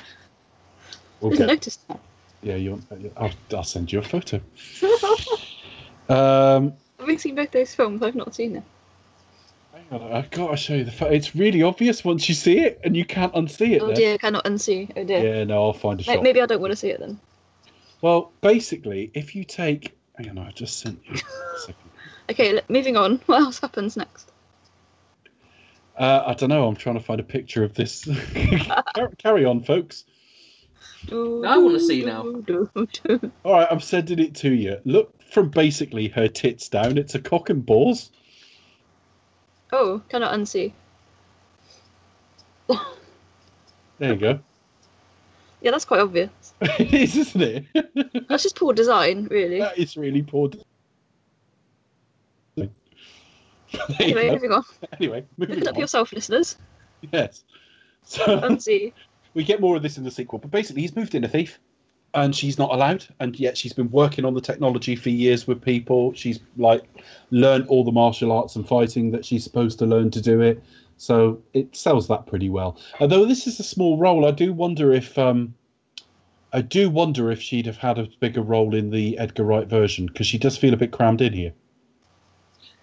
[1.21, 1.99] We'll Didn't get- notice that.
[2.41, 2.81] yeah, you.
[3.17, 4.39] I'll, I'll send you a photo.
[6.09, 8.63] Um, Having seen both those films, I've not seen them.
[9.91, 11.13] hang on, I've got to show you the photo.
[11.13, 13.81] It's really obvious once you see it, and you can't unsee it.
[13.83, 14.91] Oh dear, I cannot unsee.
[14.97, 15.35] Oh dear.
[15.37, 16.23] Yeah, no, I'll find a shot.
[16.23, 17.19] Maybe I don't want to see it then.
[18.01, 21.17] Well, basically, if you take, hang on, I just sent you.
[22.29, 22.45] a second.
[22.45, 23.17] Okay, le- moving on.
[23.25, 24.31] What else happens next?
[25.97, 26.67] Uh, I don't know.
[26.67, 28.07] I'm trying to find a picture of this.
[29.17, 30.05] Carry on, folks.
[31.11, 32.21] I wanna see now.
[33.43, 34.77] All right, I'm sending it to you.
[34.85, 36.97] Look from basically her tits down.
[36.97, 38.11] It's a cock and balls.
[39.71, 40.73] Oh, cannot unsee.
[43.99, 44.39] There you go.
[45.61, 46.29] Yeah, that's quite obvious.
[46.61, 48.27] it is, isn't it?
[48.29, 49.59] That's just poor design, really.
[49.59, 50.49] that is really poor.
[52.55, 52.71] There you
[53.99, 54.63] Anyway, moving on.
[54.99, 55.81] Anyway, Look moving it up on.
[55.81, 56.57] yourself, listeners.
[57.11, 57.43] Yes.
[58.03, 58.57] So
[59.33, 60.39] we get more of this in the sequel.
[60.39, 61.59] But basically, he's moved in a thief,
[62.13, 63.05] and she's not allowed.
[63.19, 66.13] And yet, she's been working on the technology for years with people.
[66.13, 66.83] She's like
[67.31, 70.63] learned all the martial arts and fighting that she's supposed to learn to do it.
[70.97, 72.77] So it sells that pretty well.
[72.99, 75.53] Although this is a small role, I do wonder if um,
[76.51, 80.07] I do wonder if she'd have had a bigger role in the Edgar Wright version
[80.07, 81.53] because she does feel a bit crammed in here.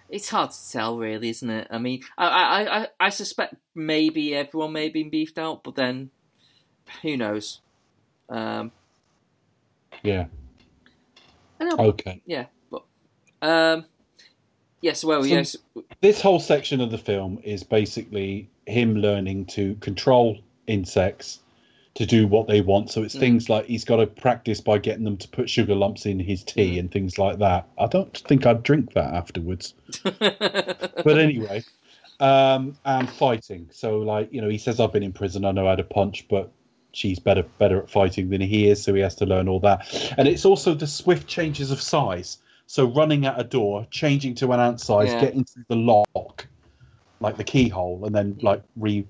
[0.09, 1.67] It's hard to tell, really, isn't it?
[1.69, 5.75] I mean, I, I, I, I suspect maybe everyone may have been beefed out, but
[5.75, 6.09] then
[7.01, 7.59] who knows?
[8.29, 8.71] Um,
[10.03, 10.27] Yeah.
[11.59, 12.21] I know, Okay.
[12.25, 12.83] yeah, but
[13.41, 13.85] um,
[14.81, 15.55] yes, well, So- yes,
[16.01, 21.39] this whole section of the film is basically him learning to control insects
[21.97, 22.91] to do what they want.
[22.91, 23.19] So it's Mm.
[23.19, 26.43] things like he's got to practice by getting them to put sugar lumps in his
[26.43, 27.67] tea and things like that.
[27.79, 29.73] I don't think I'd drink that afterwards.
[30.19, 31.63] But anyway,
[32.19, 33.69] um, and fighting.
[33.71, 35.43] So like you know, he says I've been in prison.
[35.45, 36.51] I know how to punch, but
[36.91, 40.13] she's better better at fighting than he is, so he has to learn all that.
[40.17, 42.37] And it's also the swift changes of size.
[42.67, 45.21] So running at a door, changing to an ant size, Yeah.
[45.21, 45.75] getting through the
[46.15, 46.47] lock,
[47.21, 49.07] like the keyhole, and then like re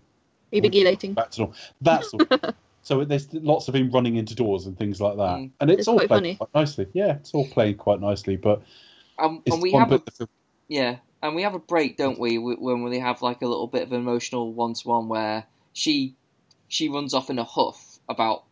[0.53, 1.15] Revigulating.
[1.15, 1.57] back to normal.
[1.81, 2.22] That's all.
[2.88, 5.51] so there's lots of him running into doors and things like that, Mm.
[5.59, 6.35] and it's, It's all quite played funny.
[6.35, 6.88] quite nicely.
[6.93, 8.61] Yeah, it's all played quite nicely, but
[9.19, 10.30] um, and we have a the
[10.69, 13.84] Yeah, and we have a break, don't we, when we have like a little bit
[13.84, 16.15] of an emotional one-to-one where she
[16.69, 18.43] she runs off in a huff about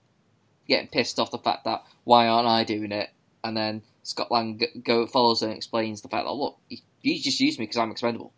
[0.67, 3.09] getting pissed off the fact that why aren't I doing it,
[3.43, 7.39] and then Scott Lang go follows and explains the fact that look, you, you just
[7.39, 8.33] used me because I'm expendable.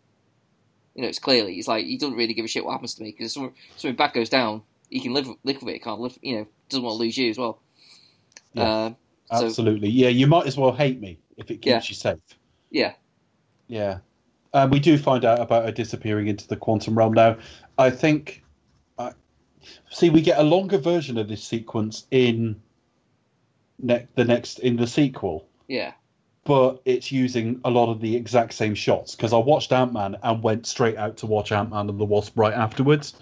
[0.96, 3.04] You know, it's clearly he's like he doesn't really give a shit what happens to
[3.04, 6.18] me because something, something bad goes down, he can live live with it, can't live,
[6.22, 7.62] you know, doesn't want to lose you as well.
[8.54, 8.94] Yeah.
[9.34, 9.90] So Absolutely.
[9.90, 11.82] Yeah, you might as well hate me if it keeps Yeah.
[11.90, 12.40] you safe.
[12.72, 12.94] yeah,
[13.68, 14.00] Yeah.
[14.54, 17.38] Um, we do find out about her disappearing into the quantum realm now.
[17.78, 18.44] I think.
[18.98, 19.12] I
[19.92, 22.60] see, we get a longer version of this sequence in
[23.80, 25.92] ne- the next in the sequel, yeah,
[26.48, 30.16] but it's using a lot of the exact same shots because I watched Ant Man
[30.24, 33.16] and went straight out to watch Ant Man and the Wasp right afterwards.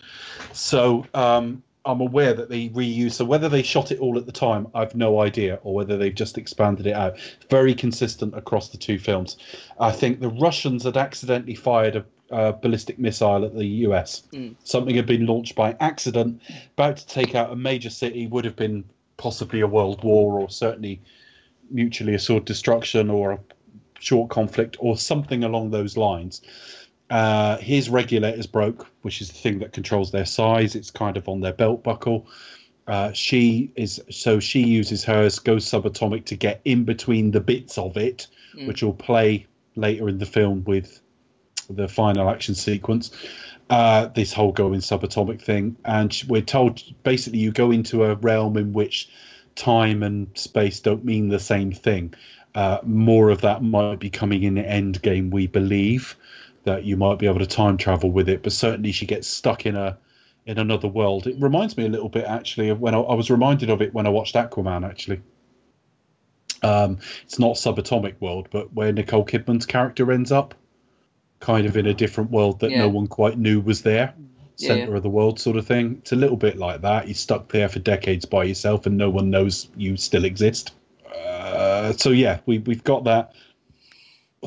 [0.53, 3.14] So um, I'm aware that they reuse.
[3.14, 6.14] So whether they shot it all at the time, I've no idea, or whether they've
[6.14, 7.18] just expanded it out.
[7.49, 9.38] Very consistent across the two films.
[9.80, 12.06] I think the Russians had accidentally fired a.
[12.31, 14.23] Uh, ballistic missile at the US.
[14.34, 14.56] Mm.
[14.64, 16.41] Something had been launched by accident,
[16.73, 18.26] about to take out a major city.
[18.26, 18.84] Would have been
[19.15, 21.02] possibly a world war, or certainly
[21.69, 23.39] mutually assured destruction, or a
[23.99, 26.41] short conflict, or something along those lines.
[27.09, 30.75] Uh, his regulators broke, which is the thing that controls their size.
[30.75, 32.27] It's kind of on their belt buckle.
[32.87, 37.77] Uh, she is so she uses hers, goes subatomic to get in between the bits
[37.77, 38.67] of it, Mm.
[38.67, 41.01] which will play later in the film with
[41.69, 43.11] the final action sequence.
[43.69, 48.55] Uh, this whole going subatomic thing, and we're told basically you go into a realm
[48.57, 49.09] in which
[49.56, 52.14] time and space don't mean the same thing.
[52.53, 56.15] Uh, more of that might be coming in the end game, we believe
[56.64, 59.65] that you might be able to time travel with it, but certainly she gets stuck
[59.65, 59.98] in a
[60.45, 61.26] in another world.
[61.26, 63.94] It reminds me a little bit actually of when I, I was reminded of it
[63.94, 64.88] when I watched Aquaman.
[64.88, 65.22] Actually,
[66.61, 70.56] um, it's not subatomic world, but where Nicole Kidman's character ends up,
[71.40, 72.80] kind of in a different world that Yeah.
[72.80, 74.14] no one quite knew was there,
[74.56, 74.98] center yeah.
[74.98, 75.98] of the world sort of thing.
[76.02, 77.07] It's a little bit like that.
[77.07, 80.73] You're stuck there for decades by yourself, and no one knows you still exist.
[81.14, 83.34] Uh, so yeah, we we've got that.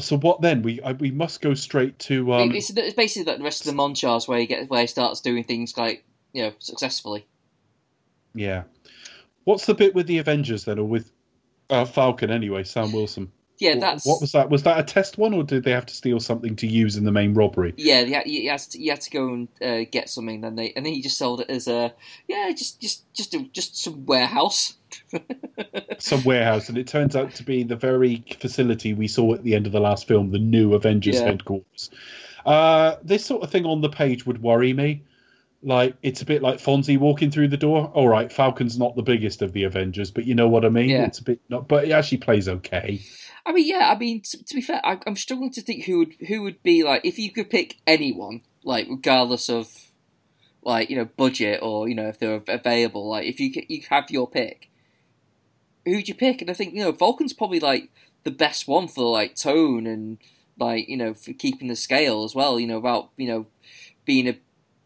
[0.01, 0.63] So what then?
[0.63, 3.75] We I, we must go straight to um, it's, it's basically like the rest of
[3.75, 7.27] the montage where he gets where he starts doing things like you know successfully.
[8.35, 8.65] Yeah.
[9.45, 11.11] What's the bit with the Avengers then, or with
[11.71, 12.65] uh, Falcon anyway?
[12.65, 13.33] Sam Wilson.
[13.59, 14.51] Yeah, that's What was that?
[14.51, 17.05] Was that a test one, or did they have to steal something to use in
[17.05, 17.75] the main robbery?
[17.77, 20.41] Yeah, he had, he has to, he had to go and uh, get something.
[20.41, 21.93] Then they and then he just sold it as a
[22.29, 24.75] yeah, just just just a, just some warehouse.
[25.99, 29.55] Some warehouse, and it turns out to be the very facility we saw at the
[29.55, 31.25] end of the last film, the new Avengers Yeah.
[31.27, 31.91] headquarters.
[32.47, 35.03] Uh, this sort of thing on the page would worry me.
[35.63, 37.91] Like it's a bit like Fonzie walking through the door.
[37.95, 40.89] All right, Falcon's not the biggest of the Avengers, but you know what I mean.
[40.89, 41.05] Yeah.
[41.05, 43.01] It's a bit not, but it actually plays okay.
[43.49, 45.99] I mean, yeah, I mean to, to be fair, I, I'm struggling to think who
[46.01, 49.69] would who would be like if you could pick anyone, like regardless of
[50.63, 53.09] like you know budget or you know if they're available.
[53.09, 54.69] Like if you c- you have your pick,
[55.85, 56.41] who'd you pick?
[56.43, 57.91] And I think you know Falcon's probably like
[58.25, 60.19] the best one for like tone and
[60.59, 62.61] like you know for keeping the scale as well.
[62.61, 63.47] You know about you know
[64.05, 64.37] being a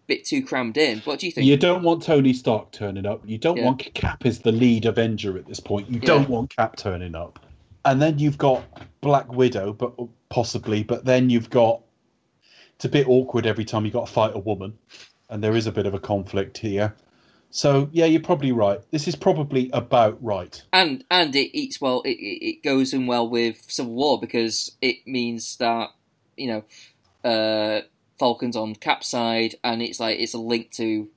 [0.07, 0.99] bit too crammed in.
[1.01, 1.47] What do you think?
[1.47, 3.23] You don't want Tony Stark turning up.
[3.27, 3.65] You don't Yeah.
[3.65, 5.89] want Cap as the lead Avenger at this point.
[5.91, 6.07] You Yeah.
[6.07, 7.42] don't want Cap turning up.
[7.85, 8.65] And then you've got
[9.01, 9.93] Black Widow, but
[10.29, 11.83] possibly, but then you've got
[12.77, 14.79] it's a bit awkward every time you've got to fight a woman,
[15.29, 16.95] and there is a bit of a conflict here.
[17.51, 18.81] So yeah, you're probably right.
[18.91, 20.61] This is probably about right.
[20.73, 22.03] and and it eats well.
[22.03, 25.91] It, it goes in well with Civil War because it means that
[26.37, 27.83] you know uh,
[28.19, 31.09] Falcon's on Cap's side, and it's like it's a link to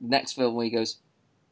[0.00, 0.98] next film where he goes,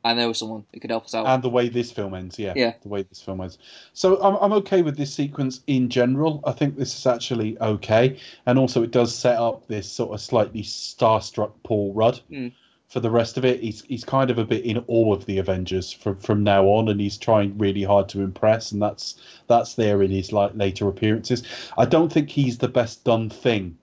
[0.04, 2.52] "I know someone who could help us out." And the way this film ends, yeah,
[2.54, 2.74] Yeah.
[2.82, 3.58] the way this film ends.
[3.92, 6.40] So I'm I'm okay with this sequence in general.
[6.44, 10.20] I think this is actually okay, and also it does set up this sort of
[10.20, 12.20] slightly starstruck Paul Rudd.
[12.30, 12.52] Mm.
[12.86, 15.38] For the rest of it, he's he's kind of a bit in awe of the
[15.38, 19.16] Avengers from from now on, and he's trying really hard to impress, and that's
[19.48, 21.42] that's there in his like later appearances.
[21.76, 23.78] I don't think he's the best done thing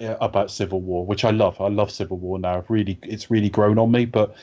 [0.00, 1.60] uh, about Civil War, which I love.
[1.60, 2.58] I love Civil War now.
[2.58, 4.06] I've really, it's really grown on me.
[4.06, 4.34] But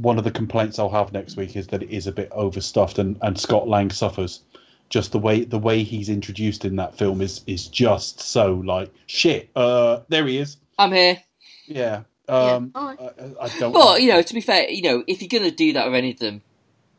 [0.00, 2.98] one of the complaints I'll have next week is that it is a bit overstuffed,
[2.98, 4.40] and, and Scott Lang suffers.
[4.88, 8.90] Just the way the way he's introduced in that film is is just so like
[9.06, 9.48] shit.
[9.54, 10.56] Uh, there he is.
[10.78, 11.22] I'm here,
[11.66, 12.02] Yeah.
[12.28, 12.80] Um, Yeah.
[12.80, 13.72] I, I don't.
[13.72, 16.10] but you know, to be fair, you know, if you're gonna do that with any
[16.12, 16.42] of them,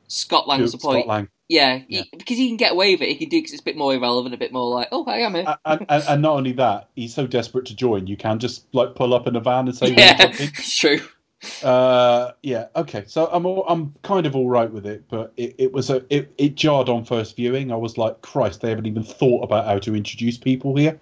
[0.08, 1.08] Scott Lang's the Scott point.
[1.08, 1.28] Lang.
[1.50, 3.10] Yeah, he- because he can get away with it.
[3.10, 5.18] He can do because it's a bit more irrelevant, a bit more like, "Oh, I
[5.18, 8.40] am here." and, and, and not only that, he's so desperate to join, you can
[8.40, 11.02] just like pull up in a van and say, yeah, it's true.
[11.64, 13.04] Uh, yeah, okay.
[13.08, 16.04] So I'm all, I'm kind of all right with it, but it, it was a
[16.10, 17.72] it, it jarred on first viewing.
[17.72, 21.00] I was like, Christ, they haven't even thought about how to introduce people here.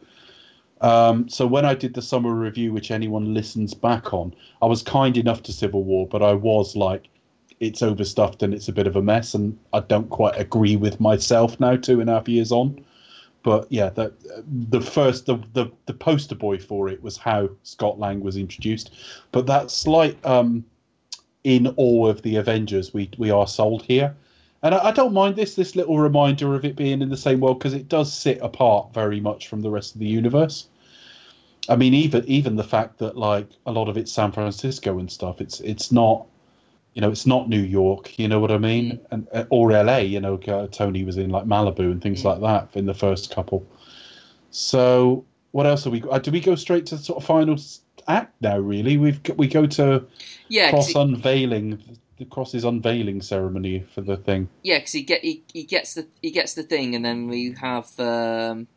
[0.82, 4.82] Um, so when I did the summer review, which anyone listens back on, I was
[4.82, 7.10] kind enough to Civil War, but I was like,
[7.60, 11.02] it's overstuffed and it's a bit of a mess, and I don't quite agree with
[11.02, 12.84] myself now, two and a half years on.
[13.44, 14.14] But yeah, the
[14.70, 18.92] the first the, the the poster boy for it was how Scott Lang was introduced.
[19.32, 20.66] But that slight um,
[21.44, 24.16] in awe of the Avengers, we we are sold here,
[24.62, 27.40] and I, I don't mind this this little reminder of it being in the same
[27.40, 30.68] world because it does sit apart very much from the rest of the universe.
[31.70, 35.10] I mean, even even the fact that like a lot of it's San Francisco and
[35.10, 36.26] stuff, it's it's not,
[36.94, 38.18] you know, it's not New York.
[38.18, 39.00] You know what I mean?
[39.12, 39.98] And uh, or LA.
[39.98, 43.34] You know, uh, Tony was in like Malibu and things like that in the first
[43.34, 43.66] couple.
[44.52, 46.04] So what else are we?
[46.10, 47.58] Uh, do we go straight to sort of final
[48.08, 48.58] act now?
[48.58, 50.06] Really, we've we go to
[50.48, 51.82] Yeah, cross unveiling
[52.18, 54.50] the cross's unveiling ceremony for the thing.
[54.62, 57.56] Yeah, because he get he, he gets the he gets the thing, and then we
[57.60, 58.68] have um,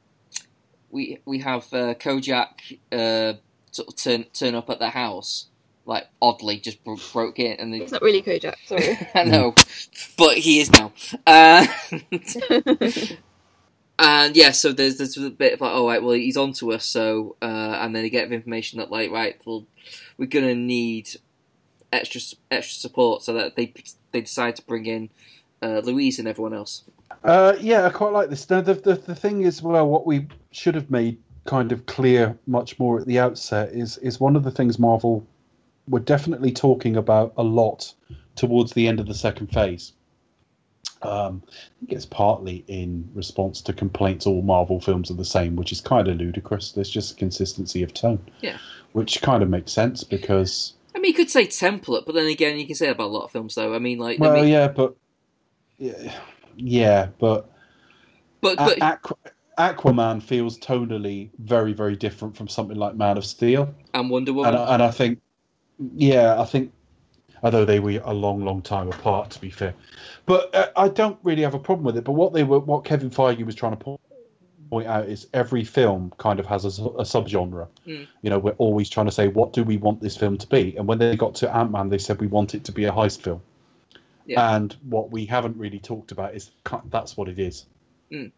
[0.90, 3.34] we we have uh, Kojak uh,
[3.72, 5.46] sort of turn turn up at the house
[5.84, 8.98] like oddly just bro- broke in, and It's not really Kojak, sorry.
[9.14, 9.54] I know,
[10.16, 10.92] but he is now.
[11.26, 11.66] Uh,
[13.98, 16.84] and yeah, so there's there's a bit of like, oh right, well he's onto us,
[16.84, 19.66] so uh, and then they get information that like right, well
[20.18, 21.10] we're gonna need
[21.92, 23.72] extra extra support, so that they
[24.12, 25.10] they decide to bring in
[25.62, 26.84] uh, Luis and everyone else.
[27.24, 28.48] Uh, yeah, I quite like this.
[28.48, 32.38] Now, the, the the thing is, well, what we should have made kind of clear
[32.46, 35.26] much more at the outset is is one of the things Marvel
[35.88, 37.92] were definitely talking about a lot
[38.36, 39.92] towards the end of the second phase.
[41.02, 45.56] Um, I think it's partly in response to complaints all Marvel films are the same,
[45.56, 46.72] which is kind of ludicrous.
[46.72, 48.58] There's just a consistency of tone, Yeah.
[48.92, 52.58] which kind of makes sense because I mean, you could say template, but then again,
[52.58, 53.74] you can say about a lot of films, though.
[53.74, 54.94] I mean, like, I well, mean, yeah, but
[55.78, 56.12] yeah,
[56.56, 57.50] yeah, but
[58.40, 59.16] but but Aqu-
[59.58, 64.54] Aquaman feels tonally very, very different from something like Man of Steel, and Wonder Woman.
[64.54, 65.20] I, and I think,
[65.94, 66.72] yeah, I think,
[67.42, 69.74] although they were a long, long time apart, to be fair,
[70.26, 72.04] but uh, I don't really have a problem with it.
[72.04, 73.98] But what they were, what Kevin Feige was trying to
[74.70, 77.68] point out is every film kind of has a, a subgenre.
[77.86, 78.06] Mm.
[78.22, 80.76] You know, we're always trying to say what do we want this film to be,
[80.76, 82.92] and when they got to Ant Man, they said we want it to be a
[82.92, 83.42] heist film.
[84.24, 84.54] Yeah.
[84.54, 86.52] And what we haven't really talked about is
[86.90, 87.66] that's what it is.
[88.10, 88.30] It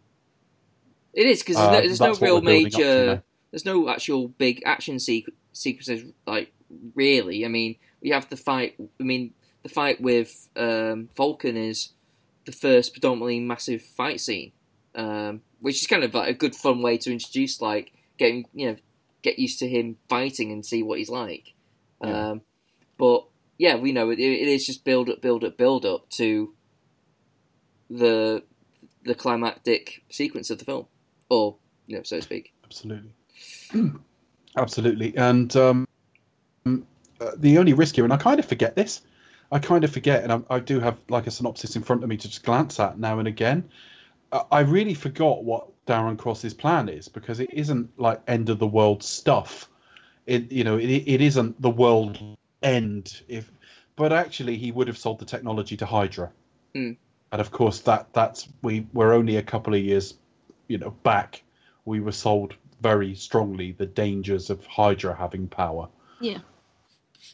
[1.14, 3.06] is because Uh, there's no, there's no real up to major.
[3.06, 3.22] now.
[3.50, 6.52] There's no actual big action sequ- sequences, like
[6.94, 7.44] really.
[7.44, 8.74] I mean, we have the fight.
[9.00, 11.90] I mean, the fight with um, Falcon is
[12.44, 14.52] the first predominantly massive fight scene,
[14.94, 18.70] um, which is kind of like a good fun way to introduce like getting you
[18.70, 18.76] know
[19.22, 21.54] get used to him fighting and see what he's like.
[22.02, 22.30] Yeah.
[22.30, 22.42] Um,
[22.98, 23.24] but
[23.58, 26.54] yeah, we know it, it is just build up, build up, build up to
[27.90, 28.42] the
[29.04, 30.86] the climactic sequence of the film,
[31.28, 31.56] or
[31.86, 32.52] you know, so to speak.
[32.64, 33.12] Absolutely.
[34.56, 35.16] Absolutely.
[35.16, 35.83] And um,
[37.36, 39.02] the only risk here, and I kind of forget this,
[39.52, 42.08] I kind of forget, and I, I do have like a synopsis in front of
[42.08, 43.68] me to just glance at now and again.
[44.32, 48.58] I, I really forgot what Darren Cross's plan is because it isn't like end of
[48.58, 49.68] the world stuff.
[50.26, 52.18] It you know it, it isn't the world
[52.62, 53.50] end if,
[53.96, 56.32] but actually he would have sold the technology to Hydra,
[56.74, 56.96] Mm.
[57.30, 60.14] and of course that that's we we're only a couple of years,
[60.68, 61.42] you know, back.
[61.84, 65.88] We were sold very strongly the dangers of Hydra having power.
[66.20, 66.38] Yeah.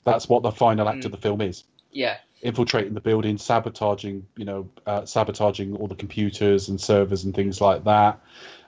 [0.04, 1.06] That's what the final act Mm.
[1.06, 5.94] of the film is Yeah, infiltrating the building, sabotaging, you know, uh, sabotaging all the
[5.94, 8.20] computers and servers and things like that,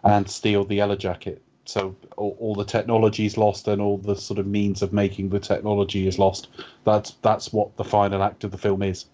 [0.05, 1.40] and steal the Yellow Jacket.
[1.65, 5.28] So all, all the technology is lost, and all the sort of means of making
[5.31, 6.49] the technology is lost.
[6.85, 9.07] That's that's what the final act of the film is.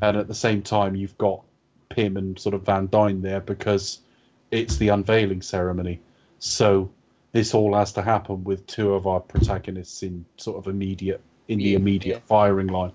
[0.00, 1.42] And at the same time, you've got
[1.88, 3.98] Pym and sort of Van Dyne there because
[4.50, 6.00] it's the unveiling ceremony.
[6.38, 6.90] So
[7.32, 11.20] this all has to happen with two of our protagonists in sort of immediate
[11.50, 12.26] in the immediate yeah.
[12.26, 12.92] firing line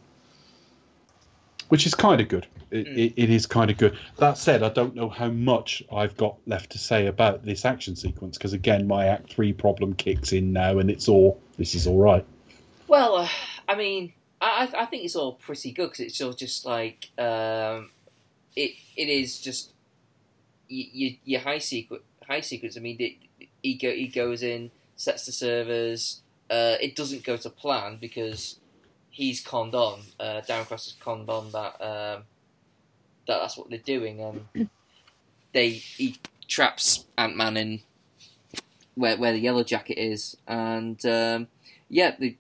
[1.70, 2.48] which is kind of good.
[2.72, 2.98] It, Mm.
[2.98, 3.98] it, it is kind of good.
[4.18, 7.96] That said, I don't know how much I've got left to say about this action
[7.96, 11.88] sequence because again, my Act Three problem kicks in now, and it's all this is
[11.88, 12.26] all right.
[12.88, 13.30] Well, uh,
[13.68, 17.90] I mean, I I think it's all pretty good because it's all just like um,
[18.56, 19.72] it it is just
[20.68, 22.78] you, you, your high sequence high sequence.
[22.78, 26.22] I mean, it, he go he goes in, sets the servers.
[26.50, 28.60] Uh, it doesn't go to plan because
[29.10, 30.02] he's conned on.
[30.20, 32.24] Uh, Darren Cross has conned on that um,
[33.28, 34.70] that that's what they're doing, and
[35.54, 36.18] they he
[36.48, 37.82] traps Ant Man in
[38.96, 41.48] where where the yellow jacket is, and um,
[41.90, 42.38] yeah, the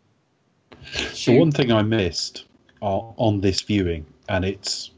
[1.25, 2.45] The one thing I missed
[2.81, 4.91] uh, on this viewing, and it's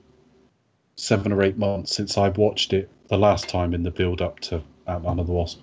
[0.98, 4.40] seven or eight months since I've watched it the last time in the build up
[4.42, 5.60] to Ant Man and the Wasp.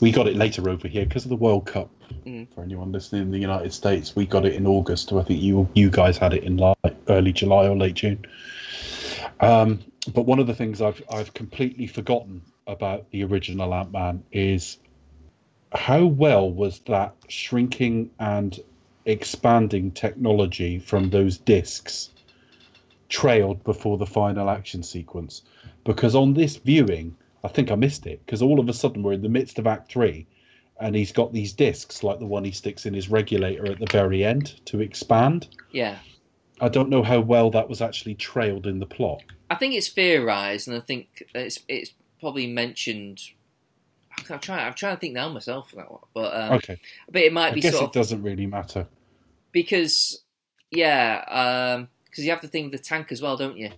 [0.00, 1.90] We got it later over here because of the World Cup.
[2.26, 2.52] Mm.
[2.54, 5.12] For anyone listening in the United States, we got it in August.
[5.12, 8.24] I think you you guys had it in like early July or late June.
[9.40, 9.80] Um,
[10.12, 14.78] but one of the things I've I've completely forgotten about the original Ant Man is
[15.72, 18.58] how well was that shrinking and
[19.06, 22.10] expanding technology from those discs
[23.08, 25.42] trailed before the final action sequence
[25.84, 27.14] because on this viewing
[27.44, 29.66] i think i missed it because all of a sudden we're in the midst of
[29.66, 30.26] act three
[30.80, 33.86] and he's got these discs like the one he sticks in his regulator at the
[33.90, 35.98] very end to expand yeah.
[36.60, 39.88] i don't know how well that was actually trailed in the plot I think it's
[39.88, 43.20] theorized, and I think it's it's probably mentioned.
[44.30, 44.66] I'm trying.
[44.66, 46.80] I'm trying to think now myself for that one, but um, okay
[47.10, 48.86] but it might i be guess sort it of doesn't really matter
[49.52, 50.22] because
[50.70, 53.70] yeah, because you have to think the tank as well, don't you?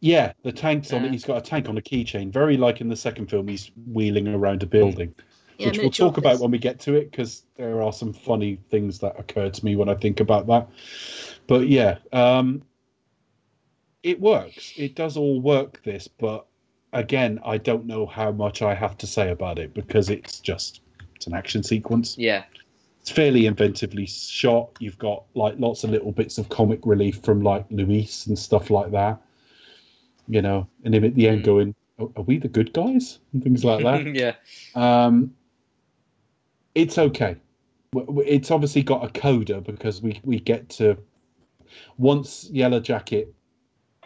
[0.00, 1.10] yeah the tank's on Yeah.
[1.10, 4.28] he's got a tank on a keychain very like in the second film he's wheeling
[4.28, 5.14] around a building
[5.58, 8.12] Yeah, which we'll miniature talk about when we get to it because there are some
[8.12, 10.68] funny things that occur to me when I think about that.
[11.46, 12.62] But yeah, um,
[14.02, 14.72] it works.
[14.76, 15.82] It does all work.
[15.82, 16.46] This, but
[16.92, 20.80] again, I don't know how much I have to say about it because it's just
[21.14, 22.16] it's an action sequence.
[22.18, 22.44] Yeah,
[23.00, 24.70] It's fairly inventively shot.
[24.80, 28.70] You've got like lots of little bits of comic relief from like Luis and stuff
[28.70, 29.20] like that.
[30.28, 31.44] You know, and him at the end Mm.
[31.44, 34.14] going, "Are are we the good guys?" and things like that.
[34.14, 34.34] yeah,
[34.74, 35.35] Um,
[36.76, 37.36] it's okay.
[37.94, 40.98] It's obviously got a coda because we we get to
[41.96, 43.34] once Yellow Jacket,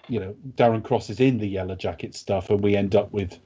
[0.08, 3.38] you know, Darren Cross is in the Yellow Jacket stuff, and we end up with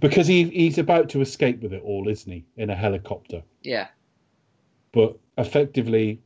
[0.00, 3.42] because he he's about to escape with it all, isn't he, in a helicopter?
[3.62, 3.88] yeah,
[4.92, 6.20] But effectively,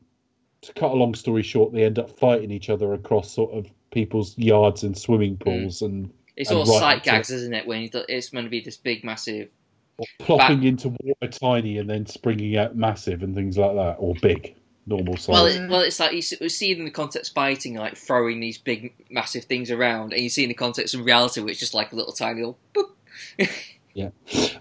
[0.60, 3.66] to cut a long story short, they end up fighting each other across sort of
[3.90, 5.44] people's yards and swimming mm.
[5.44, 7.66] pools and it's And all right sight to gags, isn't it?
[7.66, 9.51] When it's meant to be this big, massive.
[9.99, 14.15] Or plopping into water tiny and then springing out massive and things like that, or
[14.23, 14.55] big,
[14.87, 15.29] normal size.
[15.29, 18.41] Well, it, well, it's like you see, it in the context of fighting, like throwing
[18.41, 21.61] these big, massive things around, and you see in the context of reality, which it's
[21.61, 22.59] just like a little tiny little.
[22.75, 22.91] Boop.
[23.95, 24.11] Yeah.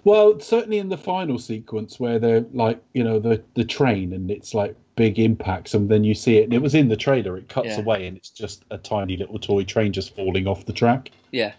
[0.04, 4.32] Well, certainly in the final sequence where they're like, you know, the the train and
[4.32, 7.38] it's like big impacts, and then you see it, and it was in the trailer.
[7.38, 7.82] It cuts Yeah.
[7.82, 11.12] away, and it's just a tiny little toy train just falling off the track.
[11.32, 11.54] Yeah,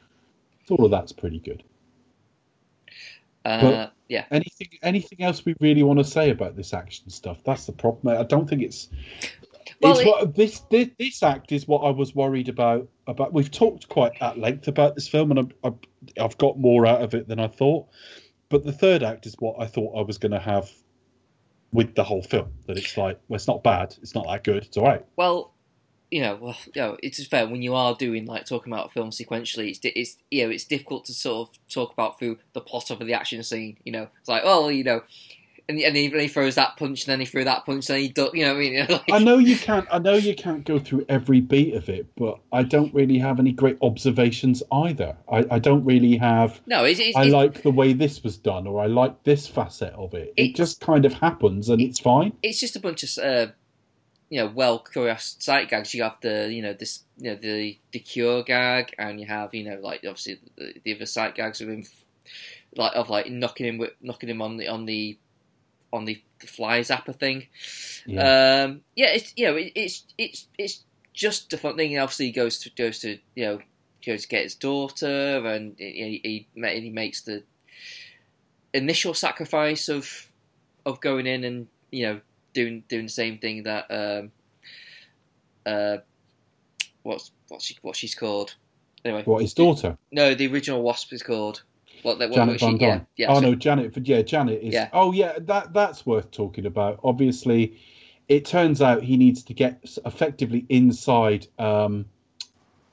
[0.70, 1.62] All of that's pretty good.
[3.44, 4.24] Uh, yeah.
[4.30, 7.38] Anything anything else we really want to say about this action stuff?
[7.44, 8.16] That's the problem.
[8.18, 8.88] I don't think it's.
[9.80, 12.88] Well, it's it- what this, this this act is what I was worried about.
[13.06, 15.78] About we've talked quite at length about this film, and I've, I've,
[16.24, 17.86] I've got more out of it than I thought.
[18.48, 20.70] But the third act is what I thought I was going to have
[21.72, 22.52] with the whole film.
[22.66, 23.94] That it's like, well, it's not bad.
[24.00, 24.64] It's not that good.
[24.64, 25.04] It's all right.
[25.16, 25.52] Well,
[26.10, 28.90] you know, well, you know, it's fair when you are doing like talking about a
[28.90, 29.70] film sequentially.
[29.70, 32.98] It's, it's you know, it's difficult to sort of talk about through the plot of
[32.98, 33.76] the action scene.
[33.84, 35.02] You know, it's like, oh, you know,
[35.68, 38.02] and and he, he throws that punch, and then he threw that punch, and then
[38.02, 38.34] he duck.
[38.34, 38.86] You know what I mean?
[38.88, 39.86] Like, I know you can't.
[39.90, 43.38] I know you can't go through every beat of it, but I don't really have
[43.38, 45.16] any great observations either.
[45.30, 46.60] I, I don't really have.
[46.66, 49.46] no, it's, it's, I it's, like the way this was done, or I like this
[49.46, 50.32] facet of it.
[50.36, 52.32] It just kind of happens, and it's fine.
[52.42, 53.52] it's just a bunch of uh,
[54.30, 55.94] you know well choreographed sight gags.
[55.94, 59.54] You have the you know this you know the the cure gag, and you have
[59.54, 61.84] you know like obviously the, the other sight gags of him
[62.76, 65.18] like of like knocking him with knocking him on the on the
[65.92, 67.46] on the, the fly zapper thing.
[68.06, 68.64] Yeah.
[68.64, 70.84] Um, yeah, it's you know it, it's it's it's
[71.14, 71.94] just a fun thing.
[71.94, 73.58] And obviously, he goes to goes to you know
[74.04, 77.42] goes to get his daughter, and he he, he makes the
[78.74, 80.28] initial sacrifice of
[80.84, 82.20] of going in and you know
[82.58, 84.30] doing doing the same thing that um
[85.66, 85.98] uh
[87.02, 88.54] what's what's she what she's called
[89.04, 89.22] anyway.
[89.24, 91.62] what his daughter, No, the original wasp is called
[92.02, 92.18] what?
[92.18, 93.06] what Janet what she, Van yeah, Dyne.
[93.16, 93.26] yeah.
[93.30, 93.96] oh so- no, Janet.
[94.06, 94.74] Yeah, Janet is.
[94.74, 94.88] Yeah.
[94.92, 97.00] Oh yeah, that that's worth talking about.
[97.02, 97.78] Obviously,
[98.28, 102.04] it turns out he needs to get effectively inside um,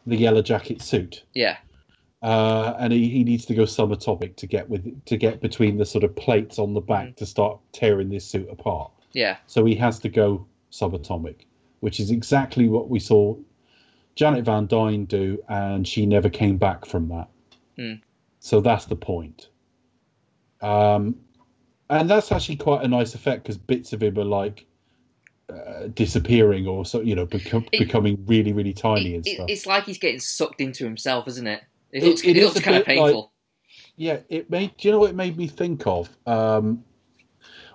[0.07, 1.23] the yellow jacket suit.
[1.33, 1.57] yeah,
[2.23, 5.85] uh, and he, he needs to go subatomic to get with to get between the
[5.85, 7.15] sort of plates on the back Mm.
[7.17, 8.91] to start tearing this suit apart.
[9.15, 11.45] Yeah, So he has to go subatomic,
[11.79, 13.35] which is exactly what we saw
[14.15, 17.27] Janet Van Dyne do, and she never came back from that.
[17.77, 18.01] Mm.
[18.39, 19.49] So that's the point.
[20.61, 21.15] Um,
[21.89, 24.65] and that's actually quite a nice effect because bits of him are like
[25.49, 29.35] uh, disappearing or so you know become, It- becoming really really tiny It- and it-
[29.35, 29.49] stuff.
[29.49, 31.61] it's like he's getting sucked into himself, isn't it?
[31.91, 33.31] It looks, it looks kind of bit like- painful.
[33.97, 34.75] Yeah, it made.
[34.77, 36.09] Do you know what it made me think of?
[36.25, 36.83] Um,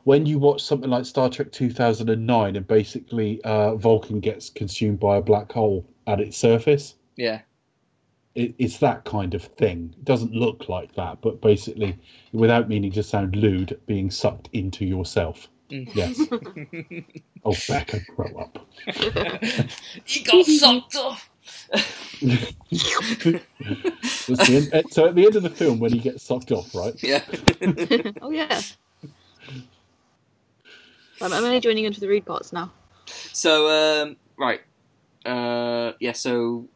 [0.05, 5.17] when you watch something like Star Trek 2009, and basically uh, Vulcan gets consumed by
[5.17, 6.95] a black hole at its surface.
[7.17, 7.41] yeah,
[8.35, 9.95] It, it's that kind of thing.
[9.99, 11.99] It doesn't look like that, but basically,
[12.33, 15.49] without meaning to sound lewd, being sucked into yourself.
[15.71, 15.89] Mm.
[15.95, 16.19] Yes.
[17.45, 18.59] oh, Becca, grow up.
[20.05, 21.31] he got sucked off.
[21.71, 22.53] That's
[24.49, 26.95] the end- so at the end of the film, when he gets sucked off, right?
[27.03, 27.23] Yeah,
[28.21, 28.61] Oh yeah.
[31.21, 32.73] I'm, I'm only joining into the read parts now.
[33.33, 34.61] So um, right,
[35.27, 36.13] uh, yeah.
[36.13, 36.69] So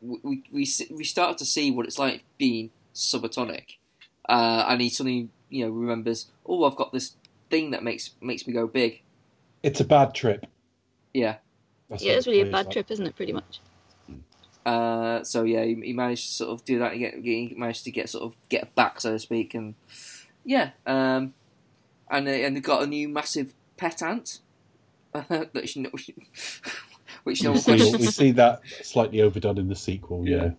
[0.00, 3.76] we we s- we started to see what it's like being subatomic,
[4.28, 7.16] uh, and he suddenly you know remembers, oh, I've got this
[7.50, 9.02] thing that makes makes me go big.
[9.62, 10.46] It's a bad trip.
[11.12, 11.36] Yeah.
[11.88, 12.72] That's yeah, it's really a plays bad like.
[12.72, 13.16] trip, isn't it?
[13.16, 13.60] Pretty much.
[14.64, 17.82] Uh, so yeah, he, he managed to sort of do that and get he managed
[17.84, 19.74] to get sort of get back, so to speak, and
[20.44, 21.34] yeah, um,
[22.10, 24.40] and they, and they got a new massive pet ant.
[25.12, 25.82] that she,
[27.24, 30.28] which no We see, we see that slightly overdone in the sequel.
[30.28, 30.50] Yeah.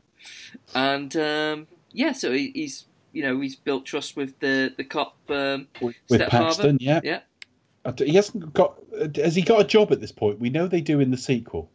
[0.75, 5.15] And um, yeah, so he, he's you know he's built trust with the the cop.
[5.29, 5.95] Um, with?
[6.09, 6.77] Paxton.
[6.81, 7.21] Yeah, yeah,
[7.97, 8.77] he hasn't got.
[9.15, 10.39] Has he got a job at this point?
[10.39, 11.69] We know they do in the sequel.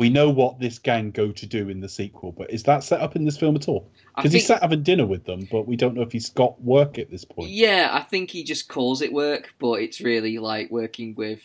[0.00, 3.00] We know what this gang go to do in the sequel, but is that set
[3.02, 3.90] up in this film at all?
[4.16, 6.98] Because he's sat having dinner with them, but we don't know if he's got work
[6.98, 7.50] at this point.
[7.50, 7.90] yeah.
[7.92, 11.40] I think he just calls it work, but it's really like working with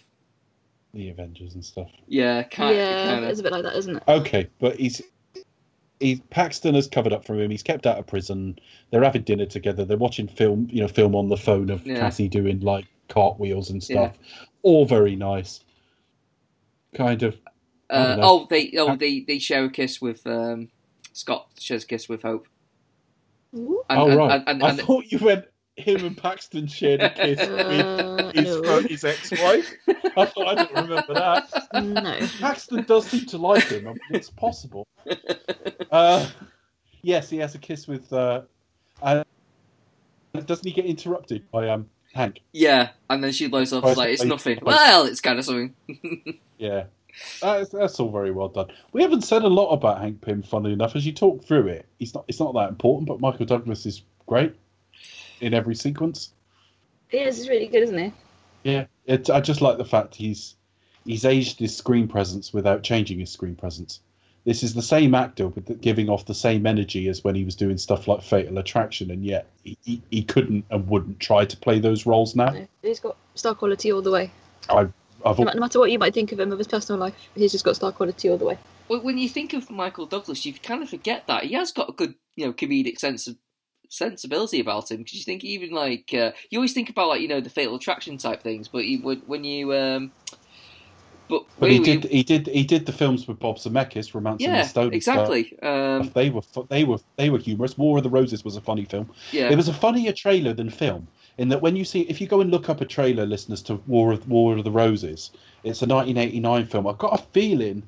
[0.93, 1.91] The Avengers and stuff.
[2.07, 4.03] yeah, kind, yeah, kind it's a bit like that, isn't it?
[4.07, 5.01] Okay, but he's.
[5.99, 7.49] He, Paxton has covered up from him.
[7.51, 8.57] He's kept out of prison.
[8.91, 9.85] They're having dinner together.
[9.85, 11.99] They're watching film, you know, film on the phone of Yeah.
[11.99, 14.13] Cassie doing like cartwheels and stuff.
[14.61, 15.61] All very nice.
[16.93, 17.49] Kind of I
[17.89, 20.69] Uh, oh, they oh Uh, they they share a kiss with um,
[21.13, 22.47] Scott shares a kiss with Hope.
[23.53, 24.43] And, oh and- right.
[24.47, 25.45] and- and- I thought you went.
[25.77, 28.79] Him and Paxton shared a kiss Uh, with his, no.
[28.79, 29.73] his ex-wife.
[30.15, 31.49] I thought I don't remember that.
[31.83, 32.17] No.
[32.39, 33.85] Paxton does seem to like him.
[33.85, 34.87] I mean, it's possible.
[35.91, 36.27] Uh,
[37.01, 38.11] yes, he has a kiss with.
[38.13, 38.43] Uh,
[39.01, 39.25] and
[40.45, 42.39] doesn't he get interrupted by um Hank?
[42.53, 44.59] yeah, and then she blows off like it's nothing.
[44.61, 45.73] Well, it's kind of something.
[46.57, 46.85] Yeah.
[47.41, 48.67] That's, that's all very well done.
[48.91, 50.95] We haven't said a lot about Hank Pym, funnily enough.
[50.95, 52.25] As you talk through it, he's not.
[52.27, 54.53] It's not that important, but Michael Douglas is great
[55.41, 56.31] in every sequence.
[57.11, 58.13] Yeah, this is really good, isn't he?
[58.63, 60.55] Yeah, it, I just like the fact he's
[61.05, 63.99] he's aged his screen presence without changing his screen presence.
[64.43, 67.55] This is the same actor the, giving off the same energy as when he was
[67.55, 71.57] doing stuff like Fatal Attraction, and yet he, he, he couldn't and wouldn't try to
[71.57, 72.49] play those roles now.
[72.49, 74.31] No, he's got star quality all the way.
[74.69, 74.87] I,
[75.23, 77.51] I've No, no matter what you might think of him of his personal life, he's
[77.51, 78.57] just got star quality all the way.
[78.89, 81.89] Well, when you think of Michael Douglas, you kind of forget that he has got
[81.89, 83.35] a good, you know, comedic sense of
[83.89, 84.97] sensibility about him.
[84.97, 87.75] Because you think even like uh, you always think about like you know the Fatal
[87.75, 90.11] Attraction type things, but you would when you um,
[91.27, 94.13] but, But he when you- did he did he did the films with Bob Zemeckis,
[94.13, 94.85] Romancing yeah, the Stone.
[94.85, 95.45] and exactly.
[95.57, 95.63] stuff.
[95.63, 97.77] Um, They were they were they were humorous.
[97.77, 99.09] War of the Roses was a funny film.
[99.31, 101.07] yeah, It was a funnier trailer than film.
[101.37, 103.75] In that, when you see, if you go and look up a trailer, listeners to
[103.87, 105.31] War of War of the Roses,
[105.63, 106.87] it's a 1989 film.
[106.87, 107.83] I've got a feeling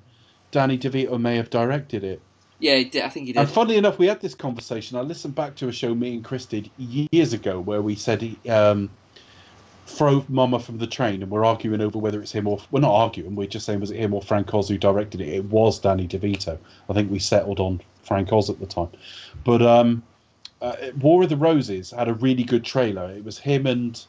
[0.52, 2.22] Danny DeVito may have directed it.
[2.60, 2.76] yeah.
[2.76, 3.40] he did- I think he did.
[3.40, 4.98] And funnily enough, we had this conversation.
[4.98, 8.22] I listened back to a show me and Chris did years ago where we said
[8.22, 8.90] he um,
[9.86, 12.94] throw Mama from the train, and we're arguing over whether it's him or we're not
[12.94, 13.36] arguing.
[13.36, 15.30] We're just saying was it him or Frank Oz who directed it.
[15.30, 16.58] It was Danny DeVito.
[16.90, 18.90] I think we settled on Frank Oz at the time,
[19.46, 20.04] but um,
[20.62, 23.10] uh, War of the Roses had a really good trailer.
[23.12, 24.02] It was him and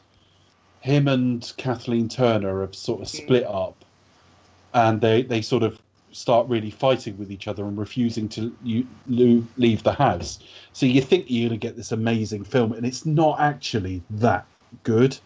[0.81, 3.83] him and Kathleen Turner have sort of split up,
[4.73, 5.79] and they they sort of
[6.11, 8.87] start really fighting with each other and refusing to you,
[9.57, 10.39] leave the house.
[10.73, 14.45] So you think you're going to get this amazing film, and it's not actually that
[14.83, 15.17] good.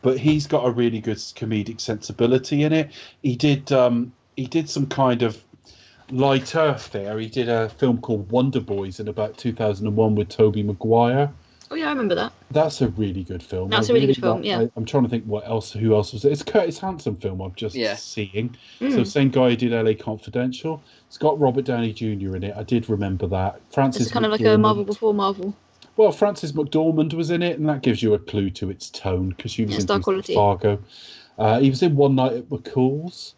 [0.00, 2.90] But he's got a really good comedic sensibility in it.
[3.22, 5.42] He did um, he did some kind of
[6.10, 7.18] light earth there.
[7.18, 11.30] He did a film called Wonder Boys in about 2001 with Tobey Maguire.
[11.70, 12.32] Oh yeah, I remember that.
[12.50, 13.68] That's a really good film.
[13.68, 14.60] That's I a really good film, like- yeah.
[14.60, 15.70] I, am trying to think what else.
[15.72, 16.32] Who else was it?
[16.32, 17.42] It's Curtis Hanson film.
[17.42, 17.94] I'm just Yeah.
[17.94, 18.56] seeing.
[18.80, 18.94] Mm.
[18.94, 20.82] So same guy who did LA Confidential.
[21.06, 22.36] It's got Robert Downey Jr.
[22.36, 22.54] in it.
[22.56, 23.60] I did remember that.
[23.70, 24.02] Frances.
[24.02, 25.54] It's kind of like a Marvel before Marvel.
[25.98, 29.30] Well, Frances McDormand was in it, and that gives you a clue to its tone
[29.30, 30.34] because she was Yeah, in star things like quality.
[30.34, 30.78] Fargo.
[31.38, 33.34] Uh, he was in One Night at McCall's.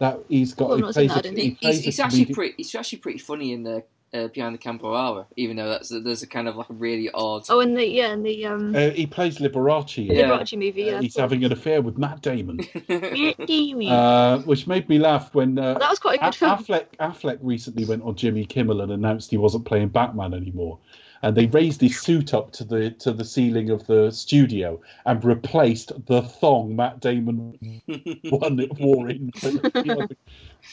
[0.00, 0.70] That he's got.
[0.72, 2.54] I've he not plays that, a- I he He- plays he's, he's actually comedic- pretty.
[2.56, 6.26] He's actually pretty funny in the uh, behind the camera even though that's there's a
[6.26, 7.44] kind of like a really odd.
[7.48, 9.98] Oh, and the yeah, and the um, Uh, he plays Liberace.
[10.08, 10.30] in Yeah.
[10.30, 10.90] Liberace movie.
[10.90, 12.58] Uh, he's having an affair with Matt Damon.
[12.88, 16.50] uh, which made me laugh when uh, was quite a good A- film.
[16.58, 20.78] Affleck, Affleck recently went on Jimmy Kimmel and announced he wasn't playing Batman anymore.
[21.22, 25.22] And they raised his suit up to the to the ceiling of the studio and
[25.24, 27.58] replaced the thong Matt Damon
[28.30, 30.16] one it wore in beyond the,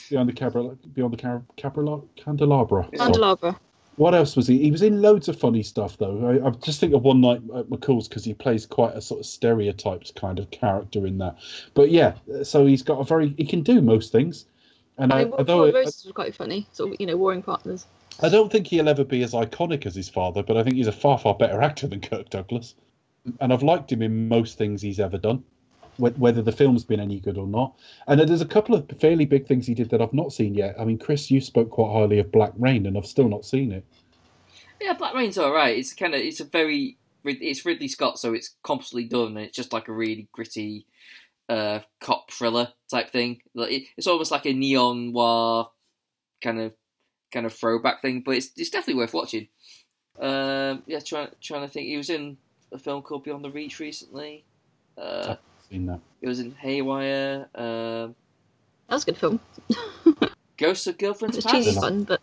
[0.10, 2.84] beyond the cabra, beyond the cabra, cabra, candelabra.
[2.84, 2.98] Sorry.
[2.98, 3.60] Candelabra.
[3.98, 4.60] What else was he?
[4.60, 6.28] He was in loads of funny stuff though.
[6.28, 9.19] I, I just think of One Night at McCall's because he plays quite a sort
[9.19, 11.38] of stereotyped kind of character in that.
[11.74, 12.14] But yeah,
[12.44, 14.45] so he's got a very he can do most things.
[14.99, 16.68] And I I, mean, War although of I, was quite funny.
[16.72, 17.88] Sort of, you know, warring partners.
[18.22, 20.88] I don't think he'll ever be as iconic as his father, but I think he's
[20.88, 22.76] a far far better actor than Kirk Douglas.
[23.41, 25.44] And I've liked him in most things he's ever done,
[25.98, 27.76] whether the film's been any good or not.
[28.07, 30.76] And there's a couple of fairly big things he did that I've not seen yet.
[30.80, 33.72] I mean, Chris, you spoke quite highly of Black Rain, and I've still not seen
[33.73, 33.84] it.
[34.81, 35.77] Yeah, Black Rain's all right.
[35.77, 39.56] It's kind of it's a very it's Ridley Scott, so it's competently done, and it's
[39.57, 40.85] just like a really gritty
[41.49, 43.41] uh, cop thriller type thing.
[43.53, 45.69] Like, it- It's almost like a neon noir
[46.41, 46.73] kind of
[47.32, 49.48] kind of throwback thing, but it's it's definitely worth watching.
[50.20, 51.88] Um, yeah, trying trying to think.
[51.88, 52.38] He was in
[52.72, 54.44] a film called Beyond the Reach recently.
[54.98, 55.36] Uh,
[55.70, 55.99] Seen that.
[56.22, 57.48] he was in Haywire.
[57.56, 58.16] Um,
[58.88, 59.40] That was a good film.
[60.58, 61.56] Ghosts of Girlfriend's It's Past.
[61.68, 62.20] cheesy fun, but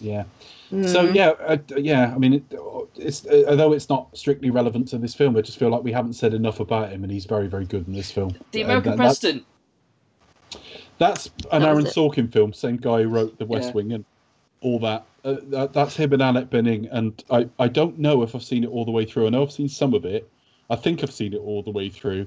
[0.00, 0.24] Yeah.
[0.70, 2.12] mm, So yeah, uh, yeah.
[2.14, 2.42] I mean, it,
[2.96, 5.92] it's uh, although it's not strictly relevant to this film, I just feel like we
[5.92, 8.36] haven't said enough about him, and he's very, very good in this film.
[8.50, 9.44] The Uh, American that- President.
[10.50, 10.62] That's
[11.02, 11.94] an That Aaron it.
[11.94, 13.74] Sorkin film, same guy who wrote The West Yeah.
[13.74, 14.04] Wing and
[14.60, 15.04] all that.
[15.24, 15.72] Uh, that.
[15.72, 18.84] That's him and Annette Bening, and I, I don't know if I've seen it all
[18.84, 19.26] the way through.
[19.26, 20.28] I know I've seen some of it.
[20.70, 22.26] I think I've seen it all the way through,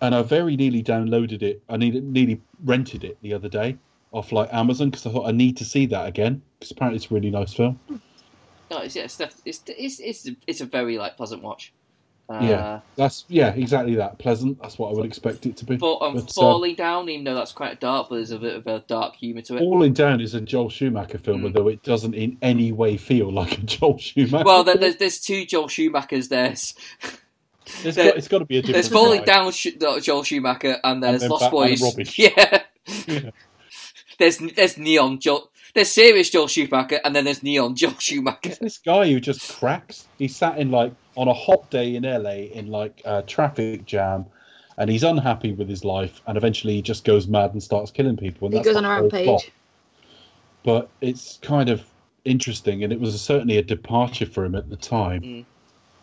[0.00, 1.62] and I very nearly downloaded it.
[1.68, 3.76] I nearly, nearly rented it the other day
[4.12, 7.10] off like Amazon because I thought I need to see that again because apparently it's
[7.10, 7.78] a really nice film.
[8.70, 11.72] No, it's, yeah, it's, def- it's it's it's it's a very like pleasant watch.
[12.30, 12.80] Uh, Yeah.
[12.96, 14.18] That's yeah, exactly that.
[14.18, 14.60] Pleasant.
[14.62, 15.76] That's what I would expect it to be.
[15.76, 18.54] But um, But, uh, falling down, even though that's quite dark, but there's a bit
[18.54, 19.58] of a dark humour to it.
[19.58, 21.44] Falling Down is a Joel Schumacher film, Mm.
[21.46, 24.44] although it doesn't in any way feel like a Joel Schumacher.
[24.44, 24.82] Well, there, film.
[24.82, 26.28] there's there's two Joel Schumachers.
[26.28, 26.74] There's
[27.84, 28.74] It's there- got, it's got to be a different.
[28.74, 29.24] there's falling guy.
[29.26, 29.68] down Sh-
[30.02, 32.18] Joel Schumacher, and there's then Lost Batman and Boys.
[32.18, 32.62] Yeah.
[33.06, 33.30] Yeah.
[34.18, 35.50] there's there's neon Joel.
[35.72, 38.38] There's serious Joel Schumacher, and then there's neon Joel Schumacher.
[38.50, 40.08] It's this guy who just cracks.
[40.18, 44.24] He sat in like on a hot day in LA in like a traffic jam,
[44.78, 48.16] and he's unhappy with his life, and eventually he just goes mad and starts killing
[48.16, 48.46] people.
[48.46, 49.26] And he that's goes on a rampage.
[49.26, 49.50] plot.
[50.64, 51.84] But it's kind of
[52.24, 55.20] interesting, and it was certainly a departure for him at the time.
[55.20, 55.44] Mm.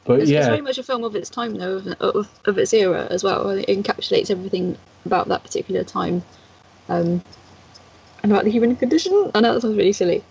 [0.06, 2.57] But It's, it's yeah, very much a film of its time, though, of, of, of
[2.60, 3.49] its era as well.
[3.49, 4.77] It encapsulates everything
[5.07, 6.23] about that particular time.
[6.89, 7.23] Um,
[8.22, 9.31] and about the human condition.
[9.34, 10.23] I know that sounds really silly.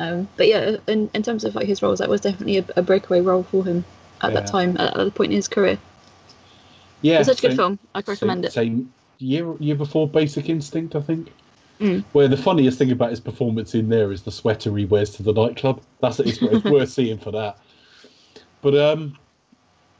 [0.00, 2.82] Um, but yeah, in, in terms of like his roles, that was definitely a, a
[2.82, 3.84] breakaway role for him
[4.22, 4.40] at Yeah.
[4.40, 5.78] that time, at, at the point in his career.
[7.02, 7.78] Yeah, it's such a good same- film.
[7.94, 8.52] I recommend it.
[8.52, 11.32] Same year year before Basic Instinct, I think.
[11.80, 12.04] Mm.
[12.12, 15.22] Where the funniest thing about his performance in there is the sweater he wears to
[15.22, 15.80] the nightclub.
[16.00, 17.56] That's it's, it's worth seeing for that.
[18.62, 19.16] But um,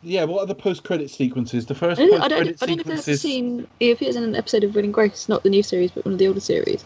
[0.03, 0.25] yeah.
[0.25, 1.67] What are the post credit sequences?
[1.67, 3.69] The first I don't, I don't, I don't know if there's scene.
[3.79, 6.15] He appears in an episode of Will & Grace, not the new series, but one
[6.15, 6.85] of the older series.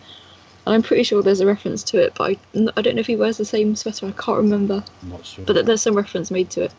[0.67, 3.07] And I'm pretty sure there's a reference to it, but I, I don't know if
[3.07, 4.07] he wears the same sweater.
[4.07, 4.85] I can't remember.
[5.03, 5.45] I'm not sure.
[5.47, 6.73] But there's some reference made to it.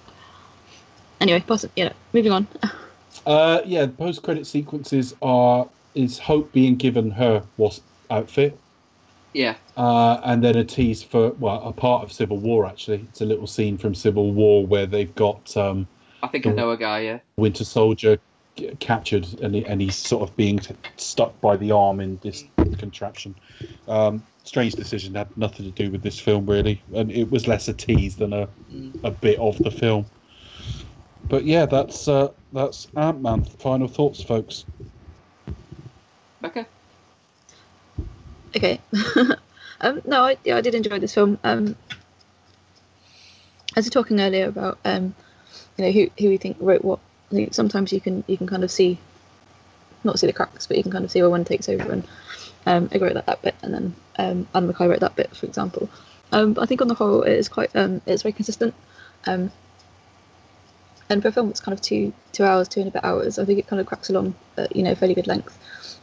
[1.24, 1.72] Anyway, pass it.
[1.78, 2.48] You know, moving on.
[3.26, 8.58] Uh, yeah, the post credit sequences are is Hope being given her wasp outfit,
[9.32, 13.06] Yeah, uh, and then a tease for well, a part of Civil War actually.
[13.10, 15.88] It's a little scene from Civil War where they've got um,
[16.22, 17.00] I think I know a guy.
[17.00, 18.18] Yeah, Winter Soldier
[18.58, 22.20] g- captured, and, he, and he's sort of being t- stuck by the arm in
[22.24, 22.44] this
[22.78, 23.36] contraption.
[23.88, 27.70] Um, strange decision had nothing to do with this film really, and it was less
[27.70, 28.50] a tease than a
[29.04, 30.06] a bit of the film.
[31.30, 33.44] But yeah, that's uh, that's Ant Man.
[33.44, 34.66] Final thoughts, folks.
[36.42, 36.68] Becca.
[38.56, 38.80] Okay.
[39.82, 41.40] um, no, I, yeah, I did enjoy this film.
[41.44, 41.76] Um,
[43.76, 45.16] as we were talking earlier about, um,
[45.78, 47.00] you know, who who we think wrote what.
[47.32, 49.00] I think sometimes you can you can kind of see,
[50.04, 51.92] not see the cracks, but you can kind of see where one takes over.
[51.92, 52.08] And
[52.68, 55.48] um, I wrote that that bit, and then um, Adam McKay wrote that bit, for
[55.48, 55.90] example.
[56.32, 58.76] Um, but I think on the whole, it is quite um, it's very consistent.
[59.26, 59.52] Um,
[61.14, 63.40] and for a film that's kind of two two hours, two and a bit hours,
[63.40, 65.58] I think it kind of cracks along at you know fairly good length.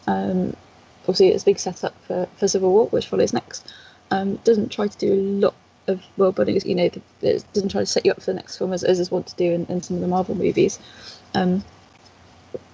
[0.06, 0.56] Um,
[1.02, 3.70] obviously it's a big setup for, for Civil War, which follows next.
[4.10, 5.54] Um, doesn't try to do a lot
[5.86, 8.34] of world building, you know, the- it doesn't try to set you up for the
[8.34, 10.78] next film as, is want to do in, in some of the Marvel movies.
[11.34, 11.64] Um,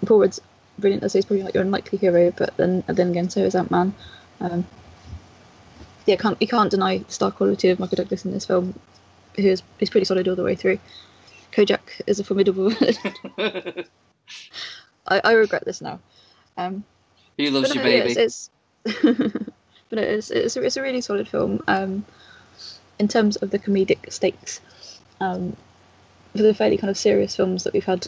[0.05, 0.41] Paul Rudd's
[0.79, 3.71] brilliant as he's probably like your unlikely hero, but then then again so is Ant
[3.71, 3.95] Man.
[4.41, 4.67] Um,
[6.07, 8.79] yeah, can't you can't deny the star quality of Michael Douglas in this film,
[9.37, 10.79] who is he's pretty solid all the way through.
[11.52, 13.14] Kojak is a formidable villain.
[15.06, 16.01] I, I regret this now.
[16.56, 16.85] Um,
[17.39, 18.12] Who loves you, no, baby?
[18.12, 18.51] It's,
[18.85, 19.02] it's
[19.89, 21.62] but it's, it's, a, it's a really solid film.
[21.68, 22.05] Um,
[22.98, 24.60] in terms of the comedic stakes,
[25.20, 25.56] um,
[26.32, 28.06] for the fairly kind of serious films that we've had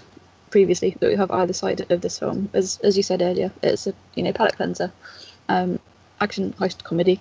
[0.51, 3.87] previously, that we have either side of this film, as as you said earlier, it's
[3.87, 4.93] a you know palate cleanser,
[5.49, 5.79] um,
[6.21, 7.21] action heist comedy,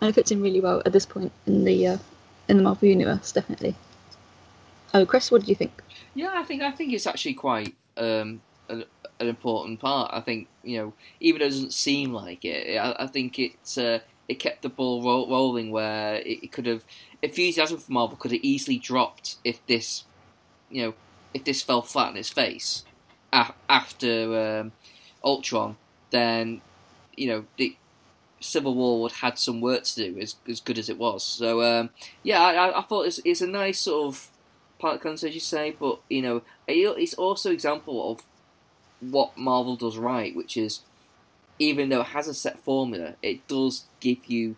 [0.00, 1.98] and it fits in really well at this point in the uh,
[2.48, 3.74] in the Marvel universe, definitely.
[4.94, 5.82] Oh, Chris, what did you think?
[6.14, 8.84] Yeah, I think I think it's actually quite um, an,
[9.20, 10.10] an important part.
[10.14, 13.76] I think you know, even though it doesn't seem like it, I, I think it's
[13.76, 16.84] uh, it kept the ball ro- rolling where it, it could have
[17.22, 20.04] enthusiasm for Marvel could have easily dropped if this,
[20.70, 20.94] you know,
[21.34, 22.84] if this fell flat on its face
[23.68, 24.72] after um,
[25.24, 25.76] Ultron.
[26.10, 26.60] Then
[27.16, 27.76] you know the
[28.40, 31.24] Civil War would had some work to do as as good as it was.
[31.24, 31.90] So um,
[32.22, 34.30] yeah, I, I- I thought it's, it's a nice sort of
[35.00, 38.22] cleanser, as you say, but you know, it's also example of
[39.00, 40.80] what Marvel does right, which is
[41.58, 44.56] even though it has a set formula, it does give you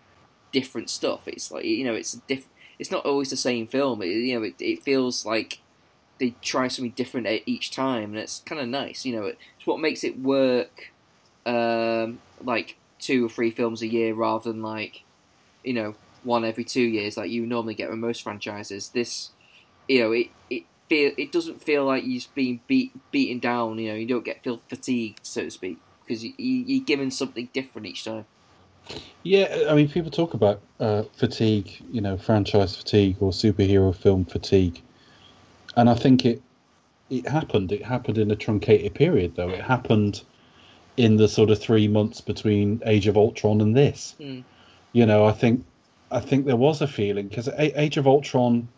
[0.52, 1.28] different stuff.
[1.28, 2.48] It's like you know, it's a diff-
[2.78, 4.02] It's not always the same film.
[4.02, 5.60] It, you know, it, it feels like
[6.18, 9.04] they try something different each time, and it's kind of nice.
[9.04, 10.92] You know, it's what makes it work.
[11.44, 15.02] Um, like two or three films a year rather than like,
[15.62, 15.94] you know,
[16.24, 18.88] one every two years like you normally get with most franchises.
[18.90, 19.30] This,
[19.88, 23.78] you know, it it feel it doesn't feel like you're just being beat beaten down.
[23.78, 27.10] You know, you don't get feel fatigued, so to speak, because you, you, you're given
[27.10, 28.26] something different each time.
[29.22, 34.24] Yeah, I mean, people talk about uh, fatigue, you know, franchise fatigue or superhero film
[34.24, 34.80] fatigue,
[35.76, 36.42] and I think it
[37.10, 37.72] it happened.
[37.72, 39.48] It happened in a truncated period, though.
[39.48, 40.22] It happened
[40.96, 44.14] in the sort of three months between Age of Ultron and this.
[44.20, 44.44] Mm.
[44.92, 45.64] You know, I think
[46.10, 48.68] I think there was a feeling because Age of Ultron,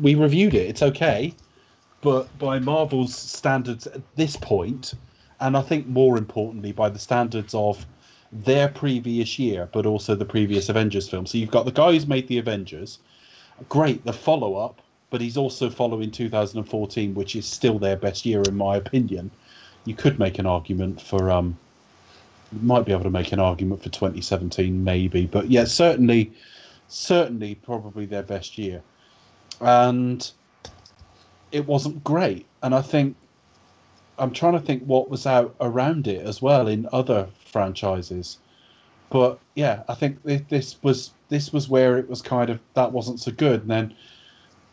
[0.00, 0.68] we reviewed it.
[0.68, 1.34] It's okay,
[2.00, 4.94] but by Marvel's standards at this point,
[5.40, 7.84] and I think more importantly by the standards of
[8.32, 11.26] their previous year, but also the previous Avengers film.
[11.26, 12.98] So you've got the guy who's made the Avengers,
[13.68, 14.80] great, the follow up,
[15.10, 19.30] but he's also following 2014, which is still their best year in my opinion.
[19.84, 21.56] You could make an argument for um,
[22.62, 26.32] might be able to make an argument for 2017 maybe, but yeah, certainly,
[26.88, 28.82] certainly probably their best year,
[29.60, 30.30] and
[31.52, 32.46] it wasn't great.
[32.62, 33.16] And I think
[34.18, 38.38] I'm trying to think what was out around it as well in other franchises.
[39.10, 43.20] But yeah, I think this was this was where it was kind of that wasn't
[43.20, 43.62] so good.
[43.62, 43.94] And then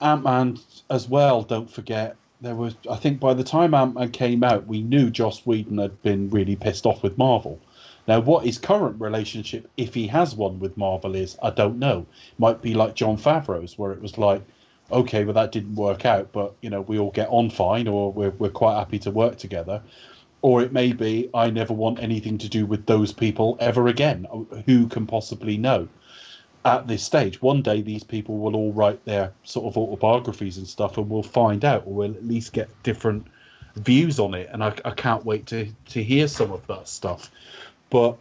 [0.02, 0.60] Ant Man
[0.90, 1.44] as well.
[1.44, 2.76] Don't forget there was.
[2.90, 6.30] I think by the time Ant Man came out, we knew Joss Whedon had been
[6.30, 7.60] really pissed off with Marvel.
[8.06, 12.06] Now, what his current relationship, if he has one with Marvel, is, I don't know.
[12.38, 14.41] Might be like Jon Favreau's, where it was like,
[14.94, 18.11] okay, well, that didn't work out, but, you know, we all get on fine, or
[18.11, 19.82] we're, we're quite happy to work together.
[20.41, 24.28] Or it may be, I never want anything to do with those people ever again.
[24.65, 25.88] Who can possibly know?
[26.65, 30.68] At this stage, one day these people will all write their sort of autobiographies and
[30.68, 33.28] stuff, and we'll find out, or we'll at least get different
[33.76, 34.49] views on it.
[34.52, 37.32] And I, I can't wait to, to hear some of that stuff.
[37.90, 38.18] But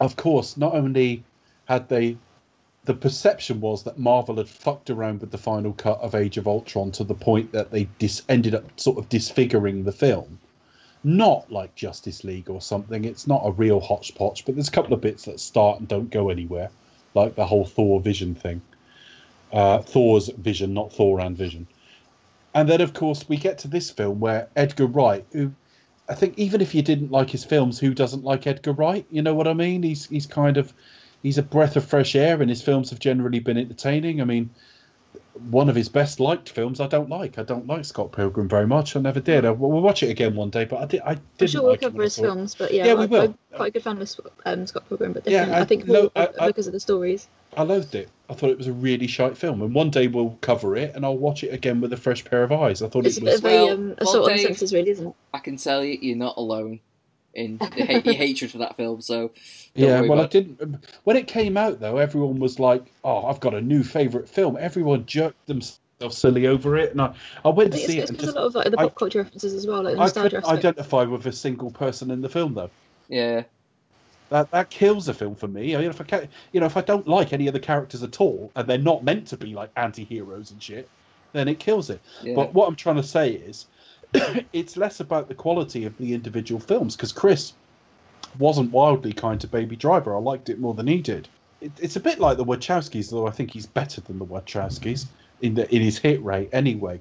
[0.00, 1.24] of course, not only
[1.66, 2.16] had they
[2.86, 6.46] the perception was that Marvel had fucked around with the final cut of Age of
[6.46, 10.38] Ultron to the point that they dis- ended up sort of disfiguring the film.
[11.02, 13.04] Not like Justice League or something.
[13.04, 16.10] It's not a real hodgepodge, but there's a couple of bits that start and don't
[16.10, 16.70] go anywhere,
[17.14, 18.62] like the whole Thor Vision thing.
[19.52, 21.66] Uh, Thor's Vision, not Thor and Vision.
[22.54, 25.52] And then, of course, we get to this film where Edgar Wright, who
[26.08, 29.06] I think even if you didn't like his films, who doesn't like Edgar Wright?
[29.10, 29.82] You know what I mean?
[29.82, 30.72] He's he's kind of
[31.22, 34.20] he's a breath of fresh air, and his films have generally been entertaining.
[34.20, 34.50] I mean,
[35.50, 37.38] one of his best liked films I don't like.
[37.38, 38.96] I don't like Scott Pilgrim very much.
[38.96, 39.44] I never did.
[39.44, 41.00] I, we'll watch it again one day, but I did.
[41.02, 41.22] I didn't.
[41.40, 43.22] I'm sure we'll like cover I his films, but yeah, Yeah, we I, will.
[43.22, 46.02] I'm quite a good fan of um, Scott Pilgrim, but Yeah, I, I- think no,
[46.02, 47.28] more I- I- because of the stories.
[47.56, 48.10] I loathed it.
[48.28, 51.04] I thought it was a really shite film, and one day we'll cover it, and
[51.06, 52.82] I'll watch it again with a fresh pair of eyes.
[52.82, 53.38] I thought It's a it bit was.
[53.40, 55.14] of a, Well- um, a well, sort of senses, really, isn't it?
[55.32, 56.80] I can tell you, you're not alone
[57.36, 59.02] in the ha- your hatred for that film.
[59.02, 59.32] So
[59.74, 60.62] Yeah, worry well, I didn't.
[60.62, 64.28] Um, when it came out, though, everyone was like, "Oh, I've got a new favorite
[64.28, 65.80] film." Everyone jerked themselves
[66.18, 67.14] silly over it, and I,
[67.44, 68.02] I went I to see it's, it.
[68.02, 69.84] it's And because just, a lot of like, the I- pop culture references as well,
[69.84, 72.70] like I couldn't identify with a single person in the film, though.
[73.08, 73.44] yeah,
[74.30, 75.76] That that kills a film for me.
[75.76, 78.02] I mean, if I ca you know, if I don't like any of the characters
[78.02, 80.90] at all, and they're not meant to be like anti-heroes and shit,
[81.32, 82.02] then it kills it.
[82.22, 82.34] yeah.
[82.34, 83.66] But what I'm trying to say is,
[84.52, 87.52] it's less about the quality of the individual films because Chris
[88.38, 90.14] wasn't wildly kind to Baby Driver.
[90.14, 91.28] I liked it more than he did.
[91.60, 95.06] It, it's a bit like the Wachowskis, though I think he's better than the Wachowskis
[95.40, 97.00] in the in his hit rate anyway.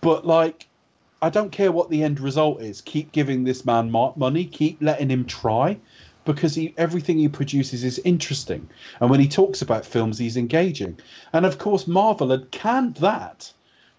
[0.00, 0.66] But like,
[1.20, 2.80] I don't care what the end result is.
[2.80, 4.44] Keep giving this man mo- money.
[4.44, 5.78] Keep letting him try.
[6.24, 8.68] Because he, everything he produces is interesting,
[9.00, 11.00] and when he talks about films, he's engaging.
[11.32, 13.52] And of course, Marvel had canned that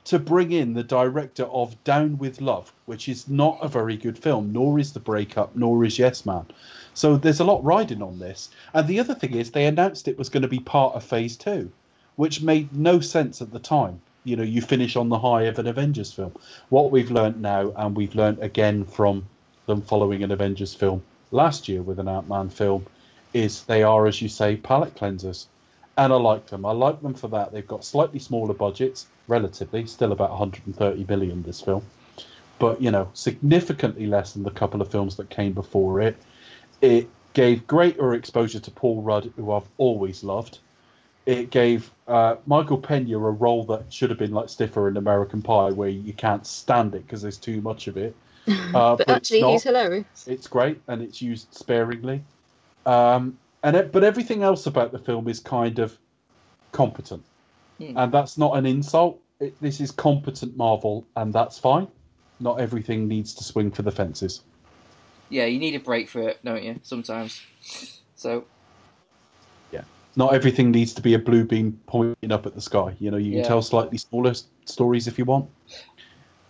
[0.06, 4.18] to bring in the director of Down with Love, which is not a very good
[4.18, 6.46] film, nor is The Breakup, nor is Yes Man.
[6.94, 8.50] So there's a lot riding on this.
[8.74, 11.38] And the other thing is, they announced it was going to be part of Phase
[11.38, 11.72] 2,
[12.18, 14.02] which made no sense at the time.
[14.26, 16.34] You know, you finish on the high of an Avengers film.
[16.70, 19.26] What we've learnt now, and we've learnt again from
[19.66, 22.86] them following an Avengers film last year with an Ant Man film,
[23.34, 25.48] is they are, as you say, palette cleansers
[25.98, 26.65] and I like them.
[26.65, 27.52] I like them for that.
[27.52, 31.84] They've got slightly smaller budgets, relatively, still about 130 million this film,
[32.60, 36.18] but you know, significantly less than the couple of films that came before it.
[36.82, 40.60] It gave greater exposure to Paul Rudd, who I've always loved.
[41.26, 45.41] It gave uh, Michael Pena a role that should have been like Stifler in American
[45.41, 48.15] Pie, where you can't stand it because there's too much of it.
[48.74, 50.28] Uh, but it's actually, he's hilarious.
[50.28, 52.24] It's great and it's used sparingly.
[52.86, 55.98] Um, and it, but everything else about the film is kind of
[56.72, 57.23] competent,
[57.80, 59.19] and that's not an insult.
[59.40, 61.88] It, this is competent Marvel, and that's fine.
[62.40, 64.41] Not everything needs to swing for the fences.
[65.30, 66.80] yeah, you need a break for it, don't you?
[66.84, 67.41] Sometimes.
[68.15, 68.45] So
[69.72, 69.84] Yeah,
[70.15, 72.95] Not everything needs to be a blue beam pointing up at the sky.
[72.99, 73.48] You know, you can Yeah.
[73.48, 74.34] tell slightly smaller
[74.65, 75.49] stories if you want,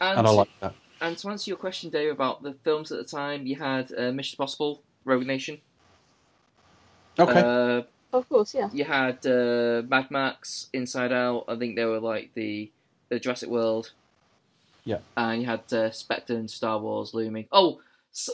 [0.01, 0.75] and, and I like that.
[1.01, 4.11] and to answer your question, Dave, about the films at the time, you had uh,
[4.11, 5.59] Mission Impossible, Rogue Nation.
[7.19, 7.81] Okay, Uh,
[8.11, 8.69] Of course, yeah.
[8.73, 11.45] you had uh, Mad Max, Inside Out.
[11.47, 12.71] I think they were like the
[13.09, 13.91] the Jurassic World.
[14.85, 14.99] Yeah.
[15.15, 17.47] And you had uh, Spectre and Star Wars looming.
[17.51, 17.79] Oh,
[18.13, 18.29] S-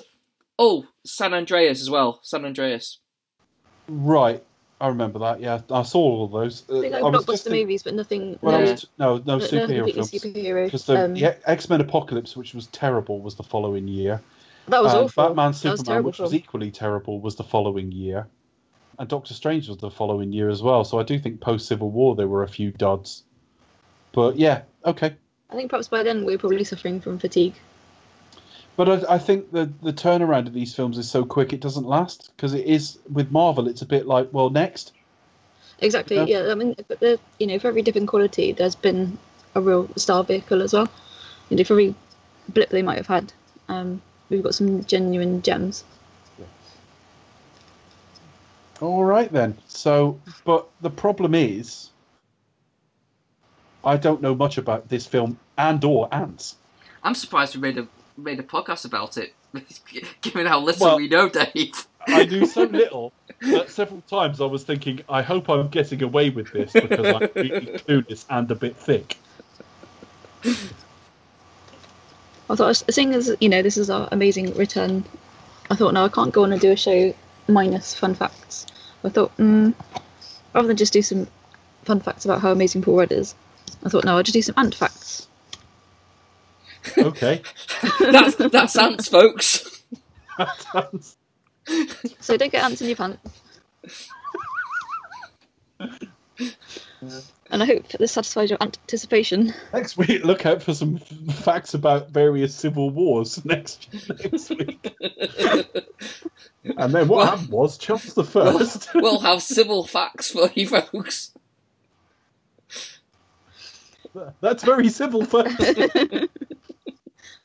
[0.57, 2.19] oh, San Andreas as well.
[2.23, 2.99] San Andreas.
[3.87, 4.43] right.
[4.81, 5.41] I remember that.
[5.41, 6.63] Yeah, I saw all of those.
[6.69, 8.39] Uh, I think like I was just blockbuster think- movies, but nothing.
[8.41, 10.67] Well, no, was, no, no no- superhero completely films.
[10.67, 14.21] Because the, um, the X Men Apocalypse, which was terrible, was the following year.
[14.69, 15.23] that was and awful.
[15.27, 18.27] Batman that was Superman, terrible which was equally terrible, was the following year.
[18.99, 20.83] And Doctor Strange was the following year as well.
[20.83, 23.23] So I do think post Civil War there were a few duds.
[24.11, 25.15] But yeah, okay.
[25.49, 27.53] I think perhaps by then we were probably suffering from fatigue.
[28.75, 31.85] But I, I think the the turnaround of these films is so quick it doesn't
[31.85, 33.67] last because it is with Marvel.
[33.67, 34.91] It's a bit like well next.
[35.79, 36.17] Exactly.
[36.17, 36.25] Yeah.
[36.25, 36.51] Yeah.
[36.51, 39.17] I mean, but the, you know, for every different quality, there's been
[39.55, 40.89] a real star vehicle as well.
[41.49, 41.95] You know, for every
[42.49, 43.31] blip they might have had,
[43.69, 45.83] um, we've got some genuine gems.
[48.81, 49.57] All right then.
[49.67, 51.89] So, but the problem is,
[53.83, 56.55] I don't know much about this film and or ants.
[57.03, 57.87] I'm surprised we made a
[58.17, 59.33] made a podcast about it,
[60.21, 61.85] given how little Well- we know, Dave.
[62.07, 63.11] I knew so little
[63.41, 67.29] that several times I was thinking, I hope I'm getting away with this because I'm
[67.35, 67.49] really
[67.87, 69.17] clueless and a bit thick.
[72.49, 75.03] I thought, seeing as you know, this is our amazing return,
[75.69, 77.13] I thought, no, I can't go on and do a show
[77.49, 78.65] minus fun facts.
[79.03, 79.73] I thought, mm,
[80.53, 81.27] rather than just do some
[81.83, 83.35] fun facts about how amazing Paul Rudd is,
[83.85, 85.27] I thought, no, I'll just do some ant facts.
[86.97, 87.41] Okay.
[87.99, 89.83] That's that's ants, folks.
[90.37, 91.17] That sounds-
[92.19, 93.19] So don't get ants in your pants.
[97.51, 99.53] And I hope this satisfies your anticipation.
[99.73, 100.97] Next week, look out for some
[101.29, 103.87] f- facts about various civil wars next
[104.23, 104.95] next week.
[106.77, 108.89] And then what Well- happened was Charles the First.
[108.93, 111.31] we'll have civil facts for you, folks.
[114.41, 115.55] That's very civil first.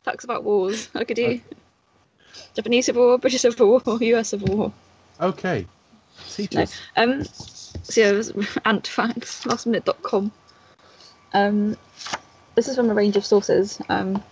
[0.05, 0.89] Facts about wars.
[0.94, 1.40] I could do
[2.55, 4.72] Japanese Civil War, British Civil War, US Civil War.
[5.20, 5.66] Okay.
[6.26, 6.64] See No.
[6.97, 7.24] Um,
[7.85, 8.32] so yeah, it was
[8.65, 10.32] ant facts, lastminute.com.
[11.32, 11.77] Um,
[12.55, 13.81] this is from a range of sources.
[13.89, 14.23] Um,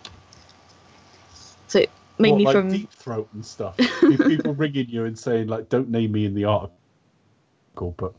[1.68, 1.84] so
[2.18, 3.76] mainly what, like from deep throat and stuff.
[4.00, 8.14] People ringing you and saying like, "Don't name me in the article," but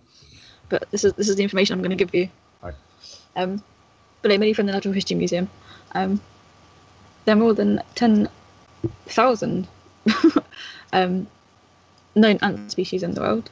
[0.70, 2.30] but this is this is the information I'm going to give you.
[2.62, 2.74] Right.
[3.36, 3.64] Um,
[4.22, 5.50] but mainly from the Natural History Museum.
[5.94, 6.22] Um,
[7.26, 8.30] there are more than ten
[9.08, 9.68] thousand
[10.94, 11.28] um,
[12.16, 13.50] known ant species in the world.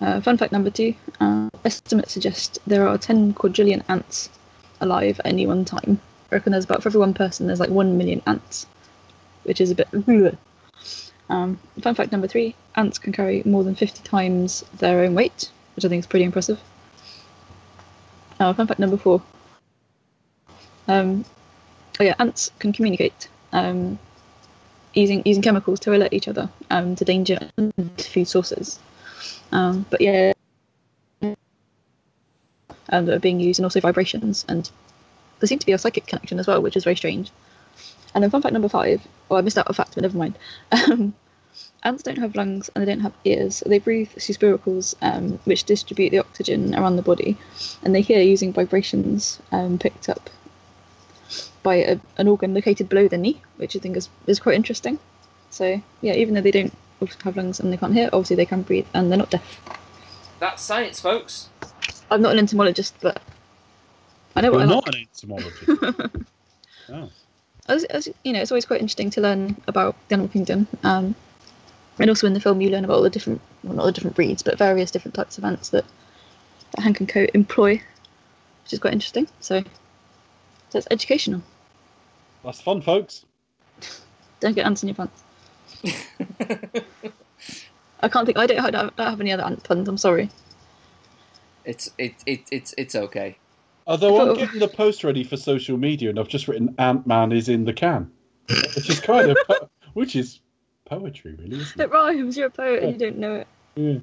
[0.00, 4.30] Uh, fun fact number two: uh, estimates suggest there are ten quadrillion ants
[4.80, 6.00] alive at any one time.
[6.30, 8.66] I reckon there's about for every one person there's like one million ants,
[9.44, 9.88] which is a bit.
[11.30, 15.50] Um, fun fact number three: ants can carry more than fifty times their own weight,
[15.76, 16.58] which I think is pretty impressive.
[18.40, 19.22] Uh, fun fact number four.
[20.86, 21.26] Um,
[22.00, 23.98] oh yeah, ants can communicate um,
[24.94, 28.78] using using chemicals to alert each other um, to danger and food sources.
[29.52, 30.32] Um, but yeah,
[32.90, 34.70] um, that are being used and also vibrations, and
[35.40, 37.30] there seems to be a psychic connection as well, which is very strange.
[38.14, 39.06] And then fun fact number five.
[39.30, 40.38] Oh, I missed out a fact, but never mind.
[40.90, 41.14] Um,
[41.82, 43.62] ants don't have lungs and they don't have ears.
[43.64, 47.36] They breathe through spiracles, um, which distribute the oxygen around the body,
[47.82, 50.30] and they hear using vibrations um, picked up
[51.62, 54.98] by a, an organ located below the knee, which I think is, is quite interesting.
[55.50, 56.74] So yeah, even though they don't
[57.24, 59.60] have lungs and they can't hear, obviously they can breathe and they're not deaf.
[60.38, 61.48] That's science, folks.
[62.10, 63.20] I'm not an entomologist, but
[64.34, 64.94] I know what you're I not like.
[64.94, 66.26] an entomologist.
[66.90, 67.10] oh.
[67.68, 70.66] As, as, you know, it's always quite interesting to learn about the animal kingdom.
[70.84, 71.14] Um,
[71.98, 74.16] and also in the film, you learn about all the different, well, not the different
[74.16, 75.84] breeds, but various different types of ants that,
[76.74, 77.72] that Hank and Co employ,
[78.62, 79.28] which is quite interesting.
[79.40, 79.62] So,
[80.70, 81.42] so it's educational.
[82.44, 83.24] That's fun, folks.
[84.40, 85.22] Don't get ants in your pants.
[88.00, 88.38] I can't think.
[88.38, 89.88] I don't, I don't don't have any other ant puns.
[89.88, 90.30] I'm sorry.
[91.64, 93.36] It's it, it it's it's okay.
[93.86, 97.32] Although I'm getting the post ready for social media, and I've just written "Ant Man
[97.32, 98.10] is in the can,"
[98.48, 100.40] which is kind of, po- which is
[100.84, 101.90] poetry, really, isn't It it?
[101.90, 102.36] rhymes.
[102.36, 103.46] You're a poet and you don't know it.
[103.76, 103.98] Yeah.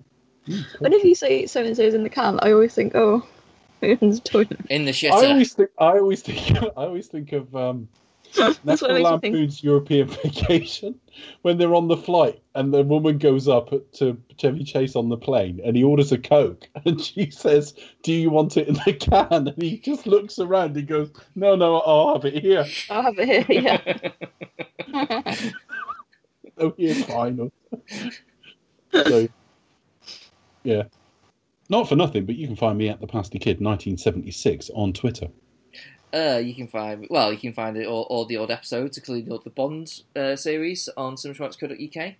[0.47, 3.25] Mm, Whenever you say so and so is in the can, I always think, oh,
[3.81, 4.57] in the toilet.
[4.69, 8.04] In the I always think, I always think, I always think of um, That's what
[8.63, 9.33] National it makes me think.
[9.33, 10.95] Lampoon's European Vacation
[11.41, 15.17] when they're on the flight and the woman goes up to Chevy Chase on the
[15.17, 18.93] plane and he orders a Coke and she says, "Do you want it in the
[18.93, 20.75] can?" And he just looks around.
[20.75, 23.79] He goes, "No, no, I'll have it here." I'll have it here.
[24.87, 25.35] Yeah.
[26.57, 27.51] Oh, here's fine.
[28.93, 29.27] so,
[30.63, 30.83] yeah,
[31.69, 35.27] not for nothing, but you can find me at the Pasty Kid 1976 on Twitter.
[36.15, 39.31] Uh, you can find well, you can find it all, all the old episodes, including
[39.31, 42.13] all the Bond uh, series on cinematronics.co.uk.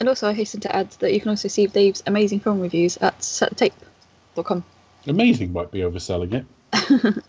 [0.00, 2.98] And also, I hasten to add that you can also see Dave's amazing film reviews
[2.98, 4.62] at settape.com.
[5.06, 7.14] Amazing might be overselling it.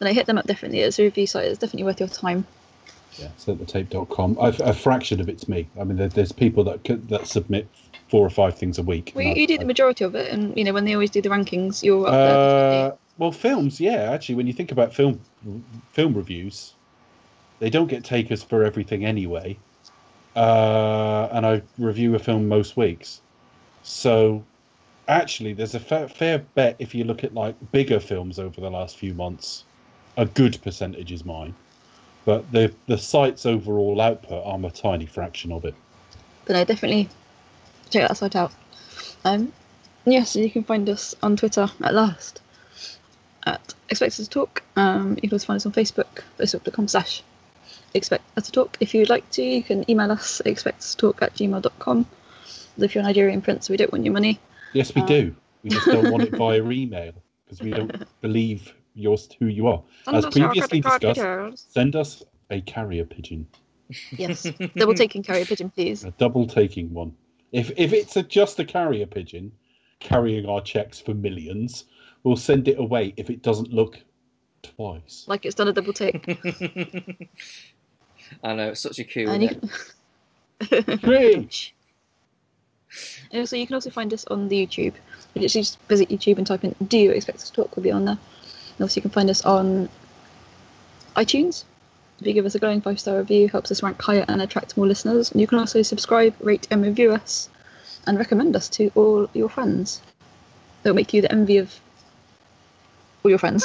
[0.00, 0.80] And I hit them up definitely.
[0.80, 1.46] It's a review site.
[1.46, 2.44] It's definitely worth your time.
[3.18, 3.28] Yeah,
[3.68, 4.36] tape.com.
[4.40, 5.68] I've, a fraction of it's me.
[5.80, 7.68] I mean, there, there's people that could, that submit
[8.08, 9.12] four or five things a week.
[9.14, 11.22] Well, you, I- do the majority of it, and you know when they always do
[11.22, 12.16] the rankings, you're up Uh,
[12.88, 12.92] there.
[13.22, 14.10] Well, films, yeah.
[14.10, 15.20] Actually, when you think about film
[15.92, 16.74] film reviews,
[17.60, 19.56] they don't get takers for everything anyway.
[20.34, 23.20] Uh, and I review a film most weeks,
[23.84, 24.42] so
[25.06, 28.70] actually, there's a fair, fair bet if you look at like bigger films over the
[28.70, 29.62] last few months,
[30.16, 31.54] a good percentage is mine.
[32.24, 35.76] But the the site's overall output, I'm a tiny fraction of it.
[36.44, 37.08] But I definitely
[37.88, 38.52] check that site out.
[39.24, 39.52] Um,
[40.06, 42.42] yes, you can find us on Twitter at last
[43.46, 44.62] at Expect Us to Talk.
[44.76, 47.22] Um, you can also find us on Facebook, facebook.com slash
[47.94, 48.76] Expect Us to Talk.
[48.80, 52.06] If you'd like to, you can email us at expectustotalk at gmail.com.
[52.78, 53.68] live your Nigerian prince.
[53.68, 54.40] We don't want your money.
[54.72, 55.06] Yes, we Uh.
[55.06, 55.36] do.
[55.62, 57.12] We just don't want it via email
[57.44, 59.82] because we don't believe you're who you are.
[60.12, 63.46] As previously discussed, send us a carrier pigeon,
[64.10, 64.42] Yes,
[64.76, 66.02] double taking carrier pigeon, please.
[66.04, 67.14] a double taking one.
[67.52, 69.52] If if it's a, just a carrier pigeon
[70.00, 71.84] carrying our checks for millions,
[72.24, 73.98] we'll send it away if it doesn't look
[74.62, 75.24] twice.
[75.26, 76.26] Like it's done a double take.
[78.42, 79.26] I know, it's such a coup.
[79.28, 79.70] and isn't you
[80.60, 80.86] it?
[80.86, 80.96] can...
[80.98, 81.72] Great.
[83.46, 84.92] So you can also find us on the YouTube.
[85.32, 87.82] You literally just visit YouTube and type in "Do you expect us to talk?" We'll
[87.82, 88.18] be on there.
[88.18, 89.88] And also, you can find us on
[91.16, 91.64] iTunes.
[92.20, 94.76] If you give us a glowing five star review, helps us rank higher and attract
[94.76, 95.32] more listeners.
[95.32, 97.48] And you can also subscribe, rate, and review us,
[98.06, 100.02] and recommend us to all your friends.
[100.84, 101.80] It'll make you the envy of
[103.24, 103.64] all your friends.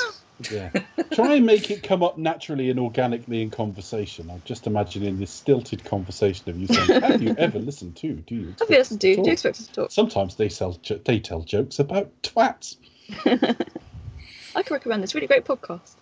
[0.52, 0.70] Yeah.
[1.14, 4.30] Try and make it come up naturally and organically in conversation.
[4.30, 8.14] I'm just imagining this stilted conversation of you saying, "Have you ever listened to?
[8.14, 9.16] Do you?" Have you listened to?
[9.16, 9.92] talk?" Do you expect us to talk?
[9.92, 12.76] Sometimes they sell jo- they tell jokes about twats.
[13.26, 15.96] I can recommend this really great podcast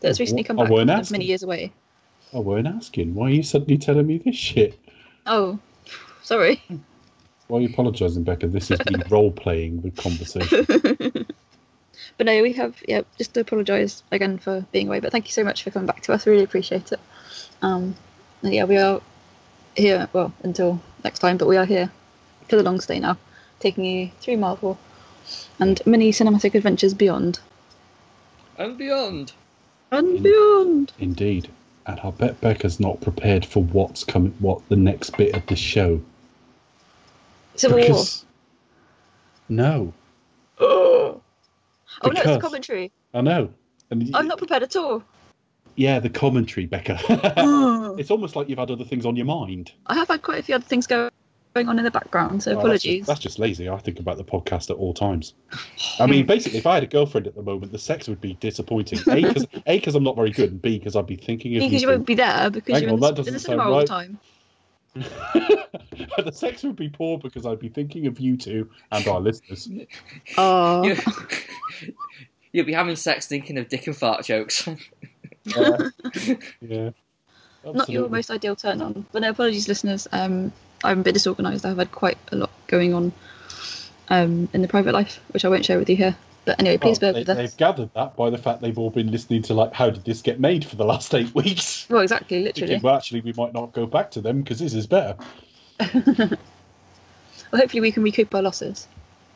[0.00, 1.14] that's recently come I back weren't from asking.
[1.14, 1.72] many years away.
[2.34, 3.14] I weren't asking.
[3.14, 4.78] Why are you suddenly telling me this shit?
[5.26, 5.58] Oh,
[6.22, 6.60] sorry.
[7.46, 8.48] Why are you apologising, Becca?
[8.48, 11.26] This is me role playing the conversation.
[12.16, 13.02] But no, we have yeah.
[13.18, 16.02] Just to apologise again for being away, but thank you so much for coming back
[16.02, 16.26] to us.
[16.26, 17.00] Really appreciate it.
[17.62, 17.94] Um,
[18.42, 19.00] and yeah, we are
[19.76, 21.90] here well until next time, but we are here
[22.48, 23.16] for the long stay now,
[23.60, 24.78] taking you through Marvel
[25.60, 27.38] and many cinematic adventures beyond
[28.58, 29.32] And beyond.
[29.90, 30.92] and beyond.
[30.98, 31.48] Indeed.
[31.86, 35.56] And I bet Becca's not prepared for what's coming, what the next bit of the
[35.56, 36.00] show.
[37.56, 37.86] Civil War.
[37.86, 38.24] Because-
[39.48, 39.92] No,
[40.60, 41.21] Oh
[42.02, 42.90] Oh, no, it's a commentary.
[43.14, 43.52] I know.
[43.90, 45.02] And I'm not prepared at all.
[45.76, 46.98] Yeah, the commentary, Becca.
[47.98, 49.72] it's almost like you've had other things on your mind.
[49.86, 51.10] I have had quite a few other things go-
[51.54, 52.96] going on in the background, so Oh, that's apologies.
[53.00, 53.68] just- That's just, lazy.
[53.68, 55.34] I think about the podcast at all times.
[55.98, 58.34] I mean, basically, if I had a girlfriend at the moment, the sex would be
[58.34, 58.98] disappointing.
[59.08, 61.88] A, because I'm not very good, and B, because I'd be thinking of because you
[61.88, 61.92] two.
[61.92, 63.80] won't be there because Hang you're on, in the, in doesn't the sound cinema all
[63.80, 64.18] the time.
[64.94, 69.68] the sex would be poor because I'd be thinking of you two and our listeners.
[70.36, 70.96] Oh, You-
[72.54, 74.68] You'll be having sex thinking of dick and fart jokes.
[75.44, 75.88] Yeah.
[76.60, 76.90] yeah.
[77.64, 79.04] not your most ideal turn on.
[79.10, 80.06] But no, apologies, listeners.
[80.12, 80.52] Um,
[80.84, 81.66] I'm a bit disorganised.
[81.66, 83.12] I've had quite a lot going on
[84.08, 86.16] um, in the private life, which I won't share with you here.
[86.44, 87.36] But anyway, please Well, bear they, with us.
[87.36, 90.22] They've gathered that by the fact they've all been listening to like, how did this
[90.22, 91.86] get made for the last eight weeks?
[91.90, 92.68] Well, exactly, literally.
[92.68, 95.16] Thinking, well, actually, we might not go back to them because this is better.
[97.52, 98.88] Well, hopefully, we can recoup our losses.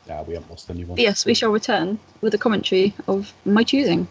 [0.07, 0.95] Yeah, we haven't lost anyone.
[0.95, 4.07] But yes, we shall return with a commentary of my choosing.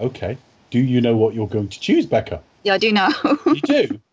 [0.00, 0.38] Okay.
[0.70, 2.42] Do you know what you're going to choose, Becca?
[2.62, 3.10] Yeah, I do now.
[3.46, 4.00] You do.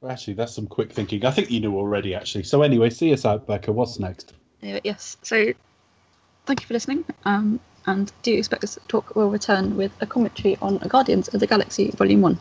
[0.00, 1.26] Well, actually, that's some quick thinking.
[1.26, 2.44] I think you knew already, actually.
[2.44, 3.72] So anyway, see us out, Becca.
[3.72, 4.32] What's next?
[4.62, 5.16] Anyway, yes.
[5.22, 5.52] So,
[6.48, 7.04] thank you for listening.
[7.24, 9.14] Um, and do expect to talk.
[9.14, 12.38] We'll return with a commentary on Guardians of the Galaxy Volume One.